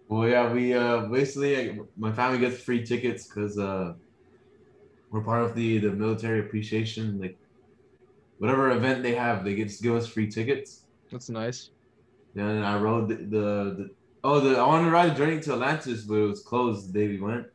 Well, 0.08 0.28
yeah, 0.28 0.52
we 0.52 0.74
uh 0.74 1.06
basically 1.06 1.70
uh, 1.70 1.84
my 1.96 2.12
family 2.12 2.38
gets 2.38 2.60
free 2.60 2.84
tickets 2.84 3.26
because 3.28 3.58
uh 3.58 3.94
we're 5.10 5.22
part 5.22 5.42
of 5.44 5.54
the 5.54 5.78
the 5.78 5.92
military 5.92 6.40
appreciation 6.40 7.18
like 7.20 7.38
whatever 8.38 8.72
event 8.72 9.02
they 9.02 9.14
have, 9.14 9.44
they 9.44 9.54
get 9.54 9.70
to 9.70 9.82
give 9.82 9.94
us 9.94 10.06
free 10.08 10.28
tickets. 10.28 10.84
that's 11.10 11.30
nice. 11.30 11.70
And 12.34 12.64
I 12.64 12.78
rode 12.78 13.08
the, 13.08 13.16
the, 13.16 13.46
the 13.76 13.90
oh 14.24 14.40
the 14.40 14.58
I 14.58 14.66
wanted 14.66 14.86
to 14.86 14.90
ride 14.90 15.10
the 15.10 15.14
journey 15.14 15.40
to 15.40 15.52
Atlantis, 15.52 16.02
but 16.02 16.14
it 16.14 16.26
was 16.26 16.42
closed 16.42 16.88
the 16.88 16.98
day 16.98 17.08
we 17.08 17.20
went. 17.20 17.46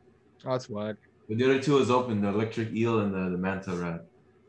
Oh, 0.44 0.52
that's 0.52 0.68
whack. 0.70 0.96
But 1.28 1.38
the 1.38 1.44
other 1.44 1.60
two 1.60 1.74
was 1.74 1.90
open, 1.90 2.22
the 2.22 2.28
electric 2.28 2.72
eel 2.72 3.00
and 3.00 3.12
the, 3.12 3.30
the 3.30 3.38
manta 3.38 3.72
ride. 3.72 4.00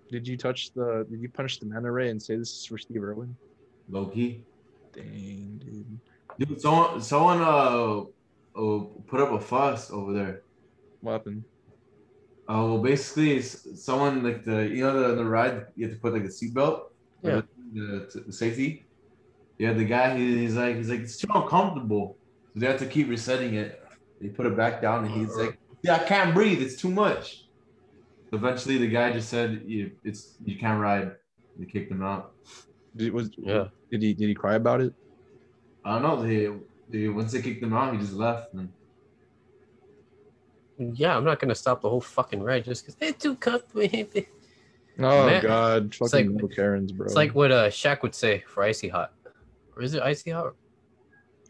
Did 0.10 0.28
you 0.28 0.38
touch 0.38 0.72
the? 0.74 1.06
Did 1.10 1.22
you 1.22 1.30
punch 1.30 1.60
the 1.60 1.66
manta 1.66 1.92
ray 1.92 2.10
and 2.10 2.22
say 2.22 2.36
this 2.36 2.52
is 2.52 2.66
for 2.66 2.78
Steve 2.78 3.04
Irwin? 3.04 3.36
Loki. 3.90 4.44
Dang, 4.94 5.62
dude. 5.64 6.00
Dude, 6.48 6.62
someone 6.62 7.02
someone 7.02 7.42
uh, 7.42 8.02
uh 8.56 8.84
put 9.08 9.20
up 9.20 9.32
a 9.32 9.40
fuss 9.40 9.92
over 9.92 10.14
there. 10.14 10.42
What 11.02 11.14
happened? 11.14 11.44
Oh, 12.48 12.74
well, 12.74 12.78
basically, 12.80 13.42
someone 13.42 14.24
like 14.24 14.44
the 14.44 14.68
you 14.68 14.84
know 14.84 15.00
the 15.00 15.16
the 15.16 15.26
ride 15.26 15.68
you 15.76 15.86
have 15.88 15.96
to 15.96 16.02
put 16.02 16.14
like 16.14 16.24
a 16.24 16.28
seatbelt. 16.28 16.86
Yeah. 17.22 17.42
The, 17.74 18.10
the, 18.12 18.24
the 18.28 18.34
safety. 18.34 18.86
Yeah, 19.60 19.74
the 19.74 19.84
guy 19.84 20.18
he, 20.18 20.38
he's 20.38 20.56
like 20.56 20.78
he's 20.78 20.90
like 20.90 21.02
it's 21.02 21.18
too 21.18 21.28
uncomfortable, 21.36 22.18
so 22.54 22.60
they 22.62 22.66
have 22.66 22.80
to 22.80 22.86
keep 22.86 23.10
resetting 23.10 23.56
it. 23.56 23.84
They 24.22 24.30
put 24.30 24.46
it 24.46 24.56
back 24.56 24.82
down, 24.82 25.06
and 25.06 25.14
he's 25.14 25.36
like, 25.36 25.60
"Yeah, 25.84 25.96
I 25.96 26.00
can't 26.00 26.34
breathe. 26.34 26.62
It's 26.62 26.78
too 26.78 26.90
much." 26.90 27.46
Eventually, 28.32 28.78
the 28.78 28.88
guy 28.88 29.12
just 29.12 29.30
said, 29.30 29.62
"You 29.66 29.92
it's 30.06 30.36
you 30.46 30.58
can't 30.58 30.82
ride." 30.82 31.12
They 31.58 31.66
kicked 31.66 31.92
him 31.92 32.02
out. 32.02 32.32
Did 32.96 33.14
was 33.14 33.32
Yeah. 33.38 33.68
Did 33.92 34.02
he 34.02 34.14
did 34.14 34.30
he 34.30 34.34
cry 34.34 34.56
about 34.56 34.80
it? 34.80 34.94
I 35.84 36.00
don't 36.00 36.04
know. 36.04 36.24
They, 36.24 36.50
they 36.90 37.10
once 37.10 37.34
they 37.34 37.42
kicked 37.42 37.62
him 37.62 37.74
out, 37.74 37.94
he 37.94 38.00
just 38.00 38.14
left. 38.14 38.54
And 38.54 38.70
Yeah, 40.78 41.18
I'm 41.18 41.26
not 41.26 41.40
gonna 41.40 41.56
stop 41.56 41.82
the 41.82 41.90
whole 41.90 42.02
fucking 42.02 42.42
ride 42.42 42.64
just 42.64 42.84
because 42.84 42.96
they're 42.96 43.12
too 43.12 43.36
comfortable. 43.36 44.24
Oh 45.02 45.28
Man, 45.28 45.42
God, 45.42 45.96
fucking 45.96 46.38
like- 46.38 46.52
Karens, 46.54 46.92
bro. 46.92 47.06
It's 47.06 47.16
like 47.16 47.34
what 47.34 47.54
uh 47.54 47.70
Shaq 47.70 48.02
would 48.02 48.14
say 48.14 48.44
for 48.46 48.64
icy 48.64 48.90
hot. 48.90 49.14
Or 49.80 49.84
is 49.84 49.94
it 49.94 50.04
icy 50.04 50.32
hot? 50.32 50.56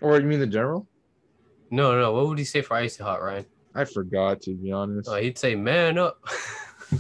or 0.02 0.20
you 0.22 0.28
mean 0.28 0.40
the 0.40 0.46
general? 0.46 0.88
No, 1.72 2.00
no. 2.00 2.14
What 2.14 2.28
would 2.28 2.38
he 2.38 2.46
say 2.46 2.62
for 2.62 2.76
icy 2.76 3.02
hot, 3.04 3.24
Ryan? 3.24 3.44
I 3.74 3.86
forgot 3.86 4.40
to 4.44 4.54
be 4.54 4.72
honest. 4.72 5.10
Oh, 5.12 5.16
he'd 5.16 5.40
say, 5.40 5.56
"Man 5.56 5.98
up." 5.98 6.20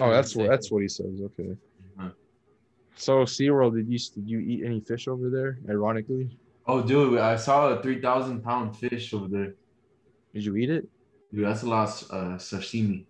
oh, 0.00 0.10
that's 0.10 0.36
what 0.36 0.48
that's 0.48 0.70
what 0.70 0.82
he 0.82 0.88
says. 0.88 1.20
Okay. 1.24 1.56
Huh. 1.98 2.10
So 2.94 3.24
SeaWorld, 3.24 3.74
did 3.74 3.88
you 3.88 3.98
did 3.98 4.30
you 4.30 4.38
eat 4.38 4.64
any 4.64 4.78
fish 4.78 5.08
over 5.08 5.28
there? 5.28 5.58
Ironically, 5.68 6.38
oh, 6.68 6.80
dude, 6.80 7.18
I 7.18 7.34
saw 7.34 7.70
a 7.70 7.82
three 7.82 8.00
thousand 8.00 8.44
pound 8.44 8.76
fish 8.76 9.12
over 9.12 9.26
there. 9.26 9.54
did 10.32 10.44
you 10.44 10.54
eat 10.56 10.70
it, 10.70 10.88
Dude, 11.34 11.46
that's 11.46 11.64
a 11.64 11.68
lot 11.68 11.88
of 11.88 12.10
uh, 12.12 12.36
sashimi. 12.38 13.06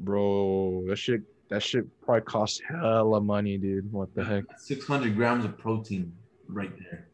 bro? 0.00 0.84
That 0.88 0.96
shit 0.96 1.20
that 1.48 1.62
shit 1.62 1.84
probably 2.02 2.22
cost 2.22 2.62
hella 2.68 3.20
money, 3.20 3.56
dude. 3.58 3.90
What 3.92 4.14
the 4.14 4.24
heck? 4.24 4.44
Six 4.58 4.86
hundred 4.86 5.16
grams 5.16 5.44
of 5.44 5.58
protein 5.58 6.12
right 6.48 6.72
there. 6.78 7.08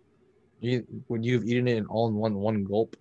You, 0.60 0.86
would 1.08 1.24
you 1.24 1.34
have 1.34 1.44
eaten 1.44 1.68
it 1.68 1.76
in 1.76 1.86
all 1.86 2.08
in 2.08 2.14
one 2.14 2.34
one 2.34 2.64
gulp? 2.64 2.96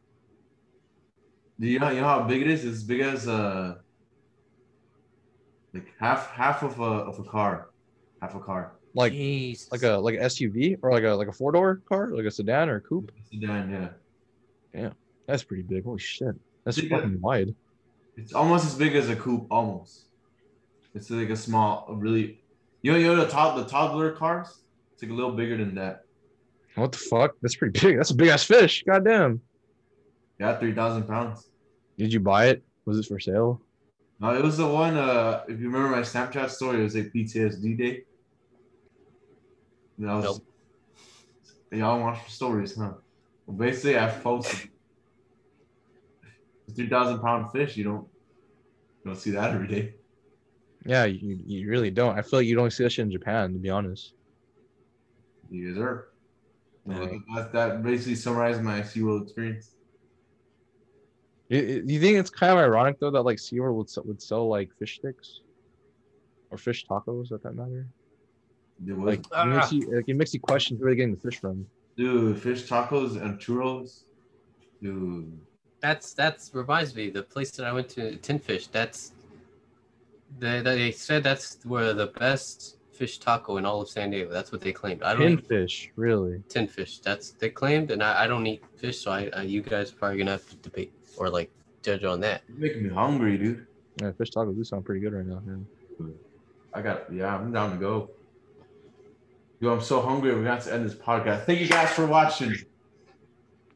Do 1.60 1.68
you 1.68 1.80
know, 1.80 1.90
you 1.90 2.02
know 2.02 2.08
how 2.08 2.24
big 2.24 2.42
it 2.42 2.50
is? 2.50 2.66
It's 2.66 2.78
as 2.78 2.84
big 2.84 3.02
as 3.02 3.28
uh 3.28 3.76
like 5.74 5.88
half 6.00 6.32
half 6.32 6.64
of 6.64 6.80
a 6.80 6.84
of 6.84 7.20
a 7.20 7.24
car, 7.24 7.70
half 8.22 8.36
a 8.36 8.40
car. 8.40 8.74
Like 8.96 9.14
Jeez. 9.14 9.72
like 9.72 9.84
a 9.84 9.94
like 9.98 10.16
a 10.16 10.26
SUV 10.26 10.78
or 10.82 10.92
like 10.92 11.04
a 11.04 11.12
like 11.12 11.28
a 11.28 11.32
four 11.32 11.52
door 11.52 11.82
car, 11.90 12.12
like 12.14 12.26
a 12.26 12.32
sedan 12.32 12.70
or 12.70 12.76
a 12.76 12.82
coupe? 12.82 13.12
Sedan, 13.32 13.72
yeah. 13.72 13.90
Yeah, 14.80 14.90
that's 15.28 15.44
pretty 15.44 15.64
big. 15.64 15.84
Holy 15.84 16.00
shit, 16.00 16.36
that's 16.64 16.80
Big, 16.80 16.90
fucking 16.90 17.22
wide. 17.22 17.56
It's 18.18 18.34
almost 18.34 18.66
as 18.66 18.76
big 18.76 18.96
as 18.96 19.10
a 19.10 19.16
coupe, 19.16 19.48
almost. 19.50 20.06
It's 20.96 21.10
like 21.10 21.30
a 21.30 21.36
small, 21.36 21.86
a 21.90 21.94
really. 21.94 22.40
You 22.82 22.92
know, 22.92 22.98
you 22.98 23.08
know 23.08 23.16
the 23.16 23.28
top 23.28 23.56
the 23.56 23.66
toddler 23.66 24.12
cars. 24.12 24.60
It's 24.94 25.02
like 25.02 25.12
a 25.12 25.14
little 25.14 25.32
bigger 25.32 25.58
than 25.58 25.76
that. 25.76 26.04
What 26.76 26.92
the 26.92 26.98
fuck? 26.98 27.36
That's 27.42 27.56
pretty 27.56 27.80
big. 27.80 27.98
That's 27.98 28.12
a 28.12 28.16
big 28.16 28.30
ass 28.30 28.44
fish. 28.44 28.84
Goddamn. 28.86 29.42
Yeah, 30.40 30.58
three 30.58 30.74
thousand 30.74 31.04
pounds. 31.04 31.50
Did 31.98 32.12
you 32.12 32.20
buy 32.20 32.48
it? 32.48 32.64
Was 32.86 33.00
it 33.00 33.06
for 33.06 33.20
sale? 33.20 33.62
No, 34.20 34.36
it 34.36 34.44
was 34.44 34.58
the 34.58 34.68
one. 34.68 34.98
Uh, 34.98 35.44
if 35.48 35.60
you 35.60 35.70
remember 35.70 35.96
my 35.96 36.02
Snapchat 36.02 36.50
story, 36.50 36.80
it 36.80 36.84
was 36.84 36.96
like 36.96 37.12
PTSD 37.14 37.78
day. 37.78 38.04
And 39.98 40.10
I 40.10 40.16
was, 40.16 40.26
Nope. 40.26 40.44
Y'all 41.72 42.00
watch 42.00 42.26
the 42.26 42.32
stories, 42.32 42.76
huh? 42.76 42.94
Well, 43.46 43.58
basically, 43.58 43.98
I 43.98 44.10
posted 44.10 44.70
a 46.68 46.72
three 46.72 46.90
thousand 46.90 47.20
pound 47.20 47.52
fish. 47.52 47.78
You 47.78 47.84
don't, 47.84 48.08
you 49.04 49.12
don't 49.12 49.16
see 49.16 49.32
that 49.32 49.52
every 49.52 49.68
day. 49.68 49.96
Yeah, 50.86 51.06
you, 51.06 51.40
you 51.46 51.70
really 51.70 51.92
don't. 51.92 52.18
I 52.18 52.22
feel 52.22 52.40
like 52.40 52.48
you 52.48 52.56
don't 52.56 52.72
see 52.72 52.84
that 52.84 52.92
shit 52.92 53.04
in 53.06 53.12
Japan, 53.12 53.54
to 53.54 53.60
be 53.60 53.70
honest. 53.70 54.14
You 55.50 55.74
guys 55.74 55.82
are. 55.82 56.08
That, 56.86 57.52
that 57.54 57.84
basically 57.84 58.16
summarized 58.16 58.62
my 58.62 58.82
SeaWorld 58.82 59.24
experience. 59.24 59.76
You, 61.48 61.84
you 61.86 62.00
think 62.00 62.18
it's 62.18 62.30
kind 62.30 62.52
of 62.52 62.58
ironic 62.58 63.00
though 63.00 63.12
that 63.12 63.22
like 63.22 63.38
SeaWorld 63.38 63.76
would 63.76 63.90
sell, 63.90 64.04
would 64.06 64.22
sell 64.22 64.50
like 64.50 64.70
fish 64.78 64.96
sticks 64.98 65.42
or 66.52 66.58
fish 66.58 66.86
tacos 66.86 67.32
at 67.32 67.42
that 67.44 67.56
matter? 67.56 67.88
It 68.86 68.94
was, 68.94 69.18
Like, 69.18 69.26
it 69.32 69.46
makes 69.48 69.72
you, 69.72 69.96
like 69.96 70.10
it 70.10 70.16
makes 70.16 70.34
you 70.34 70.40
question 70.42 70.78
where 70.78 70.90
they're 70.90 70.96
getting 70.96 71.16
the 71.16 71.22
fish 71.22 71.40
from. 71.40 71.66
dude, 71.96 72.42
fish 72.42 72.68
tacos 72.68 73.22
and 73.22 73.40
churros. 73.40 74.04
Dude, 74.82 75.40
That's 75.80 76.14
that's 76.14 76.54
reminds 76.54 76.94
me 76.94 77.10
the 77.10 77.24
place 77.24 77.52
that 77.52 77.66
I 77.66 77.72
went 77.72 77.88
to 77.90 78.18
Tin 78.18 78.40
Fish. 78.40 78.68
That's 78.68 79.14
they 80.40 80.62
they 80.62 80.92
said 80.92 81.24
that's 81.24 81.60
where 81.64 81.94
the 81.94 82.08
best 82.08 82.78
fish 82.92 83.18
taco 83.18 83.58
in 83.58 83.66
all 83.66 83.82
of 83.82 83.90
San 83.90 84.12
Diego. 84.12 84.32
That's 84.32 84.52
what 84.52 84.62
they 84.62 84.72
claimed. 84.72 85.04
I 85.04 85.14
don't 85.16 85.32
eat 85.34 85.48
Pinfish, 85.50 85.90
really? 85.96 86.42
tin 86.50 86.68
fish. 86.68 87.00
That's 87.00 87.32
they 87.32 87.50
claimed, 87.50 87.92
and 87.92 88.04
I, 88.04 88.24
I 88.24 88.28
don't 88.28 88.46
eat 88.46 88.64
fish, 88.78 89.00
so 89.00 89.12
I, 89.12 89.30
I 89.36 89.42
you 89.44 89.62
guys 89.62 89.92
are 89.92 89.96
probably 89.96 90.18
gonna 90.20 90.32
have 90.32 90.48
to 90.50 90.56
debate 90.58 90.94
or 91.18 91.30
like 91.30 91.52
judge 91.82 92.04
on 92.04 92.20
that. 92.22 92.44
you're 92.48 92.58
making 92.58 92.84
me 92.84 92.90
hungry, 92.90 93.38
dude. 93.38 93.68
Yeah, 94.02 94.12
fish 94.14 94.32
tacos 94.32 94.56
do 94.56 94.64
sound 94.64 94.86
pretty 94.86 95.02
good 95.02 95.14
right 95.14 95.26
now. 95.26 95.42
Yeah. 95.46 96.08
I 96.74 96.82
got, 96.82 97.14
yeah, 97.14 97.36
I'm 97.36 97.52
down 97.52 97.72
to 97.72 97.78
go. 97.78 98.10
Dude, 99.62 99.72
I'm 99.72 99.82
so 99.82 100.02
hungry. 100.02 100.34
We 100.36 100.44
got 100.44 100.62
to 100.62 100.74
end 100.74 100.84
this 100.86 100.96
podcast. 100.96 101.46
Thank 101.46 101.60
you 101.60 101.68
guys 101.68 101.92
for 101.92 102.08
watching. 102.08 102.56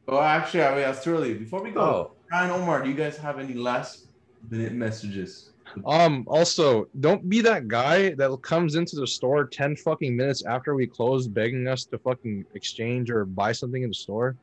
Oh, 0.08 0.20
actually, 0.20 0.64
I 0.64 0.70
mean, 0.70 0.80
that's 0.80 1.04
too 1.04 1.12
early. 1.12 1.34
Before 1.34 1.62
we 1.62 1.70
go, 1.70 1.80
Oh, 1.80 2.10
Ryan 2.32 2.50
Omar, 2.50 2.82
do 2.82 2.88
you 2.90 2.96
guys 2.96 3.16
have 3.18 3.38
any 3.38 3.54
last 3.54 4.06
minute 4.50 4.72
messages? 4.72 5.47
Um. 5.86 6.24
Also, 6.26 6.88
don't 7.00 7.28
be 7.28 7.40
that 7.42 7.68
guy 7.68 8.14
that 8.14 8.30
comes 8.42 8.74
into 8.74 8.96
the 8.96 9.06
store 9.06 9.44
ten 9.46 9.76
fucking 9.76 10.16
minutes 10.16 10.44
after 10.44 10.74
we 10.74 10.86
close, 10.86 11.28
begging 11.28 11.66
us 11.66 11.84
to 11.86 11.98
fucking 11.98 12.44
exchange 12.54 13.10
or 13.10 13.24
buy 13.24 13.52
something 13.52 13.82
in 13.82 13.90
the 13.90 13.94
store. 13.94 14.36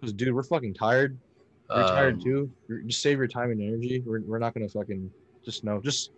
Because, 0.00 0.12
dude, 0.12 0.34
we're 0.34 0.42
fucking 0.42 0.74
tired. 0.74 1.18
You're 1.74 1.86
tired 1.86 2.14
um, 2.14 2.20
too. 2.20 2.50
You're, 2.68 2.82
just 2.82 3.02
save 3.02 3.18
your 3.18 3.28
time 3.28 3.50
and 3.50 3.62
energy. 3.62 4.02
We're, 4.04 4.22
we're 4.22 4.38
not 4.38 4.54
gonna 4.54 4.68
fucking 4.68 5.10
just 5.44 5.62
no. 5.62 5.80
Just, 5.80 6.10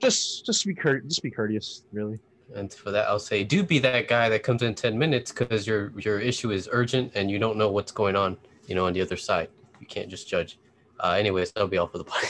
just, 0.00 0.44
just 0.44 0.66
be 0.66 0.74
cur- 0.74 1.00
Just 1.00 1.22
be 1.22 1.30
courteous, 1.30 1.84
really. 1.92 2.18
And 2.54 2.72
for 2.72 2.90
that, 2.90 3.08
I'll 3.08 3.18
say, 3.18 3.44
do 3.44 3.62
be 3.62 3.78
that 3.78 4.08
guy 4.08 4.28
that 4.28 4.42
comes 4.42 4.62
in 4.62 4.74
ten 4.74 4.98
minutes 4.98 5.32
because 5.32 5.66
your 5.66 5.92
your 5.98 6.18
issue 6.18 6.50
is 6.50 6.68
urgent 6.70 7.12
and 7.14 7.30
you 7.30 7.38
don't 7.38 7.56
know 7.56 7.70
what's 7.70 7.92
going 7.92 8.16
on. 8.16 8.36
You 8.66 8.74
know, 8.74 8.86
on 8.86 8.92
the 8.92 9.00
other 9.00 9.16
side, 9.16 9.48
you 9.80 9.86
can't 9.86 10.08
just 10.08 10.28
judge. 10.28 10.58
Uh, 11.00 11.12
anyways, 11.12 11.52
that'll 11.52 11.68
be 11.68 11.78
all 11.78 11.86
for 11.86 11.98
the 11.98 12.04
podcast. 12.06 12.28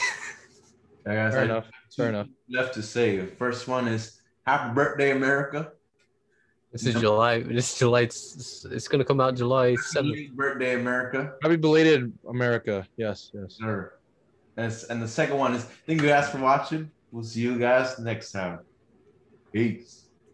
Yeah, 1.05 1.15
guys, 1.15 1.33
Fair 1.33 1.41
I- 1.41 1.45
enough. 1.45 1.65
Fair 1.95 2.09
enough. 2.09 2.27
Left 2.49 2.73
to 2.75 2.81
say. 2.81 3.17
The 3.17 3.27
first 3.27 3.67
one 3.67 3.87
is 3.87 4.21
Happy 4.45 4.73
Birthday, 4.73 5.11
America. 5.11 5.71
This 6.71 6.87
is 6.87 6.95
July. 6.95 7.41
This 7.41 7.71
is 7.73 7.77
July. 7.79 8.01
It's, 8.01 8.65
it's 8.65 8.87
gonna 8.87 9.05
come 9.05 9.21
out 9.21 9.35
July 9.35 9.75
seventh. 9.75 10.15
Happy 10.15 10.31
birthday, 10.33 10.73
America. 10.73 11.33
Happy 11.43 11.55
belated 11.55 12.11
America. 12.27 12.87
Yes, 12.97 13.29
yes. 13.33 13.57
Sure. 13.59 13.99
And, 14.57 14.73
and 14.89 15.01
the 15.01 15.07
second 15.07 15.37
one 15.37 15.53
is 15.53 15.65
thank 15.85 16.01
you 16.01 16.07
guys 16.07 16.29
for 16.29 16.39
watching. 16.39 16.89
We'll 17.11 17.23
see 17.23 17.41
you 17.41 17.59
guys 17.59 17.99
next 17.99 18.31
time. 18.31 18.59
Peace. 19.51 20.02